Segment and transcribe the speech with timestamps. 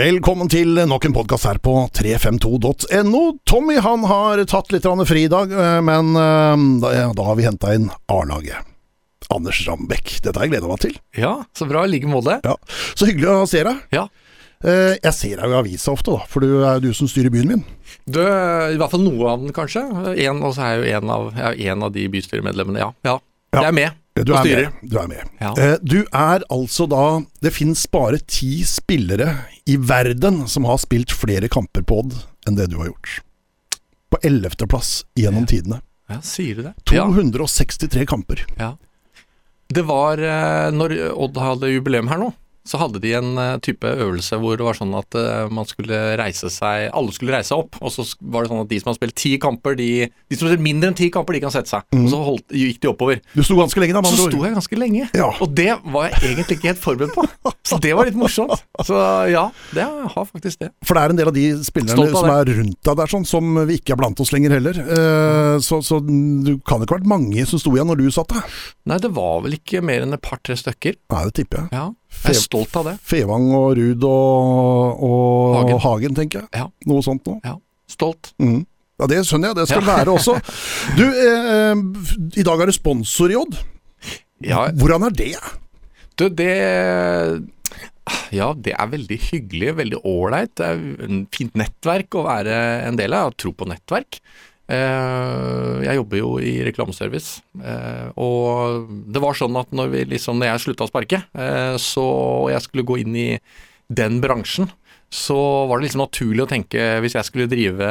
[0.00, 3.18] Velkommen til nok en podkast her på 352.no.
[3.44, 7.36] Tommy han har tatt litt fri i dag, eh, men eh, da, ja, da har
[7.36, 8.64] vi henta inn A-laget.
[9.28, 10.14] Anders Rambekk.
[10.24, 10.96] Dette har jeg gleda meg til.
[11.20, 11.84] Ja, så bra.
[11.84, 12.38] I like måte.
[12.40, 12.56] Ja.
[12.96, 13.82] Så hyggelig å se deg.
[13.92, 14.06] Ja.
[14.64, 17.10] Eh, Jeg ser deg jo i avisa ofte, da, for du er jo du som
[17.10, 17.64] styrer byen min.
[18.08, 19.84] Du, I hvert fall noe av den, kanskje.
[20.16, 22.80] En, og så er jeg jo en av, jeg er en av de bystyremedlemmene.
[22.86, 23.18] Ja, ja.
[23.52, 23.66] Ja.
[23.66, 24.00] Jeg er med.
[24.20, 24.72] Du er med.
[24.90, 25.22] Du er med.
[25.40, 25.52] Ja.
[25.56, 29.30] Eh, Du er altså da Det fins bare ti spillere
[29.70, 32.16] i verden som har spilt flere kamper på Odd
[32.48, 33.20] enn det du har gjort.
[34.10, 35.80] På ellevteplass gjennom tidene.
[36.10, 36.74] ja, sier du det?
[36.90, 37.06] Ja.
[37.06, 38.44] 263 kamper.
[38.58, 38.76] ja.
[39.70, 42.32] Det var eh, Når Odd hadde jubileum her nå,
[42.68, 45.96] så hadde de en eh, type øvelse hvor det var sånn at eh, man skulle
[46.20, 48.90] reise seg Alle skulle reise seg opp, og så var det sånn at de som
[48.92, 51.54] har spilt ti kamper, de, de som har spilt mindre enn ti kamper, de kan
[51.54, 51.86] sette seg.
[51.96, 53.22] Og så holdt, gikk de oppover.
[53.34, 54.34] Du sto ganske lenge, da, med Så andre ord.
[54.34, 55.30] sto jeg ganske lenge, Ja.
[55.40, 57.54] og det var jeg egentlig ikke helt forberedt på.
[57.70, 58.62] Så det var litt morsomt.
[58.86, 58.96] Så
[59.30, 59.46] ja,
[59.76, 60.70] det har faktisk det.
[60.86, 63.26] For det er en del av de spillerne av som er rundt deg der, sånn,
[63.28, 64.80] som vi ikke er blant oss lenger heller.
[64.90, 68.32] Uh, så, så du kan ikke ha vært mange som sto igjen når du satt
[68.34, 68.60] der.
[68.90, 70.98] Nei, det var vel ikke mer enn et par-tre stykker.
[71.12, 71.72] Nei, det tipper jeg.
[71.76, 72.96] Ja, jeg er stolt av det.
[73.06, 75.80] Fevang og Ruud og, og Hagen.
[75.84, 76.16] Hagen.
[76.18, 76.50] tenker jeg.
[76.60, 76.66] Ja.
[76.90, 77.38] Noe sånt noe.
[77.46, 77.56] Ja,
[77.90, 78.32] stolt.
[78.42, 78.64] Mm.
[79.00, 79.60] Ja, det skjønner jeg.
[79.62, 79.94] Det skal ja.
[79.94, 80.36] være også.
[80.98, 81.80] Du, eh,
[82.40, 83.56] i dag er du sponsor i Odd.
[84.44, 85.34] Ja, Hvordan er det?
[86.20, 86.52] du, det
[88.34, 90.62] Ja, det er veldig hyggelig, veldig ålreit.
[91.32, 92.56] Fint nettverk å være
[92.88, 93.32] en del av.
[93.38, 94.20] Tro på nettverk.
[94.70, 100.38] Eh, Jeg jobber jo i reklameservice, eh, og det var sånn at når, vi liksom,
[100.38, 102.04] når jeg slutta å sparke, eh, så
[102.44, 103.30] og jeg skulle gå inn i
[103.90, 104.68] den bransjen,
[105.10, 105.34] så
[105.66, 107.86] var det liksom naturlig å tenke hvis jeg skulle drive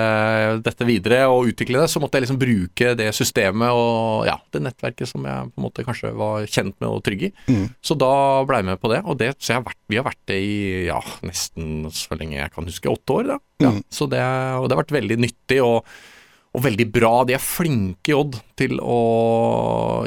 [0.64, 4.62] dette videre og utvikle det, så måtte jeg liksom bruke det systemet og ja, det
[4.64, 7.32] nettverket som jeg på en måte kanskje var kjent med og trygg i.
[7.52, 7.66] Mm.
[7.84, 8.14] Så da
[8.48, 10.38] ble jeg med på det, og det, så jeg har vært, vi har vært det
[10.46, 10.56] i
[10.88, 13.28] ja, nesten så lenge jeg kan huske, åtte år.
[13.34, 13.38] da.
[13.66, 13.84] Ja, Mm.
[13.92, 15.84] så det, og det har vært veldig nyttig og,
[16.56, 17.14] og veldig bra.
[17.28, 19.00] De er flinke i Odd til å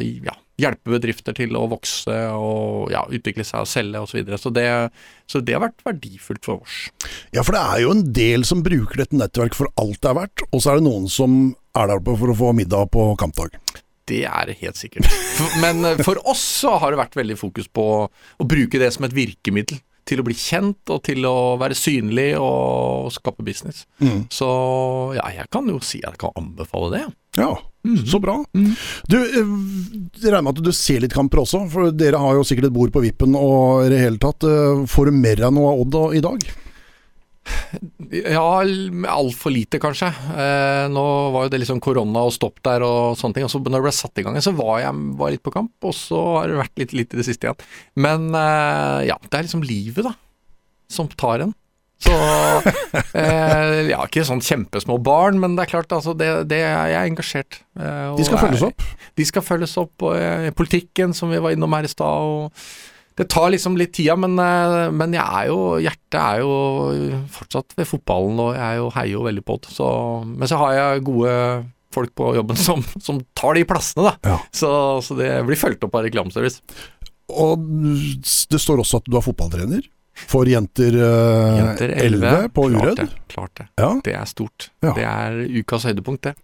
[0.02, 4.12] ja, hjelpe bedrifter til å vokse og ja, utvikle seg og selge osv.
[4.12, 4.40] Så, videre.
[4.40, 4.66] så, det,
[5.30, 6.82] så det har vært verdifullt for oss.
[7.34, 10.18] Ja, for det er jo en del som bruker dette nettverket for alt det er
[10.22, 11.40] verdt, og så er det noen som
[11.78, 13.56] er der oppe for å få middag på kampdag.
[14.08, 15.06] Det er helt sikkert.
[15.62, 19.06] Men eh, for oss så har det vært veldig fokus på å bruke det som
[19.06, 19.78] et virkemiddel.
[20.08, 23.84] Til å bli kjent og til å være synlig og skape business.
[24.02, 24.24] Mm.
[24.34, 24.48] Så
[25.14, 27.02] ja, jeg kan jo si at jeg kan anbefale det.
[27.38, 27.52] Ja,
[28.10, 28.34] så bra.
[28.52, 29.52] Du, eh,
[30.18, 32.74] jeg regner med at du ser litt kamper også, for dere har jo sikkert et
[32.76, 34.44] bord på vippen og i det hele tatt.
[34.44, 36.44] eh, Får du mer av noe av Odd i dag?
[38.12, 38.60] Ja,
[39.08, 40.10] altfor lite kanskje.
[40.12, 41.04] Eh, nå
[41.34, 43.46] var jo det liksom korona og stopp der og sånne ting.
[43.46, 45.72] Og så når det ble satt i gang så var jeg var litt på kamp,
[45.88, 47.64] og så har det vært litt, litt i det siste igjen.
[48.04, 50.14] Men eh, ja, det er liksom livet, da,
[50.92, 51.56] som tar en.
[52.02, 52.12] Så
[53.16, 57.08] eh, Ja, ikke sånn kjempesmå barn, men det er klart, altså, det, det jeg er
[57.08, 57.60] engasjert.
[57.78, 58.86] eh, De skal er- følges opp.
[59.18, 62.06] De skal følges opp, og eh, politikken som vi var innom her i stad.
[62.06, 62.66] og
[63.18, 67.76] Det tar liksom litt tida, men, eh, men jeg er jo, hjertet er jo fortsatt
[67.78, 69.74] ved fotballen, og jeg er jo, heier jo veldig på det.
[69.76, 69.88] Så,
[70.26, 71.36] men så har jeg gode
[71.92, 74.34] folk på jobben som, som tar de plassene, da.
[74.34, 74.38] Ja.
[74.54, 74.72] Så,
[75.04, 76.62] så det blir fulgt opp av reklameservice.
[77.32, 77.64] Og
[78.52, 79.84] det står også at du er fotballtrener
[80.28, 83.66] for jenter, eh, Jenter 11 på klart det, Klart det.
[83.80, 83.90] Ja.
[84.04, 84.68] Det er stort.
[84.84, 84.92] Ja.
[84.96, 86.34] Det er ukas høydepunkt, det.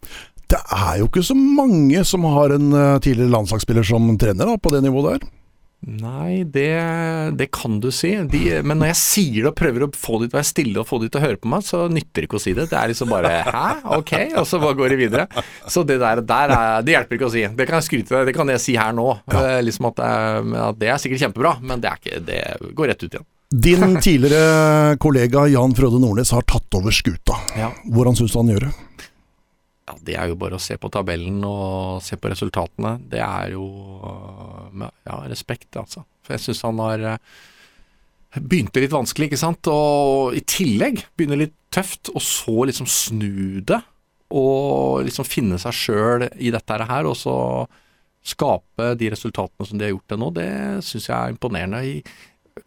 [0.49, 4.57] Det er jo ikke så mange som har en eh, tidligere landslagsspiller som trener da,
[4.57, 5.29] på det nivået der.
[5.87, 6.73] Nei, det,
[7.39, 8.11] det kan du si.
[8.29, 10.83] De, men når jeg sier det og prøver å få de til å være stille
[10.83, 12.67] og få de til å høre på meg, så nytter det ikke å si det.
[12.73, 13.65] Det er liksom bare hæ,
[14.01, 15.29] ok, og så bare går det videre.
[15.71, 17.47] Så det der, der er, det hjelper ikke å si.
[17.47, 19.07] Det kan jeg skryte det kan jeg si her nå.
[19.31, 19.45] Ja.
[19.65, 22.43] Liksom at det, er, at det er sikkert kjempebra, men det, ikke, det
[22.75, 23.29] går rett ut igjen.
[23.49, 27.39] Din tidligere kollega Jan Frode Nordnes har tatt over skuta.
[27.57, 27.71] Ja.
[27.89, 28.75] Hvordan syns du han gjør det?
[29.89, 32.99] Ja, Det er jo bare å se på tabellen og se på resultatene.
[33.09, 33.65] Det er jo
[34.77, 36.05] med ja, respekt, altså.
[36.25, 37.23] For jeg syns han har øh,
[38.45, 43.63] Begynte litt vanskelig, ikke sant, og i tillegg begynner litt tøft, og så liksom snu
[43.65, 43.79] det.
[44.37, 47.39] Og liksom finne seg sjøl i dette her, og så
[48.29, 50.29] skape de resultatene som de har gjort til nå.
[50.37, 50.51] Det
[50.85, 51.81] syns jeg er imponerende.
[51.87, 52.05] Jeg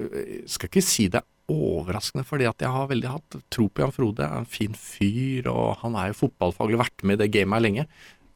[0.01, 3.95] øh, skal ikke si det overraskende, fordi at jeg har veldig hatt tro på Jan
[3.95, 4.25] Frode.
[4.25, 7.87] Er en fin fyr, og han er jo fotballfaglig, vært med i det gamet lenge.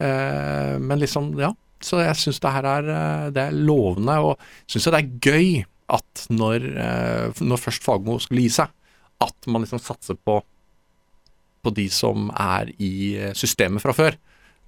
[0.03, 1.53] Eh, men liksom, ja.
[1.83, 5.49] Så jeg syns det her er, eh, det er lovende, og syns det er gøy
[5.95, 8.71] at når, eh, når først Fagmo skulle gi seg,
[9.21, 10.39] at man liksom satser på,
[11.63, 14.17] på de som er i eh, systemet fra før.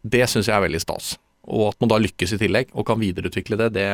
[0.04, 1.16] Det syns jeg er veldig stas.
[1.48, 3.90] Og at man da lykkes i tillegg, og kan videreutvikle det, det,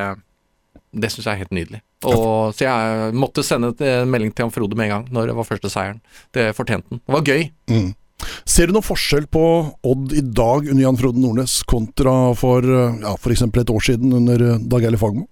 [0.94, 1.82] Det syns jeg er helt nydelig.
[2.06, 5.36] Og, så jeg måtte sende en melding til han Frode med en gang når det
[5.40, 6.02] var første seieren.
[6.36, 7.02] Det fortjente han.
[7.02, 7.48] Det var gøy.
[7.72, 7.92] Mm.
[8.48, 9.44] Ser du noen forskjell på
[9.90, 13.46] Odd i dag under Jan Frode Nordnes kontra for ja, f.eks.
[13.48, 15.26] et år siden under Dag Eilif Fagmo?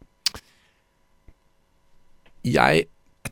[2.47, 2.87] Jeg,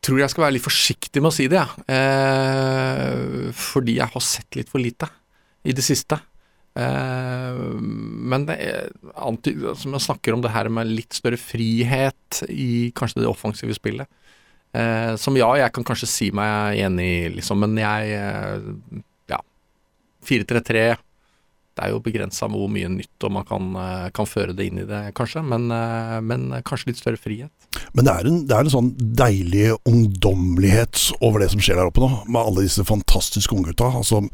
[0.05, 1.85] tror jeg skal være litt forsiktig med å si det, jeg.
[1.97, 5.09] Eh, fordi jeg har sett litt for lite
[5.65, 6.19] i det siste.
[6.77, 12.91] Eh, men det er, som jeg snakker om det her med litt større frihet i
[12.95, 14.09] kanskje det offensive spillet.
[14.77, 18.99] Eh, som ja, jeg kan kanskje si meg enig i, liksom, men jeg eh,
[20.25, 20.97] 4-3-3
[21.79, 24.81] det er jo begrensa hvor mye nytt og man kan, eh, kan, føre det inn
[24.81, 25.43] i det, kanskje.
[25.47, 27.51] Men, eh, men kanskje litt større frihet.
[27.95, 31.89] Men det er, en, det er, en, sånn deilig ungdommelighet over det som skjer der
[31.89, 33.91] oppe nå, med alle disse fantastiske unggutta.
[34.01, 34.25] Altså,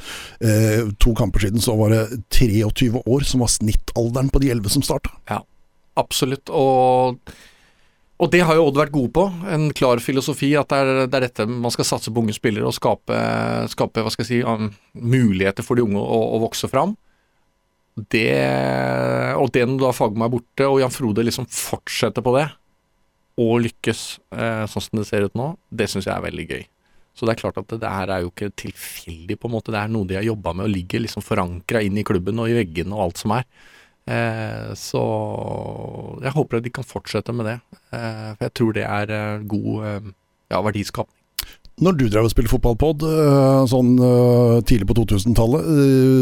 [0.42, 4.78] eh, to kamper siden så var det 23 år som var snittalderen på de 11
[4.78, 5.14] som starta.
[5.30, 5.44] Ja,
[6.02, 6.50] absolutt.
[6.50, 7.22] Og
[8.16, 9.26] og det har jo Odd vært gode på.
[9.52, 12.68] En klar filosofi at det er, det er dette man skal satse på unge spillere
[12.68, 13.18] og skape,
[13.74, 16.96] skape hva skal jeg si, um, muligheter for de unge å, å vokse fram.
[17.96, 18.28] Det,
[19.40, 22.50] og det når da Fagmo er borte, og Jan Frode liksom fortsetter på det,
[23.40, 24.02] og lykkes
[24.36, 26.66] eh, sånn som det ser ut nå, det syns jeg er veldig gøy.
[27.16, 29.72] Så det er klart at det, det her er jo ikke tilfeldig, på en måte.
[29.72, 32.52] Det er noe de har jobba med og ligger liksom forankra inn i klubben og
[32.52, 33.48] i veggene og alt som er.
[34.06, 35.02] Eh, så
[36.22, 37.58] jeg håper at de kan fortsette med det.
[37.96, 40.12] Eh, for jeg tror det er eh, god
[40.52, 41.15] ja, verdiskapning.
[41.84, 43.02] Når du drev og spilte fotballpod
[43.68, 43.90] sånn
[44.64, 45.66] tidlig på 2000-tallet,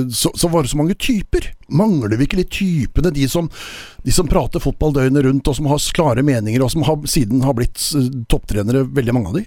[0.10, 1.52] så, så, var det så mange typer.
[1.70, 3.52] Mangler vi ikke litt typene, de som,
[4.02, 7.46] de som prater fotball døgnet rundt, og som har klare meninger, og som har, siden
[7.46, 7.78] har blitt
[8.34, 9.46] topptrenere, veldig mange av de?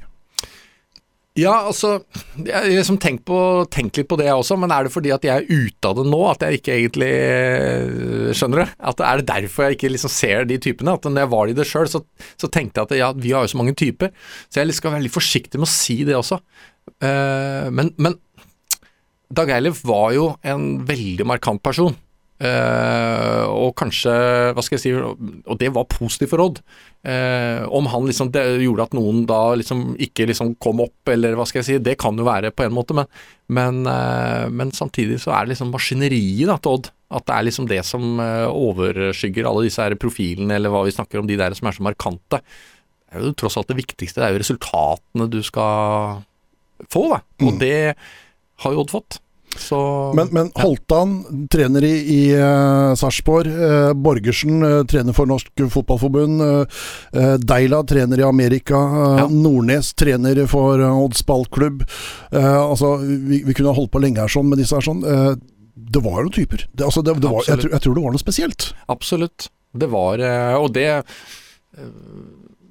[1.36, 1.98] Ja, altså
[2.40, 3.38] Jeg liksom tenkt, på,
[3.72, 6.06] litt på det, jeg også, men er det fordi at jeg er ute av det
[6.08, 8.68] nå at jeg ikke egentlig eh, Skjønner det?
[8.92, 10.96] At Er det derfor jeg ikke liksom ser de typene?
[10.96, 12.02] At når jeg var i det sjøl, så,
[12.40, 14.12] så, tenkte jeg at ja, vi har jo så mange typer.
[14.48, 16.40] Så jeg skal være litt forsiktig med å si det også.
[17.02, 18.16] Uh, men, men
[19.36, 21.96] Dag Eilif var jo en veldig markant person.
[22.36, 24.12] Uh, og kanskje,
[24.52, 26.60] hva skal jeg si, og det var positivt for Odd.
[27.06, 31.38] Uh, om han liksom det gjorde at noen da liksom ikke liksom kom opp, eller
[31.38, 33.08] hva skal jeg si, det kan jo være på en måte, men,
[33.48, 36.92] men, uh, men samtidig så er det liksom maskineriet da, til Odd.
[37.16, 41.22] At det er liksom det som overskygger alle disse her profilene, eller hva vi snakker
[41.22, 42.40] om, de der som er så markante.
[42.42, 46.24] Det er jo tross alt det viktigste, det er jo resultatene du skal
[46.90, 47.20] få, da.
[47.46, 47.60] Og mm.
[47.62, 47.76] det
[48.64, 49.20] har jo Odd fått.
[49.58, 49.78] Så,
[50.16, 51.46] men, men Holtan, ja.
[51.52, 53.50] trener i, i uh, Sarpsborg.
[53.50, 56.44] Uh, Borgersen, uh, trener for Norsk Fotballforbund.
[57.46, 58.78] Deila, trener i Amerika.
[59.20, 59.26] Ja.
[59.30, 61.84] Nordnes, trener for Odds ballklubb.
[62.30, 65.02] altså, vi, vi, kunne holdt på lenge her sånn med disse her sånn.
[65.02, 66.66] det var noen typer.
[66.72, 68.70] Det, altså, det, det var, jeg, jeg, tror det var noe spesielt.
[68.92, 69.48] Absolutt.
[69.76, 70.22] Det var
[70.60, 70.88] Og det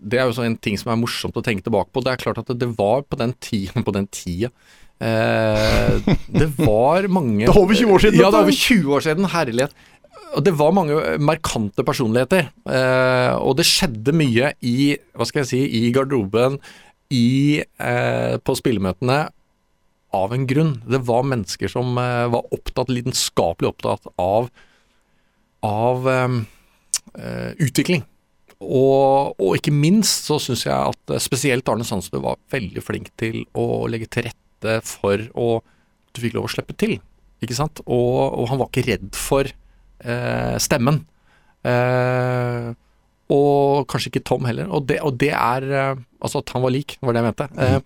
[0.05, 2.03] det er jo en ting som er morsomt å tenke tilbake på.
[2.05, 4.51] Det er klart at det, var på den tida, på den tida
[5.03, 5.97] Eh,
[6.31, 8.19] det var mange Det er over 20 år siden?
[8.21, 9.29] Ja, det er over 20 år siden.
[9.33, 9.75] Herlighet.
[10.35, 12.49] Og det var mange markante personligheter.
[12.67, 16.59] Eh, og det skjedde mye i hva skal jeg si, i garderoben,
[17.13, 19.25] i, eh, på spillemøtene,
[20.15, 20.73] av en grunn.
[20.87, 24.49] Det var mennesker som eh, var opptatt, lidenskapelig opptatt av,
[25.65, 28.05] av eh, utvikling.
[28.63, 33.43] Og, og, ikke minst så syns jeg at spesielt Arne Sandstø var veldig flink til
[33.51, 35.61] å legge til rette rette for å
[36.15, 36.93] Du fikk lov å slippe til,
[37.43, 37.81] ikke sant?
[37.83, 41.01] Og, og han var ikke redd for eh, stemmen.
[41.67, 42.69] Eh,
[43.35, 44.69] og kanskje ikke Tom heller.
[44.71, 47.47] Og det, og det er eh, Altså at han var lik, var det jeg mente.
[47.53, 47.83] Mm.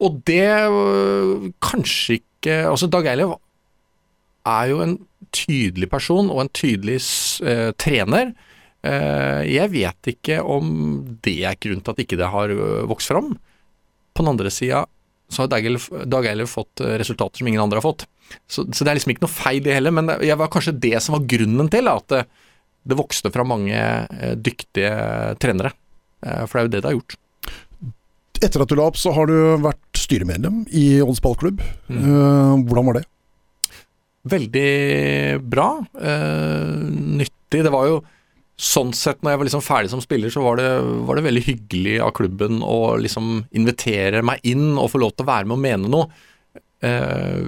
[0.00, 3.36] og det øh, kanskje ikke Altså Dag Eilev
[4.48, 4.96] er jo en
[5.36, 6.96] tydelig person og en tydelig
[7.44, 8.32] uh, trener.
[8.80, 10.72] Uh, jeg vet ikke om
[11.22, 12.54] det er grunnen til at ikke det har
[12.88, 13.34] vokst fram.
[14.16, 14.86] På den andre sida
[15.30, 15.50] så har
[16.10, 18.06] Dag Eilif fått eh, resultater som ingen andre har fått.
[18.46, 20.96] Så, så, det er liksom ikke noe feil det heller, men det var kanskje det
[21.02, 22.24] som var grunnen til at det,
[22.90, 24.92] det vokste fra mange eh, dyktige
[25.42, 25.72] trenere.
[26.26, 27.18] Eh, for det er jo det det har gjort.
[28.40, 31.60] Etter at du la opp, så har du vært styremedlem i Odds ballklubb.
[31.92, 32.62] Mm.
[32.64, 33.02] Hvordan var det?
[34.32, 34.70] Veldig
[35.44, 35.66] bra.
[37.20, 37.60] Nyttig.
[37.66, 37.98] Det var jo
[38.60, 40.68] sånn sett, når jeg var liksom ferdig som spiller, så var det,
[41.08, 45.24] var det, veldig hyggelig av klubben å liksom invitere meg inn og få lov til
[45.24, 46.08] å være med og mene noe.
[46.84, 47.44] Eh,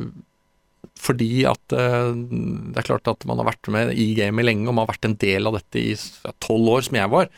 [1.02, 4.76] fordi at eh, det er klart at man har vært med i gamet lenge, og
[4.76, 5.96] man har vært en del av dette i
[6.44, 7.32] tolv ja, år, som jeg var.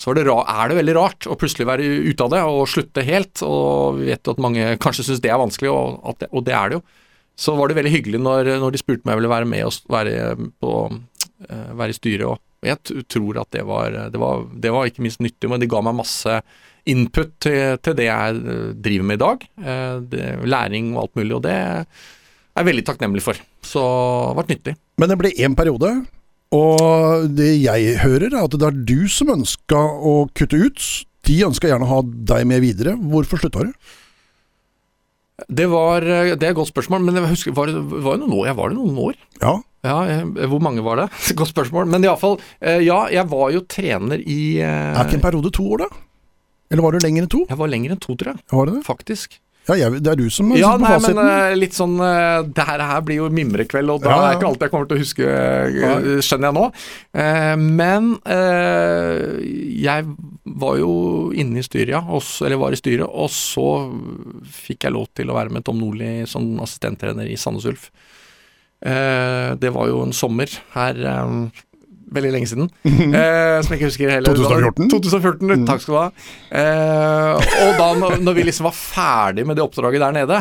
[0.00, 3.42] Så det, er det veldig rart å plutselig være ute av det og slutte helt.
[3.44, 6.54] Og vi vet jo at mange kanskje syns det er vanskelig, og det, og det,
[6.56, 6.84] er det jo.
[7.40, 9.92] Så var det veldig hyggelig når, når de spurte om jeg ville være med og
[9.92, 10.14] være,
[10.60, 10.72] på,
[11.48, 12.24] eh, være i styret.
[12.30, 15.70] Og jeg tror at det var, det var, det var ikke minst nyttig, men det
[15.72, 16.40] ga meg masse
[16.88, 19.44] input til, til det jeg eh, driver med i dag.
[19.64, 21.84] Eh, det, læring og alt mulig, og det er
[22.58, 23.40] jeg veldig takknemlig for.
[23.64, 24.74] Så det har vært nyttig.
[25.00, 25.92] Men det ble én periode,
[26.56, 30.84] og det jeg hører er at det er du som ønska å kutte ut.
[31.28, 32.96] De ønska gjerne å ha deg med videre.
[32.98, 33.72] Hvorfor slutta du?
[35.48, 38.26] Det var eh, Det er et godt spørsmål, men jeg husker, var det, var det
[38.26, 38.46] noen år?
[38.50, 39.20] Ja, var det noen år?
[39.40, 39.56] Ja,
[39.86, 41.08] Ja, eh, Hvor mange var det?
[41.40, 41.88] Godt spørsmål.
[41.90, 45.86] Men iallfall, ja, jeg var jo trener i eh, Er ikke en periode to år,
[45.86, 45.90] da?
[46.70, 47.44] Eller var du lenger enn to?
[47.48, 48.44] Jeg var lenger enn to, tror jeg.
[48.52, 48.82] Var det det?
[48.86, 49.40] Faktisk.
[49.68, 51.18] Ja, jeg, det er du som Ja, på nei, fasiten.
[51.18, 51.98] men eh, litt sånn
[52.56, 54.28] Det her, blir jo mimrekveld, og da Ja, ja.
[54.30, 56.64] er ikke alt jeg kommer til å huske, eh, skjønner jeg nå.
[57.24, 59.20] Eh, men eh,
[59.84, 60.08] jeg
[60.60, 60.94] var jo
[61.36, 62.00] inne i styret, ja.
[62.46, 63.66] eller var i styret, og så
[64.64, 67.90] fikk jeg lov til å være med Tom Nordli som assistenttrener i Sandnes Ulf.
[68.80, 71.34] Eh, det var jo en sommer her eh,
[72.10, 74.34] veldig lenge siden, eh, som jeg ikke husker heller.
[74.34, 74.88] 2014?
[74.90, 75.66] 2014, Mm.
[75.68, 76.08] takk skal du ha.
[76.50, 77.90] Eh, og da
[78.24, 80.40] når, vi liksom var ferdig med det oppdraget der nede,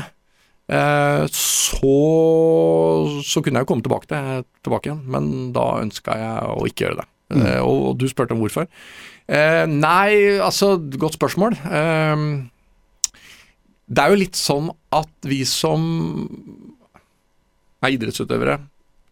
[0.71, 1.93] eh, så,
[3.27, 6.87] så kunne jeg jo komme tilbake, til, tilbake igjen, men da ønska jeg å ikke
[6.87, 7.07] gjøre det.
[7.37, 8.65] Eh, og, og du spurte om hvorfor.
[9.29, 11.53] Eh, nei, altså, godt spørsmål.
[13.89, 15.83] Det er jo litt sånn at vi som
[17.87, 18.55] er idrettsutøvere,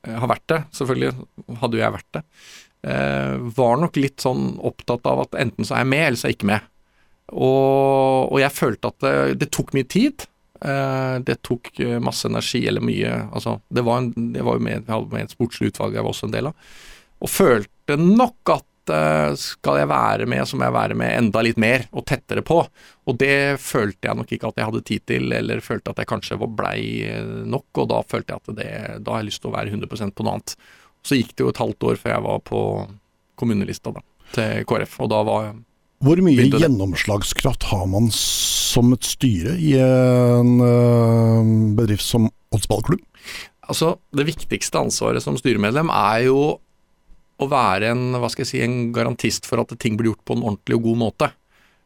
[0.05, 2.24] eh, har vært det, selvfølgelig hadde jo jeg vært det,
[2.93, 6.27] eh, var nok litt sånn opptatt av at enten så er jeg med, eller så
[6.27, 6.74] er jeg ikke med.
[7.27, 10.27] Og, og jeg følte at det, det tok mye tid.
[10.63, 14.88] Eh, det tok masse energi, eller mye Altså, det var, en, det var jo med,
[14.88, 16.71] jeg med et sportslig utvalg jeg var også en del av.
[17.21, 21.44] Og følte nok at eh, skal jeg være med, så må jeg være med enda
[21.46, 22.60] litt mer og tettere på.
[23.08, 26.10] Og det følte jeg nok ikke at jeg hadde tid til, eller følte at jeg
[26.10, 28.74] kanskje var blei eh, nok, og da følte jeg at det,
[29.06, 30.56] da har jeg lyst til å være 100% på noe annet.
[31.08, 32.62] Så gikk det jo et halvt år før jeg var på
[33.38, 34.03] kommunelista da,
[34.36, 35.51] til KrF, og da var
[36.03, 43.03] Hvor mye gjennomslagskraft har man som et styre i en øh, bedrift som Oddsballklubb?
[43.67, 46.39] Altså, det viktigste ansvaret som styremedlem er jo
[47.38, 50.38] å være en, hva skal jeg si, en garantist for at ting blir gjort på
[50.38, 51.29] en ordentlig og god måte.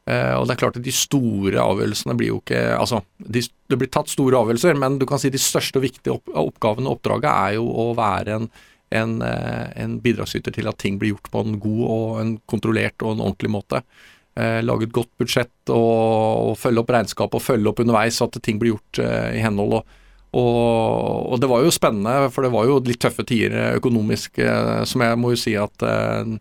[0.09, 3.77] Eh, og det er klart at de store avgjørelsene blir jo ikke Altså, de, det
[3.77, 6.97] blir tatt store avgjørelser, men du kan si de største og viktige opp, oppgavene og
[6.97, 8.47] oppdraget er jo å være en,
[8.97, 13.05] en, eh, en bidragsyter til at ting blir gjort på en god og en kontrollert
[13.05, 13.83] og en ordentlig måte.
[14.39, 18.29] Eh, lage et godt budsjett og, og følge opp regnskap og følge opp underveis, så
[18.29, 19.81] at ting blir gjort eh, i henhold.
[19.81, 19.97] og
[20.31, 24.81] og, og det var jo spennende, for det var jo litt tøffe tider økonomisk, eh,
[24.87, 26.35] som jeg må jo si at eh,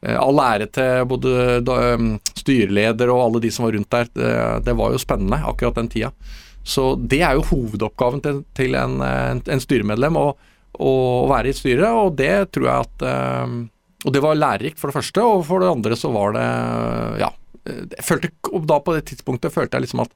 [0.00, 2.04] All ære til både eh,
[2.40, 4.06] styreleder og alle de som var rundt der.
[4.16, 4.30] Det,
[4.64, 6.12] det var jo spennende akkurat den tida.
[6.64, 10.30] Så det er jo hovedoppgaven til, til en, en, en styremedlem, å,
[11.28, 13.54] være i et styre, og det tror jeg at eh,
[14.08, 16.48] Og det var lærerikt, for det første, og for det andre så var det
[17.24, 17.34] Ja.
[17.68, 18.30] Jeg følte,
[18.64, 20.14] da på det tidspunktet følte jeg liksom at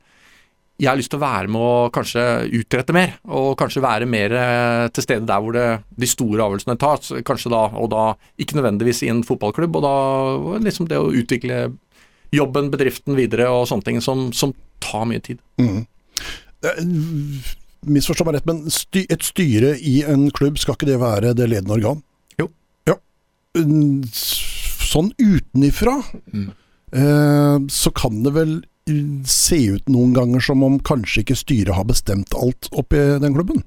[0.80, 2.22] jeg har lyst til å være med å kanskje
[2.58, 5.66] utrette mer, og kanskje være mer eh, til stede der hvor det,
[6.02, 7.12] de store avgjørelsene tas.
[7.28, 8.04] Kanskje da, og da
[8.42, 9.94] ikke nødvendigvis i en fotballklubb, og da
[10.66, 11.60] liksom det å utvikle
[12.34, 14.50] jobben, bedriften videre og sånne ting som, som
[14.82, 15.38] tar mye tid.
[15.62, 15.84] Mm.
[16.66, 16.82] Eh,
[17.84, 21.50] Misforstå meg rett, men sty et styre i en klubb, skal ikke det være det
[21.52, 21.98] ledende organ?
[22.40, 22.46] Jo.
[22.88, 22.94] Ja.
[23.60, 25.96] Mm, Sånn utenifra
[26.32, 26.48] Mm.
[26.94, 28.52] eh, så kan det vel
[29.24, 33.62] se ut noen ganger som om kanskje ikke styret har bestemt alt oppi den klubben.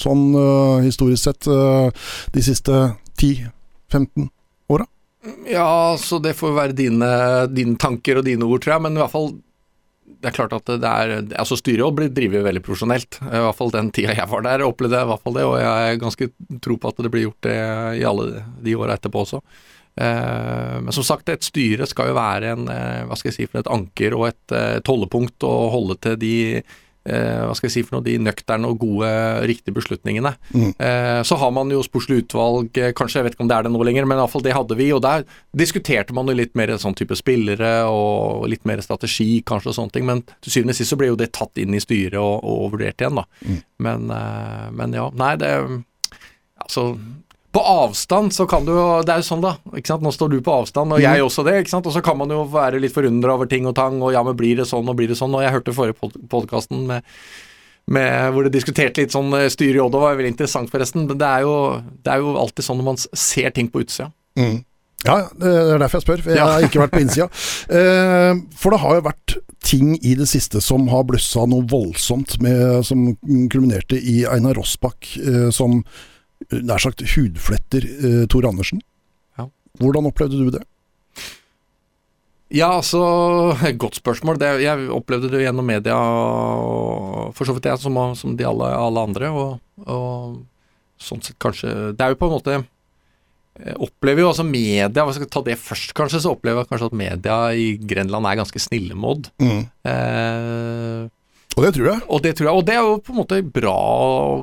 [0.00, 1.88] Sånn uh, historisk sett uh,
[2.32, 2.72] de siste
[3.20, 4.30] 10-15
[5.50, 7.10] Ja, så det får være dine,
[7.50, 9.32] dine tanker og dine ord, tror jeg, men i hvert fall
[10.06, 13.18] det er klart at det er Altså styret blir drevet veldig profesjonelt.
[13.20, 15.56] I hvert fall den tida jeg var der, opplevde jeg i hvert fall det, og
[15.60, 16.28] jeg er ganske
[16.64, 17.56] tro på at det blir gjort det
[18.00, 19.42] i alle de åra etterpå også.
[19.96, 23.46] Eh, men som sagt, et styre skal jo være en, eh, hva skal jeg si,
[23.50, 26.34] for et anker og et, tollepunkt et holdepunkt og holde til de
[27.06, 29.08] eh, hva skal jeg si for noe, de nøkterne og gode,
[29.48, 30.34] riktige beslutningene.
[30.52, 30.72] Mm.
[30.74, 33.66] Eh, så har man jo sportslig utvalg, eh, kanskje, jeg vet ikke om det er
[33.66, 34.90] det nå lenger, men iallfall det hadde vi.
[34.96, 35.26] Og der
[35.56, 39.96] diskuterte man jo litt mer sånn type spillere og litt mer strategi, kanskje, og sånne
[39.96, 40.08] ting.
[40.08, 42.74] Men til syvende og sist så ble jo det tatt inn i styret og, og
[42.76, 43.26] vurdert igjen, da.
[43.46, 43.60] Mm.
[43.86, 45.52] Men, eh, men ja, nei, det
[46.56, 46.96] Altså
[47.56, 49.54] på avstand så kan du jo Det er jo sånn, da.
[49.72, 50.04] ikke sant?
[50.04, 51.56] Nå står du på avstand, og jeg også det.
[51.62, 51.88] ikke sant?
[51.88, 54.36] Og så kan man jo være litt forundra over ting og tang, og ja, men
[54.36, 55.32] blir det sånn, og blir det sånn?
[55.32, 57.06] Og jeg hørte forrige pod podkasten med,
[57.96, 61.06] med hvor det diskuterte litt sånn eh, styre i Odd, og var veldig interessant, forresten.
[61.08, 61.56] Men det er, jo,
[62.04, 64.10] det er jo alltid sånn når man ser ting på utsida.
[64.36, 64.58] Mm.
[65.06, 66.24] Ja, det er derfor jeg spør.
[66.34, 67.30] Jeg har ikke vært på innsida.
[67.76, 69.32] Eh, for det har jo vært
[69.66, 73.08] ting i det siste som har blussa noe voldsomt, med, som
[73.50, 75.80] kulminerte i Einar Rossbakk eh, som
[76.52, 78.82] nær sagt hudfletter eh, Tor Andersen.
[79.38, 79.48] Ja.
[79.80, 80.62] Hvordan opplevde du det?
[82.54, 83.00] Ja, altså
[83.82, 84.38] Godt spørsmål.
[84.38, 85.96] Det, jeg opplevde det gjennom media,
[87.34, 89.32] for så vidt jeg, som, som de alle, alle andre.
[89.34, 90.38] Og, og,
[90.96, 92.54] sånn sett kanskje Det er jo på en måte
[93.56, 96.22] jeg opplever jo altså media Hvis jeg skal ta det først, kanskje?
[96.24, 99.30] Så opplever jeg kanskje at media i Grenland er ganske snille mod.
[99.40, 99.62] Mm.
[99.88, 101.06] Eh,
[101.56, 102.00] Og det tror jeg.
[102.12, 103.76] og det tror jeg, og det er jo på en måte bra,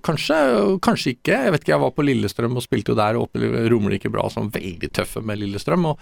[0.06, 0.38] kanskje.
[0.82, 1.36] Kanskje ikke.
[1.46, 4.26] Jeg vet ikke, jeg var på Lillestrøm og spilte jo der og opplevde Romerike bra
[4.34, 5.86] som veldig tøffe med Lillestrøm.
[5.92, 6.02] og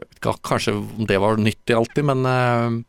[0.00, 0.74] jeg vet ikke, Kanskje
[1.06, 2.82] det var nyttig alltid, men eh,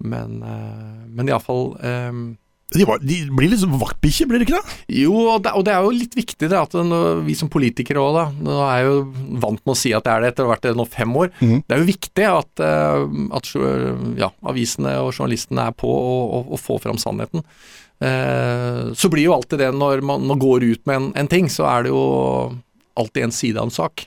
[0.00, 2.12] Men, eh, men iallfall eh,
[2.70, 4.76] De, var, de blir liksom vaktbikkjer, blir det ikke det?
[5.00, 8.02] Jo, og det, og det er jo litt viktig det at når, vi som politikere
[8.02, 9.00] òg, da Nå er jeg jo
[9.42, 11.16] vant med å si at det er det etter å ha vært det nå fem
[11.18, 11.32] år.
[11.40, 11.56] Mm.
[11.66, 13.04] Det er jo viktig at, eh,
[13.40, 13.50] at
[14.20, 17.44] ja, avisene og journalistene er på å og, og får fram sannheten.
[18.00, 21.50] Eh, så blir jo alltid det når man, man går ut med en, en ting,
[21.52, 22.04] så er det jo
[23.00, 24.06] alltid en side av en sak.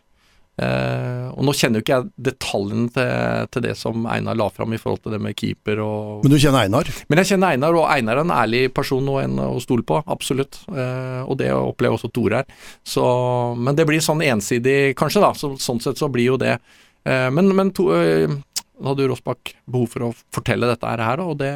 [0.53, 4.75] Eh, og nå kjenner jo ikke jeg detaljene til, til det som Einar la fram
[4.75, 6.91] i forhold til det med keeper og Men du kjenner Einar?
[7.09, 9.97] men jeg kjenner Einar, og Einar er en ærlig person og en å stole på,
[10.05, 10.61] absolutt.
[10.69, 12.57] Uh, og det opplever også Tore her.
[12.85, 13.03] Så,
[13.57, 15.33] men det blir sånn ensidig, kanskje, da.
[15.37, 16.59] Så, sånn sett så blir jo det.
[17.07, 17.89] Uh, men men to,
[18.83, 21.53] hadde Rossbakk behov for å fortelle dette her, og det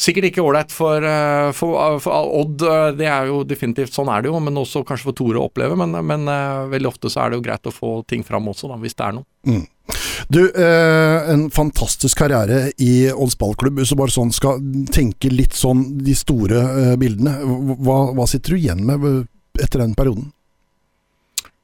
[0.00, 4.24] Sikkert ikke ålreit for, eh, for, for Odd, eh, det er jo definitivt sånn er
[4.24, 5.76] det jo, men også kanskje for Tore å oppleve.
[5.76, 8.70] Men, men eh, veldig ofte så er det jo greit å få ting fram også,
[8.70, 9.60] da, hvis det er noe.
[10.32, 13.80] Du, eh, en fantastisk karriere i Odds ballklubb.
[13.82, 14.60] Hvis du bare sånn skal
[14.94, 17.36] tenke litt sånn de store eh, bildene,
[17.80, 19.24] hva, hva sitter du igjen med eh,
[19.60, 20.30] etter den perioden?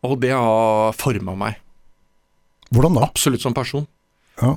[0.07, 1.61] Og det har forma meg.
[2.75, 3.07] Hvordan da?
[3.09, 3.87] Absolutt som person.
[4.43, 4.57] Ja.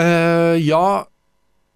[0.00, 1.04] Eh, ja,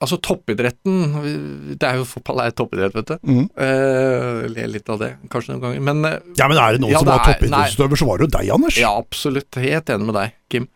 [0.04, 3.16] altså toppidretten Det er jo fotball er toppidrett, vet du.
[3.26, 3.44] Mm.
[3.58, 5.84] Uh, ler litt av det, kanskje noen ganger.
[5.88, 8.18] Men uh, Ja, men er det noen Ja, som det var er- toppidrettsutøver, så var
[8.22, 8.78] det jo deg, Anders.
[8.78, 9.58] ja, absolutt.
[9.62, 10.68] Helt enig med deg, Kim.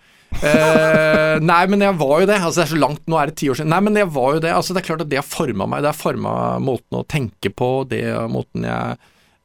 [0.43, 2.41] Uh, nei, men jeg var jo det.
[2.41, 3.71] Altså, det er så langt, nå er det ti år siden.
[3.75, 4.53] Nei, men jeg var jo det.
[4.57, 5.85] Altså, det er klart at det har forma meg.
[5.85, 8.03] Det har forma måten å tenke på, det
[8.33, 8.99] måten jeg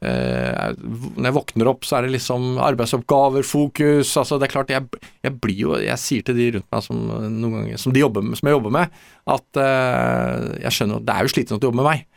[0.04, 4.12] eh, Når jeg våkner opp, så er det liksom arbeidsoppgaver, fokus.
[4.20, 7.02] Altså, det er klart, jeg, jeg blir jo Jeg sier til de rundt meg som
[7.08, 11.26] noen ganger Som, jobber som jeg jobber med, at eh, jeg skjønner at det er
[11.26, 12.08] jo slitsomt å jobbe med meg.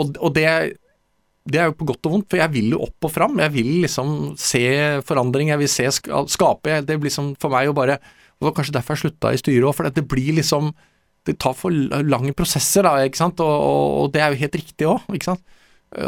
[0.00, 0.48] Og, og det
[1.44, 3.36] det er jo på godt og vondt, for jeg vil jo opp og fram.
[3.42, 4.64] Jeg vil liksom se
[5.04, 6.78] forandring, jeg vil se sk skape.
[6.88, 9.68] Det blir liksom for meg å bare Det var kanskje derfor jeg slutta i styret
[9.68, 10.72] òg, for det blir liksom
[11.24, 13.40] Det tar for lange prosesser, da, ikke sant.
[13.40, 15.40] Og, og, og det er jo helt riktig òg, sant.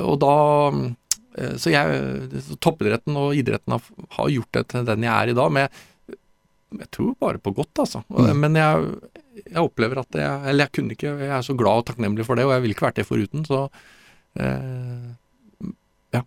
[0.02, 0.32] Og da
[0.72, 0.90] eh,
[1.60, 5.66] Så jeg Toppidretten og idretten har, gjort det til den jeg er i dag, men
[6.74, 8.02] jeg tror bare på godt, altså.
[8.10, 8.40] Mm.
[8.42, 8.88] Men jeg,
[9.44, 12.38] jeg opplever at jeg Eller jeg kunne ikke Jeg er så glad og takknemlig for
[12.38, 13.46] det, og jeg ville ikke vært det foruten.
[13.46, 13.62] Så
[14.40, 15.08] eh,
[16.16, 16.22] ja.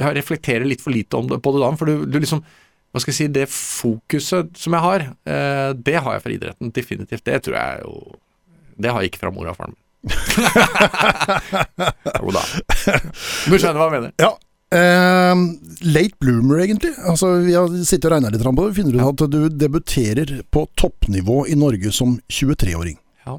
[0.00, 2.44] Jeg reflekterer litt for lite om det, på det da, for du, du liksom
[2.94, 6.74] Hva skal jeg si Det fokuset som jeg har, eh, det har jeg fra idretten.
[6.74, 7.26] Definitivt.
[7.26, 7.96] Det tror jeg jo
[8.74, 9.83] Det har jeg ikke fra mor og faren min.
[12.20, 12.42] jo da.
[13.48, 14.12] Du skjønner hva jeg mener?
[14.20, 14.32] Ja.
[14.74, 15.34] Eh,
[15.94, 16.92] late bloomer, egentlig.
[17.06, 18.76] Altså, Vi har sittet og regna litt på det.
[18.78, 22.98] Finner ut at du debuterer på toppnivå i Norge som 23-åring.
[23.26, 23.38] Ja.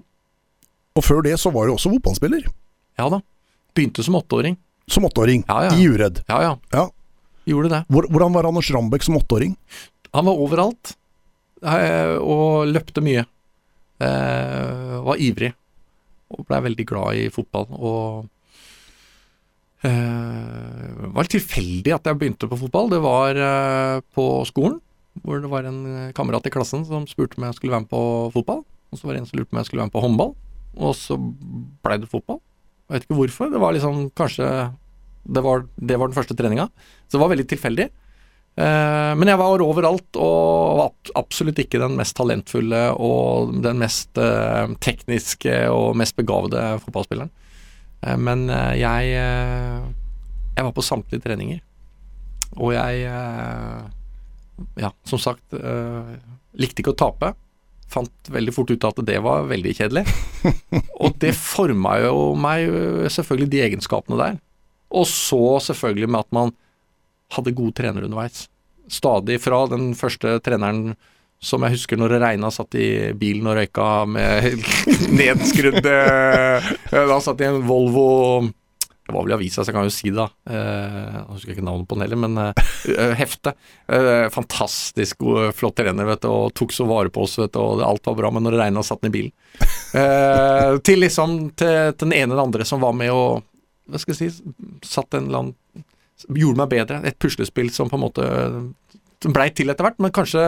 [0.95, 2.43] Og før det så var du også fotballspiller.
[2.99, 3.19] Ja da.
[3.75, 4.55] Begynte som åtteåring.
[4.87, 5.43] Som åtteåring.
[5.47, 5.71] Ja, ja.
[5.75, 6.23] I Uredd.
[6.29, 6.53] Ja ja.
[6.71, 6.87] Ja.
[7.45, 7.83] Gjorde det.
[7.93, 9.53] Hvordan var Anders Rambekk som åtteåring?
[10.15, 10.95] Han var overalt,
[11.61, 13.25] eh, og løpte mye.
[13.99, 15.51] Eh, var ivrig,
[16.33, 17.67] og blei veldig glad i fotball.
[17.75, 18.25] Og
[19.85, 22.89] eh, det var tilfeldig at jeg begynte på fotball.
[22.93, 24.79] Det var eh, på skolen,
[25.23, 28.01] hvor det var en kamerat i klassen som spurte om jeg skulle være med på
[28.35, 28.65] fotball.
[28.91, 30.33] Og så var det en som lurte på om jeg skulle være med på håndball,
[30.75, 32.41] og så blei det fotball.
[32.85, 33.53] Jeg vet ikke hvorfor.
[33.53, 34.47] Det var liksom kanskje
[35.25, 36.67] Det var, det var den første treninga.
[37.07, 37.87] Så det var veldig tilfeldig.
[38.55, 44.15] Eh, men jeg var overalt, og var absolutt ikke den mest talentfulle og den mest
[44.21, 47.33] eh, tekniske og mest begavede fotballspilleren.
[48.05, 48.47] Eh, men
[48.79, 49.11] jeg
[50.55, 51.59] Jeg var på samtlige treninger.
[52.55, 53.01] Og jeg
[54.79, 55.51] Ja, som sagt,
[56.55, 57.33] likte ikke å tape.
[57.91, 60.05] Fant veldig fort ut at det var veldig kjedelig.
[61.03, 62.71] Og det forma jo meg
[63.11, 64.37] selvfølgelig de egenskapene der.
[64.95, 66.55] Og så selvfølgelig med at man
[67.37, 68.45] hadde gode trenere underveis.
[68.91, 70.93] Stadig fra den første treneren
[71.45, 72.87] som jeg husker når det regna, satt i
[73.19, 74.45] bilen og røyka med
[75.19, 78.05] nedskrudd eh, Da satt i en Volvo
[78.47, 80.29] Det var vel i avisa, så jeg kan jo si det, da.
[80.49, 83.53] Eh, Jeg husker ikke navnet på den heller, men eh, hefte.
[83.85, 87.59] Eh, fantastisk god, flott trener, vet du, og tok så vare på oss, vet du,
[87.61, 89.35] og alt var bra, men når det regna, satt den i bilen.
[89.93, 93.43] Eh, til liksom til, til den ene eller andre som var med og
[93.91, 95.53] Hva skal jeg si Satt en eller annen
[96.29, 97.01] Gjorde meg bedre.
[97.05, 98.27] Et puslespill som på en måte
[99.25, 100.45] blei til etter hvert, men kanskje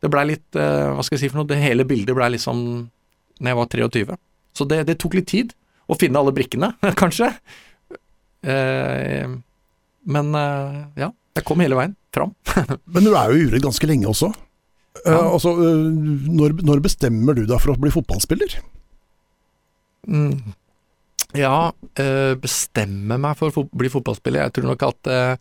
[0.00, 1.48] det blei litt eh, Hva skal jeg si for noe?
[1.50, 2.60] Det hele bildet blei liksom
[3.40, 4.16] Når jeg var 23.
[4.56, 5.54] Så det, det tok litt tid
[5.90, 6.68] å finne alle brikkene,
[7.02, 7.32] kanskje.
[8.46, 9.26] Eh,
[10.10, 12.32] men eh, ja, jeg kom hele veien fram.
[12.94, 14.30] Men du er jo i Uredd ganske lenge også.
[15.04, 15.18] Eh, Ja.
[15.34, 15.82] altså, eh,
[16.38, 18.56] når, når bestemmer du deg for å bli fotballspiller?
[20.08, 20.54] Mm.
[21.38, 24.48] Ja, eh, bestemme meg for å bli fotballspiller.
[24.48, 25.34] Jeg tror nok at eh,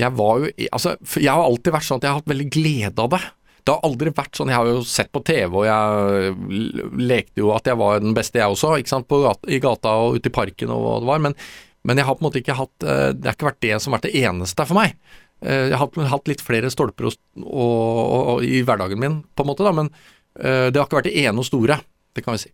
[0.00, 3.04] Jeg var jo Altså, jeg har alltid vært sånn at jeg har hatt veldig glede
[3.04, 3.22] av det.
[3.60, 7.54] Det har aldri vært sånn Jeg har jo sett på TV, og jeg lekte jo
[7.54, 10.34] at jeg var den beste, jeg også, ikke sant, gata, i gata og ute i
[10.34, 11.24] parken og hva det var.
[11.28, 11.38] Men,
[11.86, 13.92] men jeg har på en måte ikke hatt eh, Det har ikke vært det som
[13.94, 14.96] har vært det eneste for meg.
[15.40, 19.64] Jeg har hatt, litt flere stolper og, og, og, i hverdagen min, på en måte,
[19.64, 19.88] da, men
[20.36, 21.78] det har ikke vært det ene og store,
[22.12, 22.52] det kan vi si.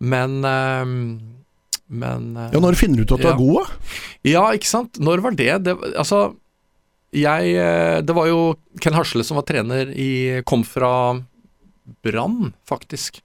[0.00, 0.84] Men eh,
[1.94, 3.34] Men eh, Ja, Når finner du ut at du Ja.
[3.34, 3.98] er god, da?
[4.24, 4.98] ja, ikke sant.
[4.98, 5.50] Når var det?
[5.64, 6.34] det altså,
[7.14, 11.20] jeg eh, Det var jo Ken Hasle som var trener i Kom fra
[12.02, 13.20] Brann, faktisk.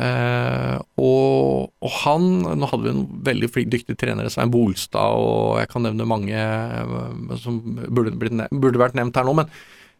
[0.00, 2.24] Eh, og, og han
[2.58, 6.34] Nå hadde vi en veldig flink, dyktig trener, Svein Bolstad, og jeg kan nevne mange
[6.34, 7.60] eh, som
[7.92, 9.52] burde, blitt burde vært nevnt her nå, men,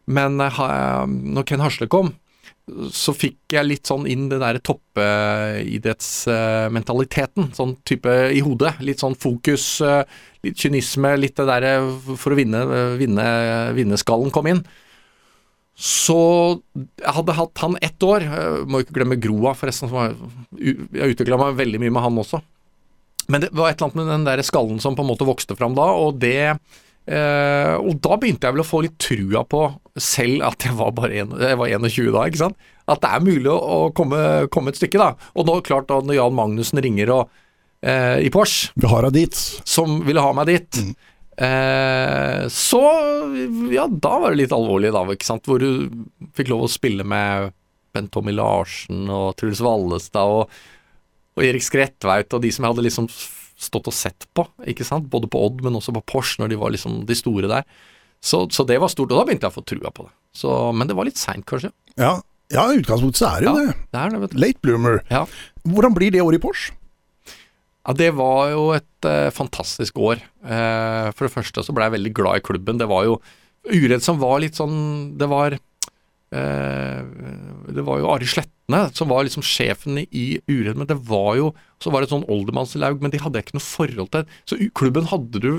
[0.09, 2.11] men når Ken Hasle kom,
[2.65, 8.73] så fikk jeg litt sånn inn det der toppidrettsmentaliteten, sånn type i hodet.
[8.81, 10.03] Litt sånn fokus, eh,
[10.45, 12.65] litt kynisme, litt det derre for å vinne,
[12.97, 13.25] vinne,
[13.77, 14.65] vinnerskallen kom inn.
[15.75, 19.91] Så jeg hadde hatt han ett år, jeg må ikke glemme Groa forresten,
[20.55, 22.39] jeg utvikla meg veldig mye med han også.
[23.27, 25.55] Men det var et eller annet med den der skallen som på en måte vokste
[25.57, 26.59] fram da, og det
[27.07, 29.63] eh, Og da begynte jeg vel å få litt trua på,
[29.95, 32.69] selv at jeg var bare en, jeg var 21 da, ikke sant.
[32.91, 34.19] At det er mulig å, å komme,
[34.53, 35.31] komme et stykke, da.
[35.35, 37.33] Og nå klart da når Jan Magnussen ringer og,
[37.85, 39.43] eh, i Porsche, Vi har deg dit.
[39.65, 40.81] som ville ha meg dit.
[41.35, 42.81] Eh, så
[43.73, 45.47] ja, da var det litt alvorlig, da, ikke sant.
[45.49, 45.89] Hvor du
[46.37, 47.51] fikk lov å spille med
[47.95, 50.51] Bent Tommy Larsen og Truls Vallestad og,
[51.35, 53.09] og Erik Skrettveit og de som jeg hadde liksom
[53.55, 55.07] stått og sett på, ikke sant.
[55.11, 57.67] Både på Odd, men også på Porsche, når de var liksom de store der.
[58.25, 60.13] Så, så det var stort, og da begynte jeg å få trua på det.
[60.35, 61.69] Så, men det var litt seint, kanskje.
[61.99, 62.17] Ja,
[62.51, 63.67] ja utgangspunktet så er det jo Ja.
[63.67, 63.75] det.
[63.93, 64.39] Det er det, vet du.
[64.43, 64.99] Late bloomer.
[65.13, 65.23] Ja.
[65.63, 66.73] Hvordan blir det året i Porsche?
[67.85, 70.17] Ja, Det var jo et eh, fantastisk år.
[70.43, 72.79] Eh, for det første så ble jeg veldig glad i klubben.
[72.81, 73.19] Det var jo
[73.65, 75.55] Uredd som var litt sånn Det var
[77.75, 81.51] Det var jo Ari Slettene som var liksom sjefen i Uredd, men det var jo
[81.81, 84.25] Så var det et sånn oldermannslaug, men de hadde jeg ikke noe forhold til.
[84.49, 85.51] Så klubben hadde du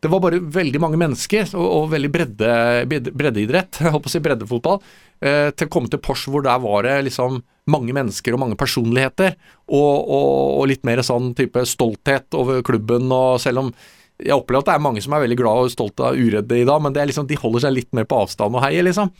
[0.00, 2.50] Det var bare veldig mange mennesker, og, og veldig bredde,
[2.88, 4.82] bredde- breddeidrett, jeg holdt på å si breddefotball,
[5.20, 8.56] eh, til å komme til Porsche hvor der var det liksom mange mennesker og mange
[8.58, 9.36] personligheter,
[9.68, 13.72] og, og, og litt mer sånn type stolthet over klubben, og selv om
[14.20, 16.66] jeg opplever at det er mange som er veldig glad og stolt av Uredde i
[16.68, 19.12] dag, men liksom, de holder seg litt mer på avstand og heier, liksom.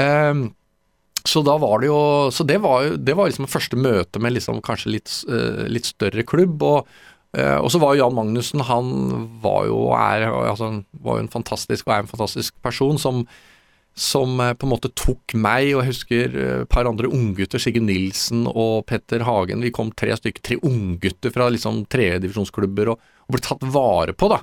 [0.00, 0.48] Ehm,
[1.28, 4.62] så da var det jo Så det var det var liksom første møte med liksom
[4.64, 6.62] kanskje litt, eh, litt større klubb.
[6.64, 6.86] Og,
[7.30, 8.88] Uh, og så var jo Jan Magnussen Han
[9.38, 13.22] var jo er, altså, var jo en fantastisk og er en fantastisk person som
[13.94, 17.62] som uh, på en måte tok meg, og jeg husker et et par andre unggutter,
[17.62, 23.02] Sigurd Nilsen og Petter Hagen, vi kom tre stykker, tre unggutter fra liksom tredjedivisjonsklubber og,
[23.26, 24.40] og ble tatt vare på, da.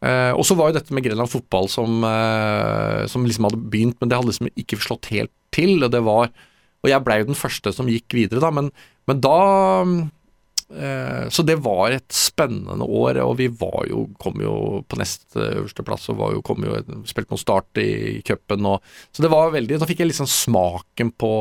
[0.00, 3.98] Eh, og så var jo dette med Grenland fotball som, uh, som liksom hadde begynt,
[4.00, 5.76] men det hadde liksom ikke slått helt til.
[5.84, 6.32] Og det var
[6.80, 8.70] Og jeg blei jo den første som gikk videre, da, men,
[9.04, 9.40] men da
[9.84, 14.54] uh, Så det var et spennende år, og vi var jo kom jo
[14.88, 18.80] på nest øverste plass og var jo, kom jo spilte noen start i cupen og
[19.12, 21.34] Så det var veldig Da fikk jeg liksom smaken på,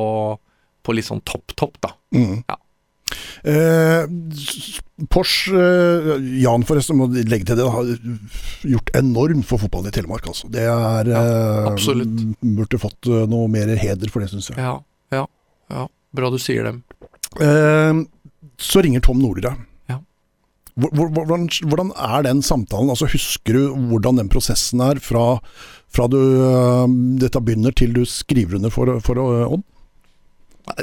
[0.83, 1.95] på litt sånn topp-topp, da.
[2.11, 2.41] Mm.
[2.43, 2.59] Ja.
[3.43, 4.05] Eh,
[5.09, 7.87] Porsche, eh, Jan forresten, må legge til det, har
[8.67, 10.27] gjort enormt for fotballen i Telemark.
[10.27, 10.49] Altså.
[10.51, 12.19] Det er eh, absolutt.
[12.43, 14.59] Burde fått eh, noe mer heder for det, syns jeg.
[14.59, 14.75] Ja,
[15.15, 15.25] ja,
[15.71, 15.87] ja.
[16.15, 16.75] Bra du sier det.
[17.39, 18.03] Eh,
[18.59, 19.65] så ringer Tom Nordli deg.
[19.91, 19.99] Ja.
[20.79, 22.89] Hvor- hvor- Hvordan, hvordan er den samtalen?
[22.91, 25.39] Altså, husker du hvordan den prosessen er fra,
[25.87, 26.87] fra du, eh,
[27.23, 29.63] dette begynner til du skriver under for, for eh, Odd?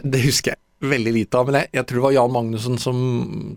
[0.02, 2.96] Det husker jeg veldig lite av, men jeg, jeg tror det var Jan Magnussen som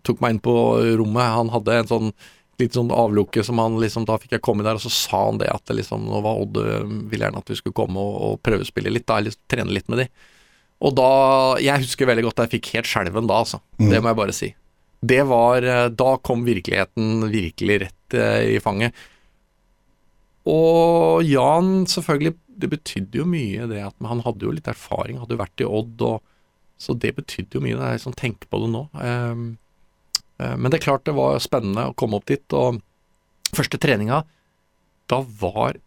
[0.07, 0.53] tok meg inn på
[1.01, 1.33] rommet.
[1.35, 2.11] Han hadde en sånn
[2.59, 5.39] litt sånn avlukke som han liksom Da fikk jeg komme der, og så sa han
[5.41, 8.17] det at det liksom Nå var Odd øh, ville gjerne at vi skulle komme og,
[8.25, 10.09] og prøvespille litt, da, eller trene litt med de.
[10.85, 11.11] Og da
[11.63, 13.61] Jeg husker veldig godt jeg fikk helt skjelven da, altså.
[13.79, 13.87] Mm.
[13.93, 14.51] Det må jeg bare si.
[15.13, 19.07] Det var øh, Da kom virkeligheten virkelig rett øh, i fanget.
[20.49, 25.19] Og Jan, selvfølgelig, det betydde jo mye det at men han hadde jo litt erfaring,
[25.21, 26.35] hadde jo vært i Odd, og,
[26.79, 28.83] så det betydde jo mye når jeg liksom tenker på det nå.
[29.03, 29.47] Ehm,
[30.39, 32.79] eh, men det er klart det var spennende å komme opp dit, og
[33.55, 34.23] første treninga,
[35.11, 35.79] da var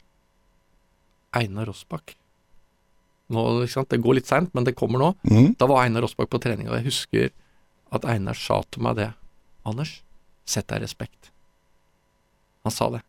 [1.32, 2.14] Einar Rossbakk.
[3.32, 3.44] Nå?
[3.64, 5.12] Det går litt seint, men det kommer nå.
[5.24, 5.54] Mm.
[5.56, 7.30] Da var Einar Rossbakk på trening, og jeg husker
[7.92, 9.12] at Einar sa til meg det.
[9.68, 10.00] Anders,
[10.44, 11.30] sett deg respekt.
[12.66, 13.02] Han sa det.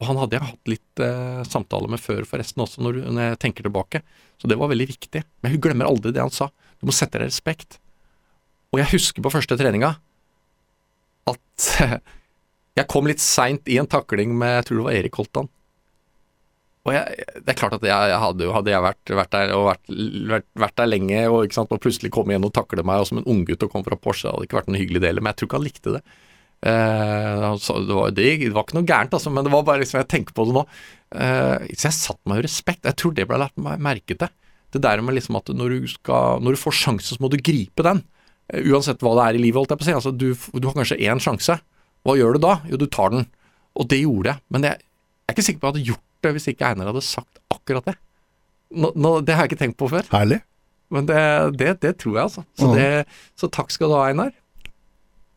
[0.00, 3.40] Og han hadde jeg hatt litt eh, samtale med før forresten også, når, når jeg
[3.44, 4.00] tenker tilbake.
[4.40, 5.22] Så det var veldig viktig.
[5.44, 6.48] Men hun glemmer aldri det han sa.
[6.80, 7.76] Du må sette deg respekt.
[8.72, 9.94] Og jeg husker på første treninga
[11.30, 11.70] at
[12.78, 15.50] jeg kom litt seint i en takling med jeg tror det var Erik Holtan.
[16.88, 19.66] Og jeg, det er klart at jeg, jeg hadde hadde jeg vært, vært der og
[19.66, 19.90] vært,
[20.30, 23.10] vært, vært der lenge og, ikke sant, og plutselig kom igjen og takle meg og
[23.10, 25.34] som en unggutt og kom fra Porsche, det hadde ikke vært en hyggelig del, men
[25.34, 26.02] jeg tror ikke han likte det.
[26.60, 30.00] Eh, det, var, det, det, var, ikke noe gærent, altså, men det var bare liksom,
[30.02, 30.64] jeg tenker på det nå.
[31.16, 32.84] Eh, så jeg satte meg i respekt.
[32.88, 34.30] Jeg tror det ble lært meg merke til.
[34.70, 37.38] Det der med liksom at når du, skal, når du får sjansen, så må du
[37.42, 38.04] gripe den.
[38.52, 39.96] Eh, uansett hva det er i livet, holdt jeg på å si.
[39.98, 41.56] Altså, du, du har kanskje én sjanse.
[42.06, 42.58] Hva gjør du da?
[42.70, 43.26] Jo, du tar den.
[43.80, 44.42] Og det gjorde jeg.
[44.54, 46.90] Men jeg, jeg er ikke sikker på at jeg hadde gjort det hvis ikke Einar
[46.92, 47.96] hadde sagt akkurat det.
[48.76, 50.36] Nå, nå, det har jeg ikke tenkt på før, Herlig.
[50.94, 51.18] men det,
[51.58, 52.42] det, det tror jeg, altså.
[52.54, 52.74] Så, Mhm.
[52.76, 54.30] det, så takk skal du ha, Einar.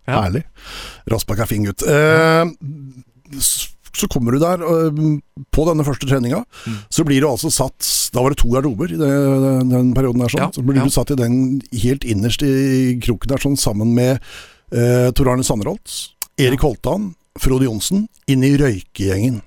[0.08, 0.24] Ja.
[0.26, 0.44] Herlig.
[1.12, 1.84] Rassbakk er fin gutt.
[1.88, 2.44] Eh,
[3.94, 5.02] så kommer du der eh,
[5.54, 6.42] på denne første treninga.
[6.66, 6.78] Mm.
[6.92, 9.12] Så blir du altså satt Da var det to garderober i det,
[9.46, 10.34] den, den perioden der.
[10.34, 10.44] sånn.
[10.48, 10.88] Ja, Så blir ja.
[10.88, 14.18] du satt i den helt innerst i kroken der, sånn sammen med
[14.74, 15.94] eh, Tor Arne Sanderholt,
[16.42, 17.12] Erik Holtan,
[17.42, 19.42] Frode Johnsen, inn i røykegjengen.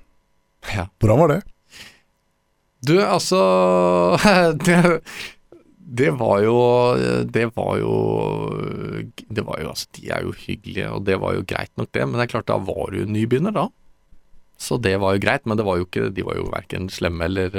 [0.73, 0.87] Ja.
[0.99, 1.41] Hvordan var det?
[2.87, 3.39] Du, altså
[5.87, 6.57] det, var jo
[7.31, 7.93] Det var jo
[9.31, 12.05] Det var jo altså De er jo hyggelige, og det var jo greit nok, det.
[12.05, 13.69] Men det er klart, da var du nybegynner, da.
[14.57, 17.27] Så det var jo greit, men det var jo ikke, de var jo verken slemme
[17.27, 17.53] eller,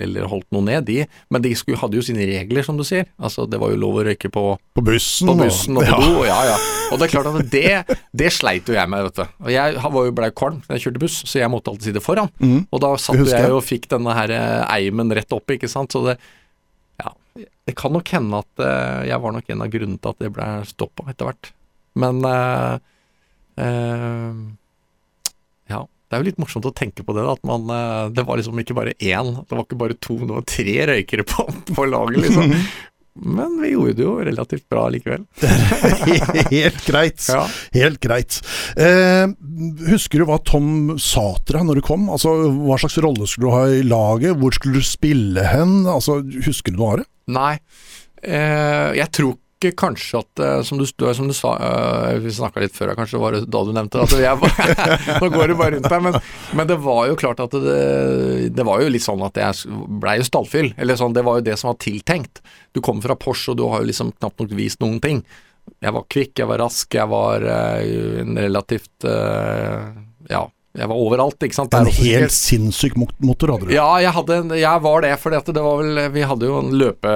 [0.00, 1.02] eller holdt noe ned, de.
[1.32, 3.10] Men de skulle, hadde jo sine regler, som du sier.
[3.20, 5.28] Altså, det var jo lov å røyke på, På bussen?
[5.28, 5.98] på bussen og på ja.
[6.00, 6.24] do.
[6.24, 6.56] Ja, ja.
[6.88, 9.36] Og det er klart at det, det sleit jo jeg med, vet du.
[9.44, 12.04] Og jeg var jo blei kvalm da jeg kjørte buss, så jeg måtte alltid sitte
[12.04, 12.32] foran.
[12.40, 12.64] Mm.
[12.70, 15.92] Og da satt jeg og fikk denne her eh, eimen rett opp, ikke sant.
[15.92, 16.16] Så det.
[17.34, 20.30] Det kan nok hende at eh, jeg var nok en av grunnene til at det
[20.36, 21.50] ble stoppa etter hvert.
[21.98, 22.76] Men eh,
[23.64, 24.38] eh,
[25.72, 25.82] Ja.
[26.04, 27.64] Det er jo litt morsomt å tenke på det, da, at man
[28.14, 31.24] Det var liksom ikke bare én, det var ikke bare to, det var tre røykere
[31.26, 32.52] på, på laget, liksom.
[33.14, 35.22] Men vi gjorde det jo relativt bra likevel.
[36.50, 37.22] Helt greit.
[37.30, 37.44] Ja.
[37.76, 38.40] Helt greit.
[38.74, 39.30] Eh,
[39.86, 42.08] husker du hva Tom sa til deg når du kom?
[42.10, 42.32] Altså,
[42.66, 44.34] Hva slags rolle skulle du ha i laget?
[44.40, 45.84] Hvor skulle du spille hen?
[45.86, 47.08] Altså, Husker du noe av det?
[47.32, 47.56] Nei,
[48.22, 52.60] eh, jeg tror ikke kanskje at eh, Som du, som du sa, eh, vi snakka
[52.60, 54.32] litt før, kanskje var det da du nevnte det.
[55.22, 56.18] Nå går det bare rundt her, men,
[56.52, 60.18] men det var jo klart at det, det var jo litt sånn at jeg blei
[60.20, 60.74] jo stallfyll.
[60.76, 62.42] Eller sånn, det var jo det som var tiltenkt.
[62.76, 65.24] Du kommer fra Porsche, og du har jo liksom knapt nok vist noen ting.
[65.80, 69.06] Jeg var kvikk, jeg var rask, jeg var en relativt
[70.28, 70.42] Ja,
[70.74, 71.74] jeg var overalt, ikke sant.
[71.78, 73.74] En helt sinnssyk motor hadde du.
[73.76, 77.12] ja, jeg, hadde, jeg var det, for det var vel Vi hadde jo en løpe...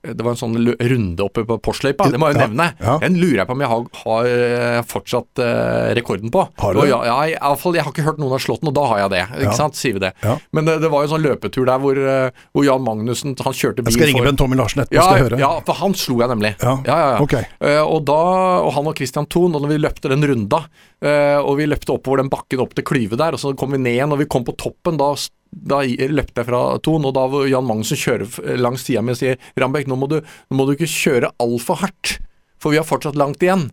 [0.00, 2.70] Det var en sånn runde oppe på Porsløypa, det må jeg jo nevne.
[2.80, 2.94] ja.
[3.02, 6.46] Den lurer jeg på om jeg har, har eh, fortsatt uh, rekorden på.
[6.62, 8.76] Har du Ja, i alle fall, jeg har ikke hørt noen har slått den, og
[8.78, 9.22] da har jeg det.
[9.44, 10.12] Ikke sant, sier vi det.
[10.56, 13.56] Men det, det var jo en sånn løpetur der hvor, eh, hvor Jan Magnussen han
[13.56, 15.40] kjørte bil Jeg skal ringe Bent Tommy Larsen etterpå, ja, skal jeg høre.
[15.42, 16.54] ja, for han slo jeg nemlig.
[16.64, 17.18] Ja, ja, ja.
[17.26, 17.36] ok.
[17.60, 18.20] Uh, og, da,
[18.64, 20.64] og han og Christian Thon, og når vi løpte den runda,
[21.04, 23.82] uh, og vi løpte oppover den bakken opp til klyvet der, og så kom vi
[23.84, 25.12] ned igjen, og vi kom på toppen, da,
[25.50, 29.18] da løpte jeg fra Ton, og da var Jan Magnussen kjører langs sida mi og
[29.18, 30.20] sier Rambekk, nå, nå
[30.56, 32.18] må du ikke kjøre altfor hardt,
[32.62, 33.68] for vi har fortsatt langt igjen.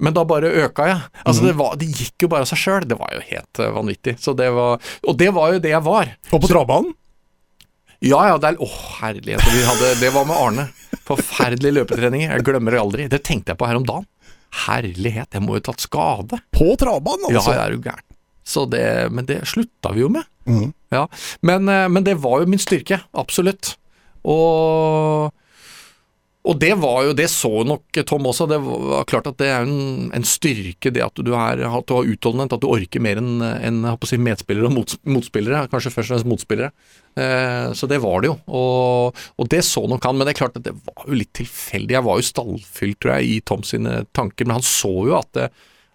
[0.00, 1.00] Men da bare øka jeg.
[1.26, 2.86] Altså det, var, det gikk jo bare av seg sjøl.
[2.88, 4.14] Det var jo helt eh, vanvittig.
[4.22, 6.12] Så det var, og det var jo det jeg var.
[6.30, 6.94] Og på travbanen?
[8.00, 8.68] Ja, ja, det er Å,
[9.02, 9.44] herlighet.
[9.44, 10.68] Vi hadde, det var med Arne.
[11.10, 12.32] Forferdelige løpetreninger.
[12.32, 13.08] Jeg glemmer det aldri.
[13.12, 14.06] Det tenkte jeg på her om dagen.
[14.64, 16.40] Herlighet, jeg må jo tatt skade.
[16.54, 18.06] På travbanen, Ja, det er jo gæren.
[18.46, 20.26] Så det, men det slutta vi jo med.
[20.48, 20.72] Mm.
[20.90, 21.04] Ja,
[21.40, 23.76] men, eh, men det var jo min styrke, absolutt.
[24.26, 25.30] Og,
[26.40, 29.64] og det var jo, det så nok Tom også, det var klart at det er
[29.64, 33.20] en, en styrke det at du, er, at du har utholdenhet, at du orker mer
[33.20, 36.72] enn å si, medspillere og mots, motspillere, kanskje først og fremst motspillere.
[37.20, 40.42] Eh, så det var det jo, og, og det så nok han, men det er
[40.42, 41.96] klart at det var jo litt tilfeldig.
[41.96, 45.32] Jeg var jo stallfylt, tror jeg, i Tom sine tanker, men han så jo at,
[45.36, 45.50] det,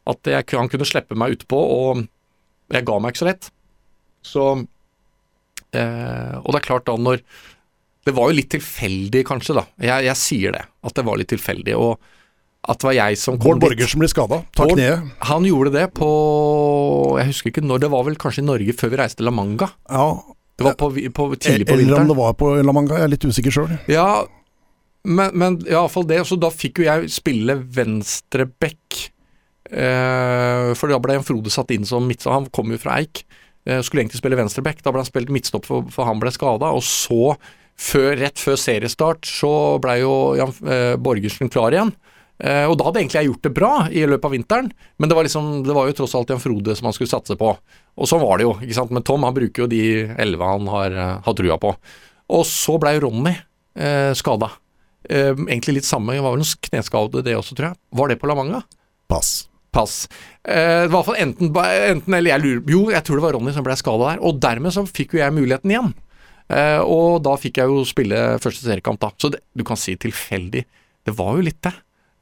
[0.10, 2.06] at jeg, han kunne slippe meg utpå, og
[2.74, 3.50] jeg ga meg ikke så lett.
[4.26, 4.44] Så
[5.76, 7.20] eh, Og det er klart da når
[8.06, 9.66] Det var jo litt tilfeldig, kanskje, da.
[9.82, 11.76] Jeg, jeg sier det, at det var litt tilfeldig.
[11.78, 11.96] Og
[12.66, 14.40] at det var jeg som kom Bård Borgersen ble skada.
[14.58, 15.10] Ta kneet.
[15.30, 16.08] Han gjorde det på
[17.20, 19.34] Jeg husker ikke når, det var vel kanskje i Norge før vi reiste til La
[19.34, 19.70] Manga.
[19.90, 20.08] Ja.
[20.56, 22.10] Det var på, på, tidlig på Eller om vinteren.
[22.14, 23.74] det var på La Manga, jeg er litt usikker sjøl.
[23.92, 24.08] Ja,
[25.06, 26.22] men, men i alle fall det.
[26.30, 29.02] Så da fikk jo jeg spille venstreback.
[29.72, 32.38] Eh, for da ble Frode satt inn som midtstopper.
[32.38, 33.24] Han kom jo fra Eik.
[33.66, 36.70] Eh, skulle egentlig spille venstreback, da ble han spilt midtstopp for, for han ble skada.
[36.76, 37.36] Og så,
[37.74, 39.52] før, rett før seriestart, så
[39.82, 41.96] ble jo Jan eh, Borgersen klar igjen.
[42.36, 44.66] Eh, og da hadde egentlig jeg gjort det bra i løpet av vinteren,
[45.00, 47.38] men det var, liksom, det var jo tross alt Jan Frode som han skulle satse
[47.40, 47.54] på.
[47.96, 48.94] Og sånn var det jo, ikke sant.
[48.94, 49.82] Men Tom han bruker jo de
[50.20, 51.74] elleve han har, har trua på.
[52.36, 54.52] Og så blei Ronny eh, skada.
[55.10, 57.82] Eh, egentlig litt samme, det var vel noen kneskade det også, tror jeg.
[57.98, 58.64] Var det på La Manga?
[59.10, 59.46] Pass.
[59.76, 60.06] Pass.
[60.48, 61.52] Uh, det var i hvert fall enten,
[61.92, 64.24] enten eller jeg lurer Jo, jeg tror det var Ronny som ble skada der.
[64.26, 65.94] Og dermed så fikk jo jeg muligheten igjen.
[66.46, 69.12] Uh, og da fikk jeg jo spille første seriekamp, da.
[69.22, 70.64] Så det, du kan si tilfeldig.
[71.06, 71.74] Det var jo litt det.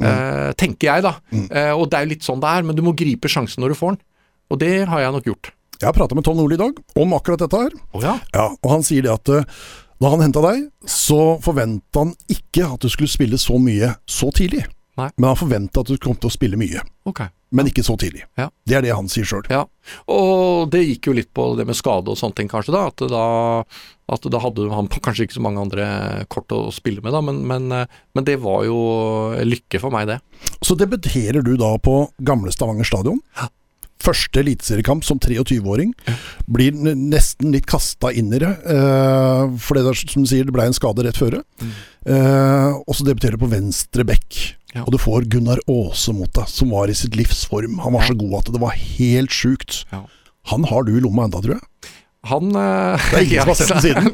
[0.02, 1.14] Eh, tenker jeg, da.
[1.32, 3.74] Eh, og det er jo litt sånn det er, men du må gripe sjansen når
[3.74, 4.02] du får den.
[4.52, 5.52] Og det har jeg nok gjort.
[5.80, 7.76] Jeg har prata med Tom Nordli i dag om akkurat dette her.
[7.94, 8.18] Oh, ja.
[8.34, 9.32] Ja, og han sier det at
[10.04, 14.32] da han henta deg, så forventa han ikke at du skulle spille så mye så
[14.36, 14.66] tidlig.
[15.00, 15.10] Nei.
[15.18, 17.24] Men han forventa at du kom til å spille mye, Ok.
[17.54, 18.24] Men ikke så tidlig.
[18.40, 18.48] Ja.
[18.66, 19.46] Det er det han sier sjøl.
[19.54, 19.64] Ja,
[20.10, 23.04] og det gikk jo litt på det med skade og sånne ting kanskje da, at
[23.12, 23.24] da,
[24.16, 25.88] at da hadde han kanskje ikke så mange andre
[26.34, 28.80] kort å spille med da, men, men, men det var jo
[29.46, 30.22] lykke for meg det.
[30.66, 33.22] Så debuterer du da på gamle Stavanger stadion.
[34.04, 35.94] Første eliteseriekamp som 23-åring.
[36.52, 38.50] Blir nesten litt kasta inn i det.
[38.68, 41.38] eh, for det der, som du sier, det ble en skade rett før.
[41.64, 44.42] Eh, og så debuterer du på venstre bekk.
[44.74, 44.84] Ja.
[44.88, 47.78] Og du får Gunnar Aase mot deg, som var i sitt livs form.
[47.84, 49.84] Han var så god at det var helt sjukt.
[49.94, 50.04] Ja.
[50.52, 51.92] Han har du i lomma enda, tror jeg.
[52.32, 54.12] Han eh, Det er ingen som har sett den siden.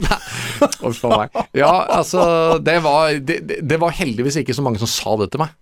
[0.89, 1.41] Uff a meg.
[1.58, 2.22] Ja, altså,
[2.65, 5.54] det var, det, det- var heldigvis ikke så mange som sa det til meg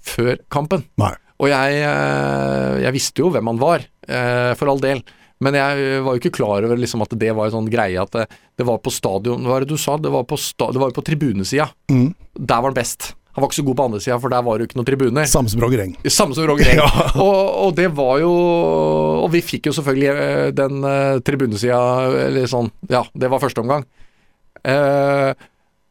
[0.00, 0.86] før kampen.
[1.02, 1.12] Nei.
[1.40, 5.02] Og jeg, eh, jeg visste jo hvem han var, eh, for all del.
[5.40, 8.10] Men jeg var jo ikke klar over liksom at det var en sånn greie at
[8.12, 8.26] det,
[8.60, 9.94] det var på stadion Hva var det du sa?
[9.96, 11.70] Det var på, sta, det var jo på tribunesida.
[11.92, 12.10] Mm.
[12.36, 13.14] Der var han best.
[13.30, 14.88] Han var ikke så god på andre sida, for der var det jo ikke noen
[14.88, 15.28] tribuner.
[15.30, 15.92] Samme som Roger Eng.
[16.10, 16.80] Samme som Roger Eng.
[16.82, 16.88] Ja.
[17.22, 18.30] og, og det var jo
[19.24, 21.78] Og vi fikk jo selvfølgelig eh, den uh, tribunesida
[22.26, 23.84] Eller sånn Ja, det var første omgang.
[24.66, 25.32] Uh,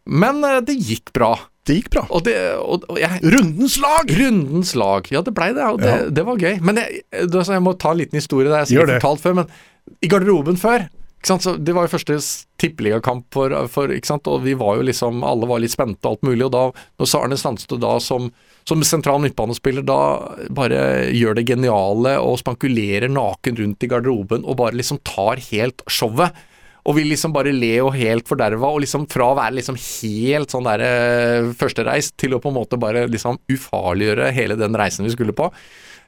[0.09, 1.33] men eh, det gikk bra.
[1.67, 2.03] Det gikk bra.
[2.15, 4.09] Og det og, og jeg, Rundens lag!
[4.19, 5.09] Rundens lag.
[5.13, 6.07] Ja, det blei det, og det, Ja.
[6.19, 6.55] det var gøy.
[6.65, 8.49] Men jeg, jeg må ta en liten historie.
[8.49, 10.87] der jeg har fortalt før, men i garderoben før
[11.19, 12.15] Det var jo første
[12.61, 14.27] tippeligakamp for, for ikke sant?
[14.31, 16.45] Og vi var jo liksom Alle var litt spente og alt mulig.
[16.47, 18.29] Og da når Sarne Arne Sandstø da som,
[18.67, 19.99] som sentral midtbanespiller da
[20.55, 25.83] bare gjør det geniale og spankulerer naken rundt i garderoben og bare liksom tar helt
[25.91, 26.31] showet.
[26.87, 30.53] Og vil liksom bare le og helt forderva, og liksom fra å være liksom helt
[30.55, 35.05] sånn der eh, førstereist til å på en måte bare liksom ufarliggjøre hele den reisen
[35.05, 35.51] vi skulle på.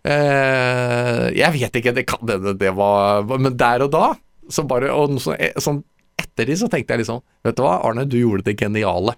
[0.08, 4.06] Eh, jeg vet ikke, det kan hende det var Men der og da,
[4.50, 5.82] så bare og så, eh, sånn
[6.22, 9.16] etter de, så tenkte jeg liksom Vet du hva, Arne, du gjorde det geniale.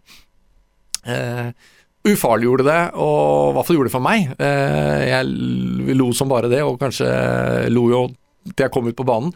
[1.03, 1.51] Uh,
[2.07, 4.29] ufarliggjorde det, og i hvert fall gjorde det for meg.
[4.39, 7.09] Uh, jeg lo som bare det, og kanskje
[7.71, 8.01] lo jo
[8.53, 9.33] til jeg kom ut på banen.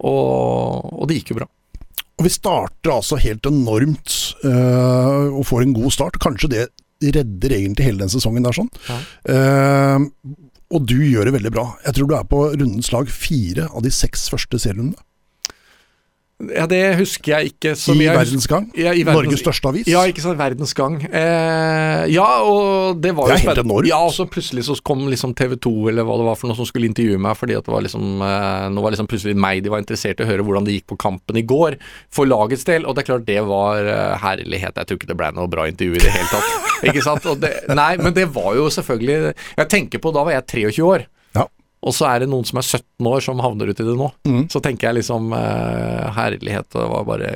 [0.00, 1.48] Og, og det gikk jo bra.
[2.20, 6.20] Og vi starter altså helt enormt uh, og får en god start.
[6.24, 6.66] Kanskje det
[7.00, 8.68] redder egentlig hele den sesongen der sånn.
[8.88, 8.98] Ja.
[9.32, 10.34] Eh,
[10.70, 11.64] og du gjør det veldig bra.
[11.86, 15.00] Jeg tror du er på rundens lag fire av de seks første serierundene.
[16.48, 18.06] Ja, det husker jeg ikke I mye.
[18.06, 18.66] Jeg Verdens Gang.
[18.78, 19.88] Ja, i verdens- Norges største avis.
[19.90, 20.38] Ja, ikke sant.
[20.40, 20.96] Verdens Gang.
[21.04, 23.88] Eh, ja, og det var Det er jo helt enormt.
[23.90, 26.56] Ja, og så plutselig så kom liksom TV 2 eller hva det var for noe
[26.56, 29.62] som skulle intervjue meg, fordi at det var liksom eh, Nå var liksom plutselig meg
[29.64, 31.76] de var interessert i å høre hvordan det gikk på kampen i går,
[32.10, 32.86] for lagets del.
[32.88, 34.76] Og det er klart, det var eh, herlighet.
[34.80, 36.68] Jeg tror ikke det ble noe bra intervju i det hele tatt.
[36.88, 37.28] ikke sant?
[37.40, 41.06] Det, nei, men det var jo selvfølgelig Jeg tenker på da var jeg 23 år.
[41.80, 44.10] Og så er det noen som er 17 år som havner uti det nå.
[44.28, 44.44] Mm.
[44.52, 47.32] Så tenker jeg liksom uh, Herlighet, det var bare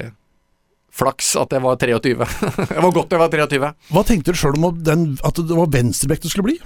[0.95, 2.15] flaks at jeg var 23.
[2.71, 3.73] det var godt jeg var 23.
[3.91, 6.59] Hva tenkte du sjøl om den, at det var venstrebekk du skulle bli?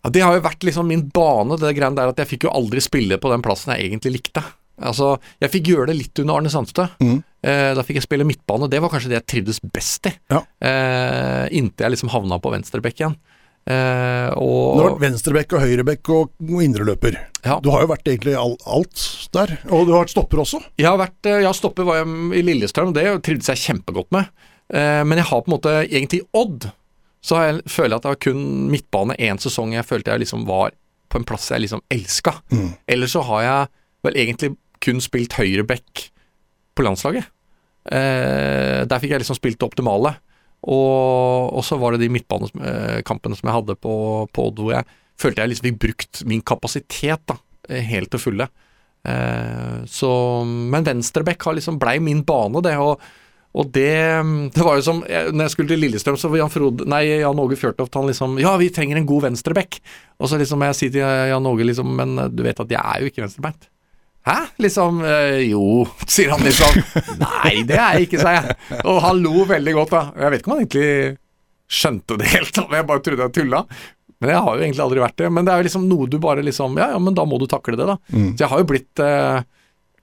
[0.00, 2.54] Ja, Det har jo vært liksom min bane, det greiene der at jeg fikk jo
[2.56, 4.44] aldri spille på den plassen jeg egentlig likte.
[4.80, 6.86] Altså, Jeg fikk gjøre det litt under Arne Sandstø.
[7.04, 7.18] Mm.
[7.44, 8.68] Eh, da fikk jeg spille midtbane.
[8.72, 10.14] Det var kanskje det jeg trivdes best i.
[10.32, 10.40] Ja.
[10.64, 13.18] Eh, inntil jeg liksom havna på venstrebekk igjen.
[13.68, 16.30] Eh, Du har vært venstrebekk og høyrebekk og
[16.64, 17.18] indreløper.
[17.44, 17.58] ja.
[17.60, 19.58] Du har jo vært egentlig all, alt der.
[19.70, 20.62] Og du har vært stopper også.
[20.80, 22.06] Jeg har vært, eh, ja, stopper var jeg
[22.40, 24.28] i Lillestrøm, det trivdes jeg kjempegodt med.
[24.72, 26.70] Eh, men jeg har på en måte, egentlig Odd,
[27.22, 30.46] så jeg, føler jeg at det var kun midtbane én sesong jeg følte jeg liksom
[30.48, 30.70] var
[31.10, 32.32] på en plass jeg liksom elska.
[32.50, 32.70] Mm.
[32.88, 33.68] Ellers så har jeg
[34.06, 36.06] vel egentlig kun spilt høyreback
[36.74, 37.26] på landslaget.
[37.90, 40.14] Eh, der fikk jeg liksom spilt det optimale.
[40.62, 43.94] Og, og så var det de midtbanekampene som jeg hadde på,
[44.32, 44.84] på Odd, hvor jeg
[45.20, 47.38] følte jeg liksom fikk brukt min kapasitet da,
[47.68, 48.46] eh, helt til fulle.
[49.08, 50.10] Eh, så,
[50.44, 52.74] men venstrebekk har liksom blei min bane, det.
[52.80, 53.00] Og,
[53.56, 53.88] og det,
[54.54, 57.40] det var jo som jeg- Når jeg skulle til Lillestrøm, så Jan, Frode, nei, Jan
[57.40, 59.80] Åge Fjørtoft han liksom Ja, vi trenger en god venstrebekk.
[60.20, 61.00] Og så liksom jeg sier til
[61.32, 63.69] Jan Åge liksom Men du vet at jeg er jo ikke venstrebeint.
[64.30, 64.38] Hæ?
[64.62, 65.62] Liksom øh, Jo,
[66.06, 66.76] sier han liksom.
[67.24, 68.58] Nei, det er jeg ikke, sa jeg.
[68.84, 70.02] Og han lo veldig godt, da.
[70.22, 70.90] Jeg vet ikke om han egentlig
[71.70, 73.64] skjønte det helt, om Jeg bare trodde jeg tulla.
[74.20, 75.30] Men jeg har jo egentlig aldri vært det.
[75.32, 77.48] Men det er jo liksom noe du bare liksom Ja, ja, men da må du
[77.50, 77.96] takle det, da.
[78.12, 78.28] Mm.
[78.34, 79.40] Så jeg har jo blitt eh,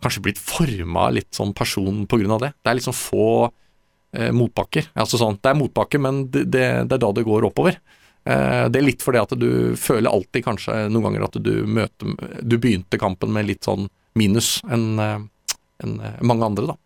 [0.03, 2.51] Kanskje blitt forma litt sånn person på grunn av det.
[2.61, 4.91] Det er liksom få eh, motbakker.
[4.93, 7.80] Altså sånn, det er motbakke, men det, det, det er da det går oppover.
[8.28, 9.49] Eh, det er litt fordi at du
[9.80, 14.57] føler alltid kanskje noen ganger at du møter Du begynte kampen med litt sånn minus
[14.67, 14.99] enn
[15.84, 16.78] en eh, mange andre, da.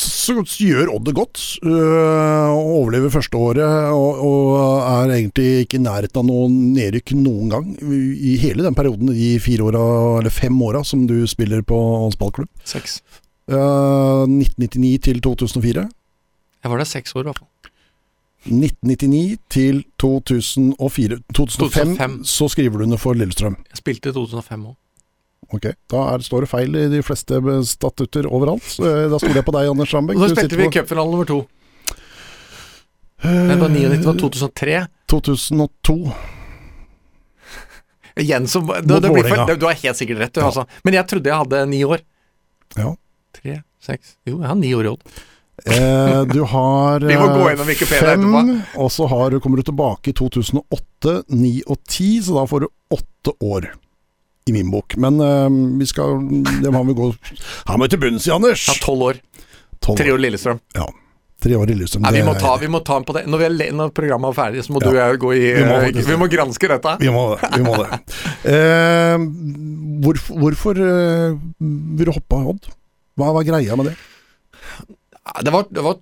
[0.00, 1.40] Så, gjør Odd det godt.
[1.66, 4.52] øh, overlever første året og, og
[4.86, 7.72] er egentlig ikke i nærheten av noe nedrykk noen gang.
[7.82, 9.82] I hele den perioden, de fire åra,
[10.20, 12.48] eller fem åra som du spiller på Hans ballklubb.
[12.62, 13.00] Seks.
[13.50, 15.88] Øh, 1999 til 2004.
[16.60, 17.50] Jeg var der seks år, i hvert fall.
[18.46, 21.18] 1999 til 2004.
[21.34, 22.24] 2005, 2005.
[22.24, 23.56] så skriver du under for Lillestrøm.
[23.70, 24.76] Jeg spilte i 2005 òg.
[25.52, 28.66] Ok, Da er, står det feil i de fleste statutter overalt.
[28.80, 30.18] Øh, Da stoler jeg på deg, Anders Rambekk.
[30.22, 31.40] Da spilte vi cupfinale nummer to.
[33.20, 34.76] Det var 99, det var 2003.
[35.10, 35.96] 2002.
[38.20, 40.46] Igjen så for, det, Du har helt sikkert rett, du, Ja.
[40.46, 40.64] altså.
[40.84, 42.00] Men jeg trodde jeg hadde ni år.
[42.76, 42.94] Ja.
[43.34, 45.02] Tre, seks Jo, jeg har ni år i Odd.
[45.66, 48.82] Eh, du har Vi må gå eh, gjennom Wikipedia fem, etterpå.
[48.84, 52.68] og så har, kommer du tilbake i 2008, 9 og 10, så da får du
[52.96, 53.70] åtte år
[54.48, 54.96] i min bok.
[54.96, 55.50] Men eh,
[55.82, 56.16] vi skal
[56.64, 58.64] Det må vi gå Her må vi til bunns i, Anders!
[58.68, 59.20] Ja, har tolv år.
[59.80, 60.18] Tolv Tre år.
[60.18, 60.58] år Lillestrøm.
[60.76, 60.88] Ja.
[61.40, 62.02] Tre år Lillestrøm.
[62.04, 63.22] Nei, vi, må ta, vi må ta den på det.
[63.30, 64.90] Når, vi er, når programmet er ferdig, så må Ja.
[64.90, 66.96] du og jeg gå i Vi må det, Vi må granske dette.
[67.00, 67.52] Vi må det.
[67.56, 68.00] Vi må det.
[68.50, 69.20] Eh,
[70.04, 72.68] hvorfor hvorfor eh, vil du hoppe av Odd?
[73.20, 73.94] Hva var greia med det?
[75.44, 75.98] Det var, det var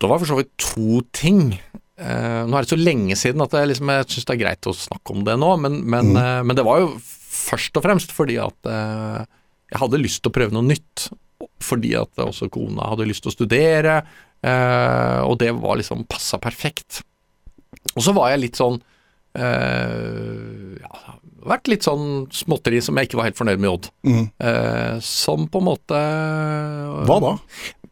[0.00, 1.54] Det var for så vidt to ting.
[1.96, 4.68] Uh, nå er det så lenge siden at jeg, liksom, jeg syns det er greit
[4.68, 6.18] å snakke om det nå, men, men, Mm.
[6.20, 9.24] uh, men det var jo først og fremst fordi at uh,
[9.72, 11.08] jeg hadde lyst til å prøve noe nytt.
[11.64, 13.94] Fordi at også kona hadde lyst til å studere,
[15.24, 17.00] og det var liksom passa perfekt.
[17.96, 18.76] Og så var jeg litt sånn
[19.36, 23.88] Uh, ja, vært litt sånn småtteri som jeg ikke var helt fornøyd med i Odd.
[24.08, 24.22] Mm.
[24.40, 25.98] Uh, som på en måte
[27.04, 27.32] Hva da?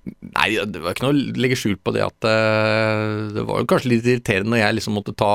[0.05, 3.69] Nei, det var ikke noe å legge skjul på det at eh, Det var jo
[3.71, 5.31] kanskje litt irriterende når jeg liksom måtte ta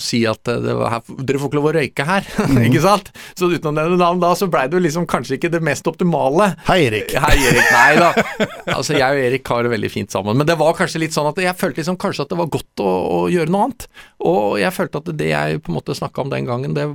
[0.00, 2.30] si at eh, det var her, dere får ikke lov å røyke her,
[2.68, 3.10] ikke sant?
[3.36, 5.90] Så uten å nevne navn da, så blei det jo liksom kanskje ikke det mest
[5.90, 6.52] optimale.
[6.70, 7.12] Hei, Erik.
[7.26, 7.68] Hei, Erik.
[7.74, 8.10] Nei da.
[8.78, 10.38] Altså, jeg og Erik har det veldig fint sammen.
[10.38, 12.82] Men det var kanskje litt sånn at jeg følte liksom kanskje at det var godt
[12.84, 13.88] å, å gjøre noe annet.
[14.30, 16.86] Og jeg følte at det jeg på en måte snakka om den gangen, det,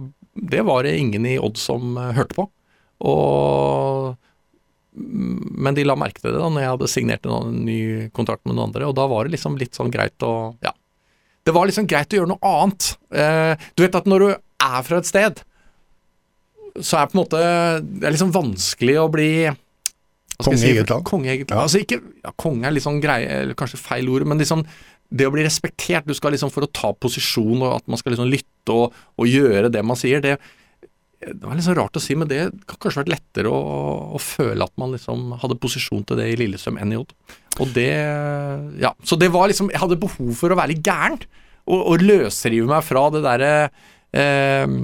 [0.56, 2.47] det var det ingen i Odd som eh, hørte på.
[3.06, 4.16] Og
[4.96, 7.80] men de la merke til det da når jeg hadde signert en ny
[8.16, 10.74] kontrakt med noen andre, og da var det liksom litt sånn greit å Ja.
[11.46, 12.96] Det var liksom greit å gjøre noe annet.
[13.14, 15.43] Eh, du vet at når du er fra et sted,
[16.82, 17.41] så er det på en måte
[17.86, 19.30] Det er liksom vanskelig å bli
[20.36, 21.06] Konge i eget land.
[21.08, 21.62] Konge i eget Ja.
[21.64, 24.66] Altså ikke ja, Konge er litt sånn greie, eller kanskje feil ord, men liksom
[25.16, 28.16] det å bli respektert, du skal liksom for å ta posisjon, og at man skal
[28.16, 30.34] liksom lytte og, og gjøre det man sier, det,
[31.22, 33.59] det var litt så rart å si, men det kan kanskje vært lettere å,
[34.16, 37.13] å føle at man liksom hadde posisjon til det i Lillestrøm enn i Odd.
[37.63, 37.89] Og det
[38.82, 38.91] Ja.
[39.03, 41.18] Så det var liksom Jeg hadde behov for å være litt gæren.
[41.66, 43.53] Og, og løsrive meg fra det derre
[44.13, 44.76] eh,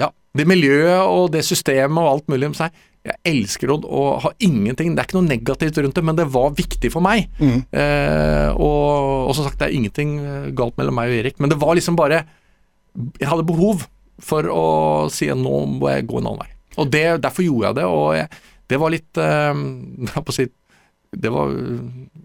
[0.00, 2.72] Ja, det miljøet og det systemet og alt mulig om seg.
[3.04, 6.28] Jeg elsker Odd og har ingenting Det er ikke noe negativt rundt det, men det
[6.30, 7.28] var viktig for meg.
[7.40, 7.62] Mm.
[7.72, 10.18] Eh, og, og som sagt, det er ingenting
[10.56, 12.22] galt mellom meg og Erik, men det var liksom bare
[13.18, 13.88] Jeg hadde behov
[14.24, 14.64] for å
[15.12, 16.50] si at nå må jeg gå en annen vei.
[16.80, 18.40] Og det, derfor gjorde jeg det, og jeg,
[18.70, 20.50] det var litt eh,
[21.10, 21.50] det var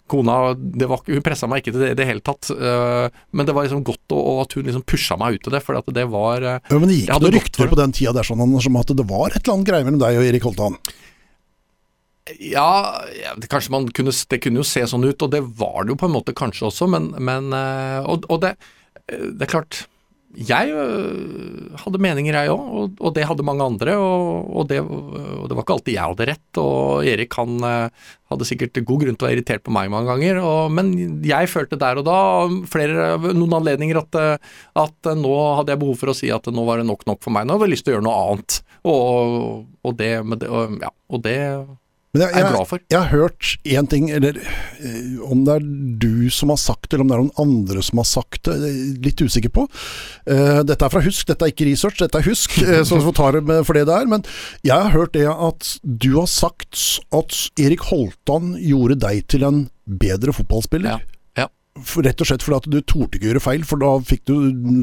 [0.08, 3.48] Kona det var, Hun pressa meg ikke til det i det hele tatt, uh, men
[3.48, 5.90] det var liksom godt å, at hun liksom pusha meg ut til det, for at
[5.96, 8.70] det var uh, Ja, men det gikk noen rykter på den tida der sånn, Anders,
[8.70, 10.78] om at det var et eller annet greier mellom deg og Erik Holtan.
[12.42, 15.82] Ja, ja det, kanskje man kunne, det kunne jo se sånn ut, og det var
[15.82, 18.56] det jo på en måte kanskje også, men, men uh, Og, og det,
[19.10, 19.88] det er klart
[20.36, 23.96] Jeg øh, hadde meninger, jeg òg, og, det hadde mange andre.
[23.96, 28.48] Og, det, og det var ikke alltid jeg hadde rett, og Erik han øh, hadde
[28.50, 30.42] sikkert god grunn til å være irritert på meg mange ganger.
[30.76, 30.92] Men
[31.26, 32.20] jeg følte der og da,
[32.72, 36.68] flere, noen anledninger, at, øh, at nå hadde jeg behov for å si at nå
[36.68, 37.48] var det nok nok for meg.
[37.48, 38.60] Nå hadde jeg lyst til å gjøre noe annet.
[38.86, 40.52] Og, det, det,
[40.84, 41.40] ja, og det
[42.16, 42.84] Men jeg, jeg er glad for.
[42.94, 45.66] jeg har hørt én ting, eller eh, om det er
[46.06, 48.72] du som har sagt det, eller om det er noen andre som har sagt det,
[49.04, 49.66] litt usikker på.
[50.24, 53.08] Uh, dette er fra Husk, dette er ikke research, dette er Husk, uh, så vi
[53.10, 54.08] får ta det med for det det er.
[54.16, 54.24] Men
[54.64, 56.80] jeg har hørt det at du har sagt
[57.16, 60.96] at Erik Holtan gjorde deg til en bedre fotballspiller.
[60.96, 61.15] Ja.
[61.84, 64.36] For, rett og slett fordi at du torde ikke gjøre feil, for da fikk du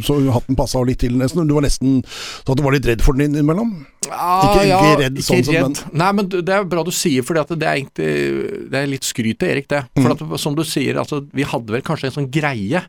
[0.05, 1.47] så hatten passa litt til nesten.
[1.49, 3.87] Du var nesten så at du var litt redd for den innimellom?
[4.11, 5.81] Ah, Ikke- ja, ikke redd sånn som redd.
[5.95, 9.39] Nei, men det er bra du sier, for det er egentlig Det er litt skryt
[9.39, 9.85] til Erik, det.
[9.97, 10.33] For Mm.
[10.33, 12.85] at, som du sier, altså, vi hadde vel kanskje en sånn greie.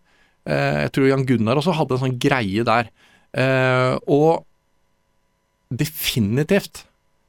[0.46, 2.90] Eh, jeg tror Jan Gunnar også hadde en sånn greie der.
[3.34, 4.44] Eh, og
[5.74, 6.84] definitivt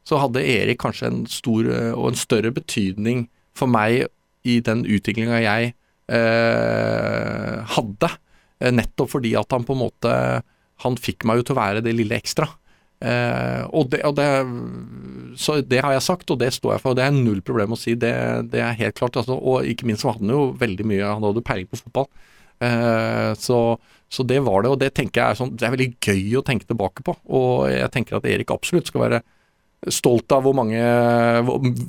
[0.04, 4.08] så hadde Erik kanskje en stor eh, og en større betydning for meg
[4.44, 5.74] i den utviklinga jeg
[6.10, 8.10] hadde.
[8.64, 10.12] Eh, nettopp fordi at han på en måte
[10.84, 12.48] Han fikk meg jo til å være det lille ekstra.
[13.04, 14.26] Eh, og, det, og det,
[15.38, 16.98] så det har jeg sagt, og det står jeg for.
[16.98, 17.94] Det er null problem å si.
[18.00, 18.12] Det,
[18.50, 19.20] det er helt klart.
[19.20, 22.08] Altså, og ikke minst så hadde han jo veldig mye Han hadde peiling på fotball.
[22.64, 23.60] Eh, så,
[24.10, 26.44] så det var det, og det tenker jeg er sånn Det er veldig gøy å
[26.46, 27.16] tenke tilbake på.
[27.38, 29.22] Og jeg tenker at Erik absolutt skal være
[29.92, 30.80] stolt av hvor mange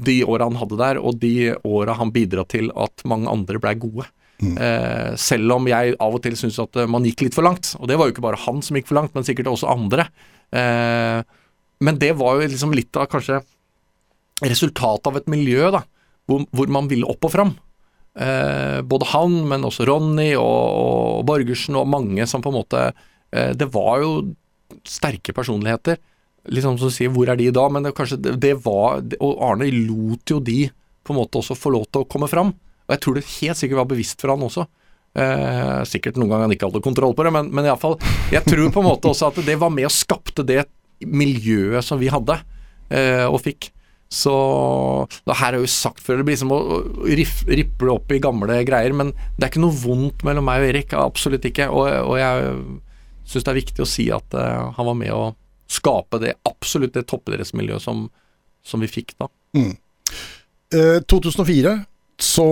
[0.06, 3.76] de åra han hadde der, og de åra han bidra til at mange andre blei
[3.80, 4.08] gode.
[4.44, 7.72] Eh, selv om jeg av og til syns at eh, man gikk litt for langt.
[7.80, 10.10] Og det var jo ikke bare han som gikk for langt, men sikkert også andre.
[10.52, 11.22] Eh,
[11.86, 13.42] men det var jo liksom litt av kanskje
[14.44, 15.86] resultatet av et miljø da,
[16.28, 17.54] hvor, hvor man ville opp og fram.
[18.16, 20.64] Eh, både han, men også Ronny og,
[21.20, 24.12] og Borgersen og mange som på en måte eh, Det var jo
[24.88, 26.00] sterke personligheter.
[26.52, 29.66] Liksom som sier 'hvor er de da?' Men det, kanskje det, det var Og Arne
[29.72, 30.70] lot jo de
[31.06, 32.50] på en måte også få lov til å komme fram.
[32.86, 34.66] Og jeg tror det helt sikkert var bevisst for han også.
[35.16, 37.96] Eh, sikkert noen ganger han ikke hadde kontroll på det, men, men iallfall
[38.34, 40.66] Jeg tror på en måte også at det var med og skapte det
[41.00, 42.36] miljøet som vi hadde
[42.90, 43.70] eh, og fikk.
[44.12, 44.34] Så
[45.26, 46.60] det her er jo sagt før, det blir som å
[47.08, 50.94] rippe opp i gamle greier, men det er ikke noe vondt mellom meg og Erik,
[51.00, 51.70] absolutt ikke.
[51.74, 52.54] Og, og jeg
[53.26, 55.24] syns det er viktig å si at eh, han var med å
[55.72, 58.06] skape det absolutt det toppidrettsmiljøet som,
[58.66, 59.30] som vi fikk da.
[59.56, 61.76] Eh, 2004
[62.22, 62.46] så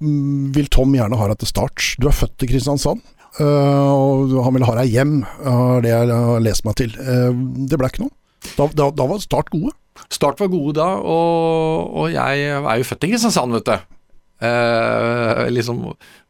[0.00, 1.86] mm, vil Tom gjerne ha deg til start.
[1.98, 3.02] Du er født i Kristiansand.
[3.40, 6.94] eh, og han vil ha deg hjem, er det jeg har lest meg til.
[7.00, 7.32] Eh,
[7.66, 8.14] det ble ikke noe.
[8.54, 9.74] Da, da, da var Start gode.
[10.12, 13.95] Start var gode da, og, og jeg er jo født i Kristiansand, vet du.
[14.36, 15.78] Eh, liksom,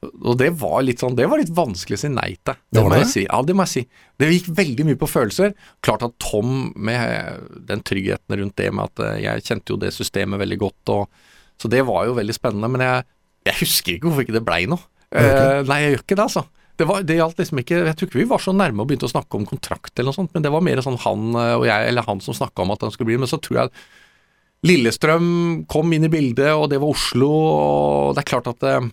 [0.07, 2.59] og det var litt sånn Det var litt vanskelig å si nei til.
[2.71, 3.01] Det var må det?
[3.03, 3.25] jeg si.
[3.27, 3.83] Ja, det må jeg si.
[4.23, 5.57] Det gikk veldig mye på følelser.
[5.87, 9.95] Klart at Tom, med den tryggheten rundt det med at eh, jeg kjente jo det
[9.97, 12.71] systemet veldig godt, og, så det var jo veldig spennende.
[12.71, 13.09] Men jeg,
[13.51, 14.87] jeg husker ikke hvorfor ikke det blei noe.
[15.11, 16.47] Eh, nei, jeg gjør ikke det, altså.
[16.77, 19.07] Det, var, det gjaldt liksom ikke Jeg tror ikke vi var så nærme og begynte
[19.09, 21.87] å snakke om kontrakt eller noe sånt, men det var mer sånn han og jeg,
[21.89, 23.71] eller han som snakka om at han skulle bli Men så tror jeg
[24.67, 25.29] Lillestrøm
[25.71, 28.89] kom inn i bildet, og det var Oslo, og det er klart at eh,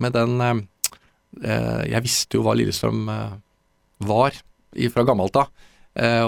[0.00, 0.60] med den eh,
[1.42, 3.08] eh, Jeg visste jo hva Lillestrøm
[4.06, 4.38] var
[4.94, 5.50] fra gammelt av.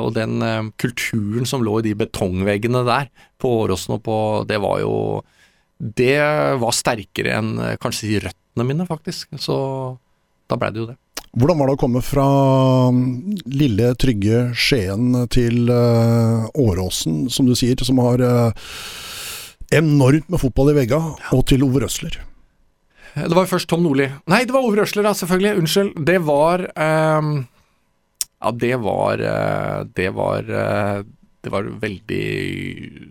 [0.03, 0.43] Og den
[0.83, 3.07] kulturen som lå i de betongveggene der
[3.41, 4.17] på Åråsen og på
[4.51, 4.97] Det var jo
[5.79, 6.19] Det
[6.59, 9.31] var sterkere enn kanskje de røttene mine, faktisk.
[9.39, 9.57] Så
[10.51, 10.99] da blei det jo det.
[11.33, 12.25] Hvordan var det å komme fra
[12.93, 13.05] mm,
[13.49, 18.67] lille, trygge Skien til eh, Åråsen, som du sier, som har eh,
[19.79, 21.01] enormt med fotball i vegga,
[21.33, 22.21] og til Ove Røsler?
[23.17, 24.11] Det var først Tom Nordli.
[24.29, 25.57] Nei, det var Ove Røsler, da, selvfølgelig.
[25.63, 25.97] Unnskyld.
[26.05, 27.33] Det var um,
[28.37, 32.29] Ja, det var eh, Det var Det var veldig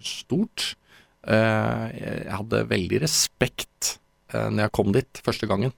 [0.05, 0.75] stort.
[1.21, 3.95] Jeg hadde veldig respekt
[4.33, 5.73] uh, når jeg kom dit første gangen.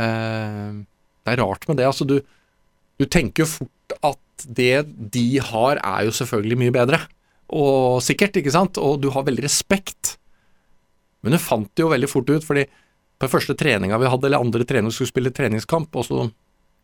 [0.00, 0.82] Eh,
[1.22, 1.86] det er rart med det.
[1.88, 2.18] Altså, du,
[2.98, 7.02] du tenker jo fort at det de har, er jo selvfølgelig mye bedre.
[7.52, 8.80] Og sikkert, ikke sant?
[8.80, 10.16] Og du har veldig respekt.
[11.22, 14.26] Men hun fant det jo veldig fort ut, fordi på den første treninga vi hadde,
[14.26, 16.24] eller andre trening, skulle spille treningskamp, og så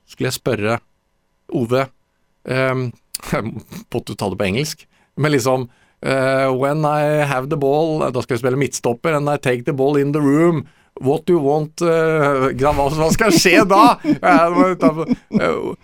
[0.09, 0.79] skulle jeg spørre
[1.57, 1.83] Ove
[2.53, 2.89] um,
[3.33, 4.85] Måtte du ta det på engelsk?
[5.19, 9.37] Men liksom uh, When I have the ball Da skal jeg spille midtstopper, and I
[9.41, 10.67] take the ball in the room.
[11.01, 12.49] What do you want uh,
[12.99, 13.99] hva skal skje da?
[14.03, 15.75] Eh, det var utenfor- eh,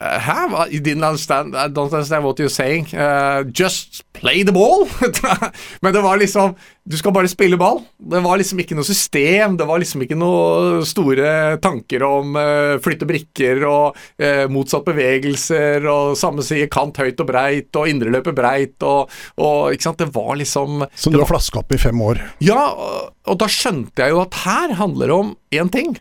[0.00, 0.46] Hæ?
[0.48, 0.64] Hva?
[0.72, 2.86] You didn't understand I don't understand what you're saying.
[2.94, 4.88] Uh, just play the ball!
[5.82, 6.54] Men det var liksom
[6.88, 7.82] Du skal bare spille ball.
[7.98, 9.58] Det var liksom ikke noe system.
[9.60, 15.84] Det var liksom ikke noe store tanker om uh, flytte brikker og uh, motsatt bevegelser
[15.84, 20.00] og samme side kant høyt og breit og indreløpet breit og, og Ikke sant.
[20.00, 22.24] Det var liksom Som du har flaska opp i fem år.
[22.40, 25.98] Ja, og, og da skjønte jeg jo at her handler det om én ting,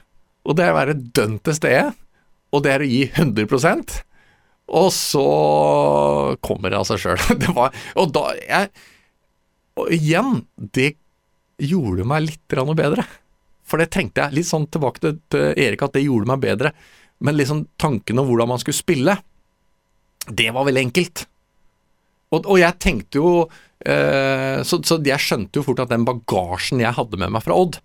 [0.47, 1.89] og det er å være dønn til stede.
[2.55, 4.01] Og det er å gi 100
[4.79, 5.25] Og så
[6.45, 7.21] kommer det av seg sjøl.
[7.99, 8.71] Og da jeg,
[9.79, 10.93] Og igjen, det
[11.59, 13.05] gjorde meg litt bedre.
[13.69, 16.73] For det tenkte jeg litt sånn tilbake til, til Erik, at det gjorde meg bedre.
[17.19, 19.17] Men liksom tanken om hvordan man skulle spille,
[20.29, 21.25] det var veldig enkelt.
[22.33, 23.29] Og, og jeg tenkte jo
[23.85, 27.57] eh, så, så jeg skjønte jo fort at den bagasjen jeg hadde med meg fra
[27.57, 27.79] Odd,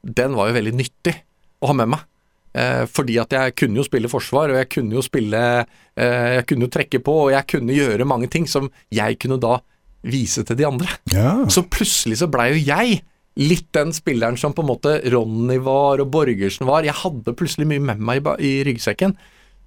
[0.00, 1.16] den var jo veldig nyttig.
[1.60, 2.04] å ha med meg.
[2.50, 6.46] Eh, fordi at jeg kunne jo spille forsvar, og jeg kunne jo spille eh, Jeg
[6.50, 9.60] kunne jo trekke på, og jeg kunne gjøre mange ting som jeg kunne da
[10.02, 10.90] vise til de andre.
[11.12, 11.44] Ja.
[11.52, 13.02] Så plutselig så blei jo jeg
[13.40, 16.82] litt den spilleren som på en måte Ronny var og Borgersen var.
[16.84, 19.14] Jeg hadde plutselig mye med meg i, ryggsekken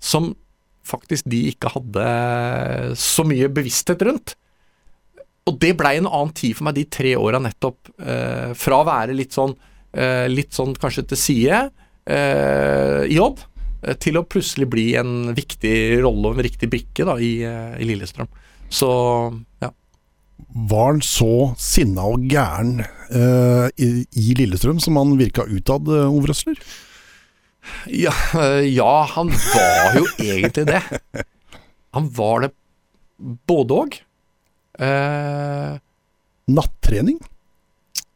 [0.04, 0.34] som
[0.84, 2.08] faktisk de ikke hadde
[3.00, 4.36] så mye bevissthet rundt.
[5.48, 7.94] Og det blei en annen tid for meg de tre åra nettopp.
[8.04, 9.56] Eh, fra å være litt sånn,
[10.34, 11.58] litt sånn kanskje til side
[12.12, 13.44] i Odd,
[13.86, 17.76] eh, til å plutselig bli en viktig rolle og en riktig brikke da, i, eh,
[17.80, 18.30] i Lillestrøm.
[18.74, 18.90] Så
[19.64, 19.72] ja.
[20.54, 23.90] Var han så sinna og gæren eh, i,
[24.20, 26.60] i Lillestrøm som han virka utad, uh, Ove Røsler?
[27.88, 28.12] Ja,
[28.68, 30.82] ja, han var jo egentlig det.
[31.96, 32.52] Han var det
[33.48, 34.02] både òg.
[34.84, 35.80] Eh,
[36.52, 37.22] Nattrening?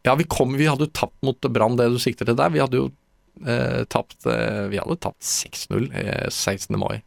[0.08, 2.52] ja, vi kom Vi hadde jo tapt mot Brann, det du sikter til der.
[2.54, 2.88] Vi hadde jo
[3.46, 6.78] eh, tapt eh, Vi hadde tapt 6-0 eh, 16.
[6.80, 7.02] mai.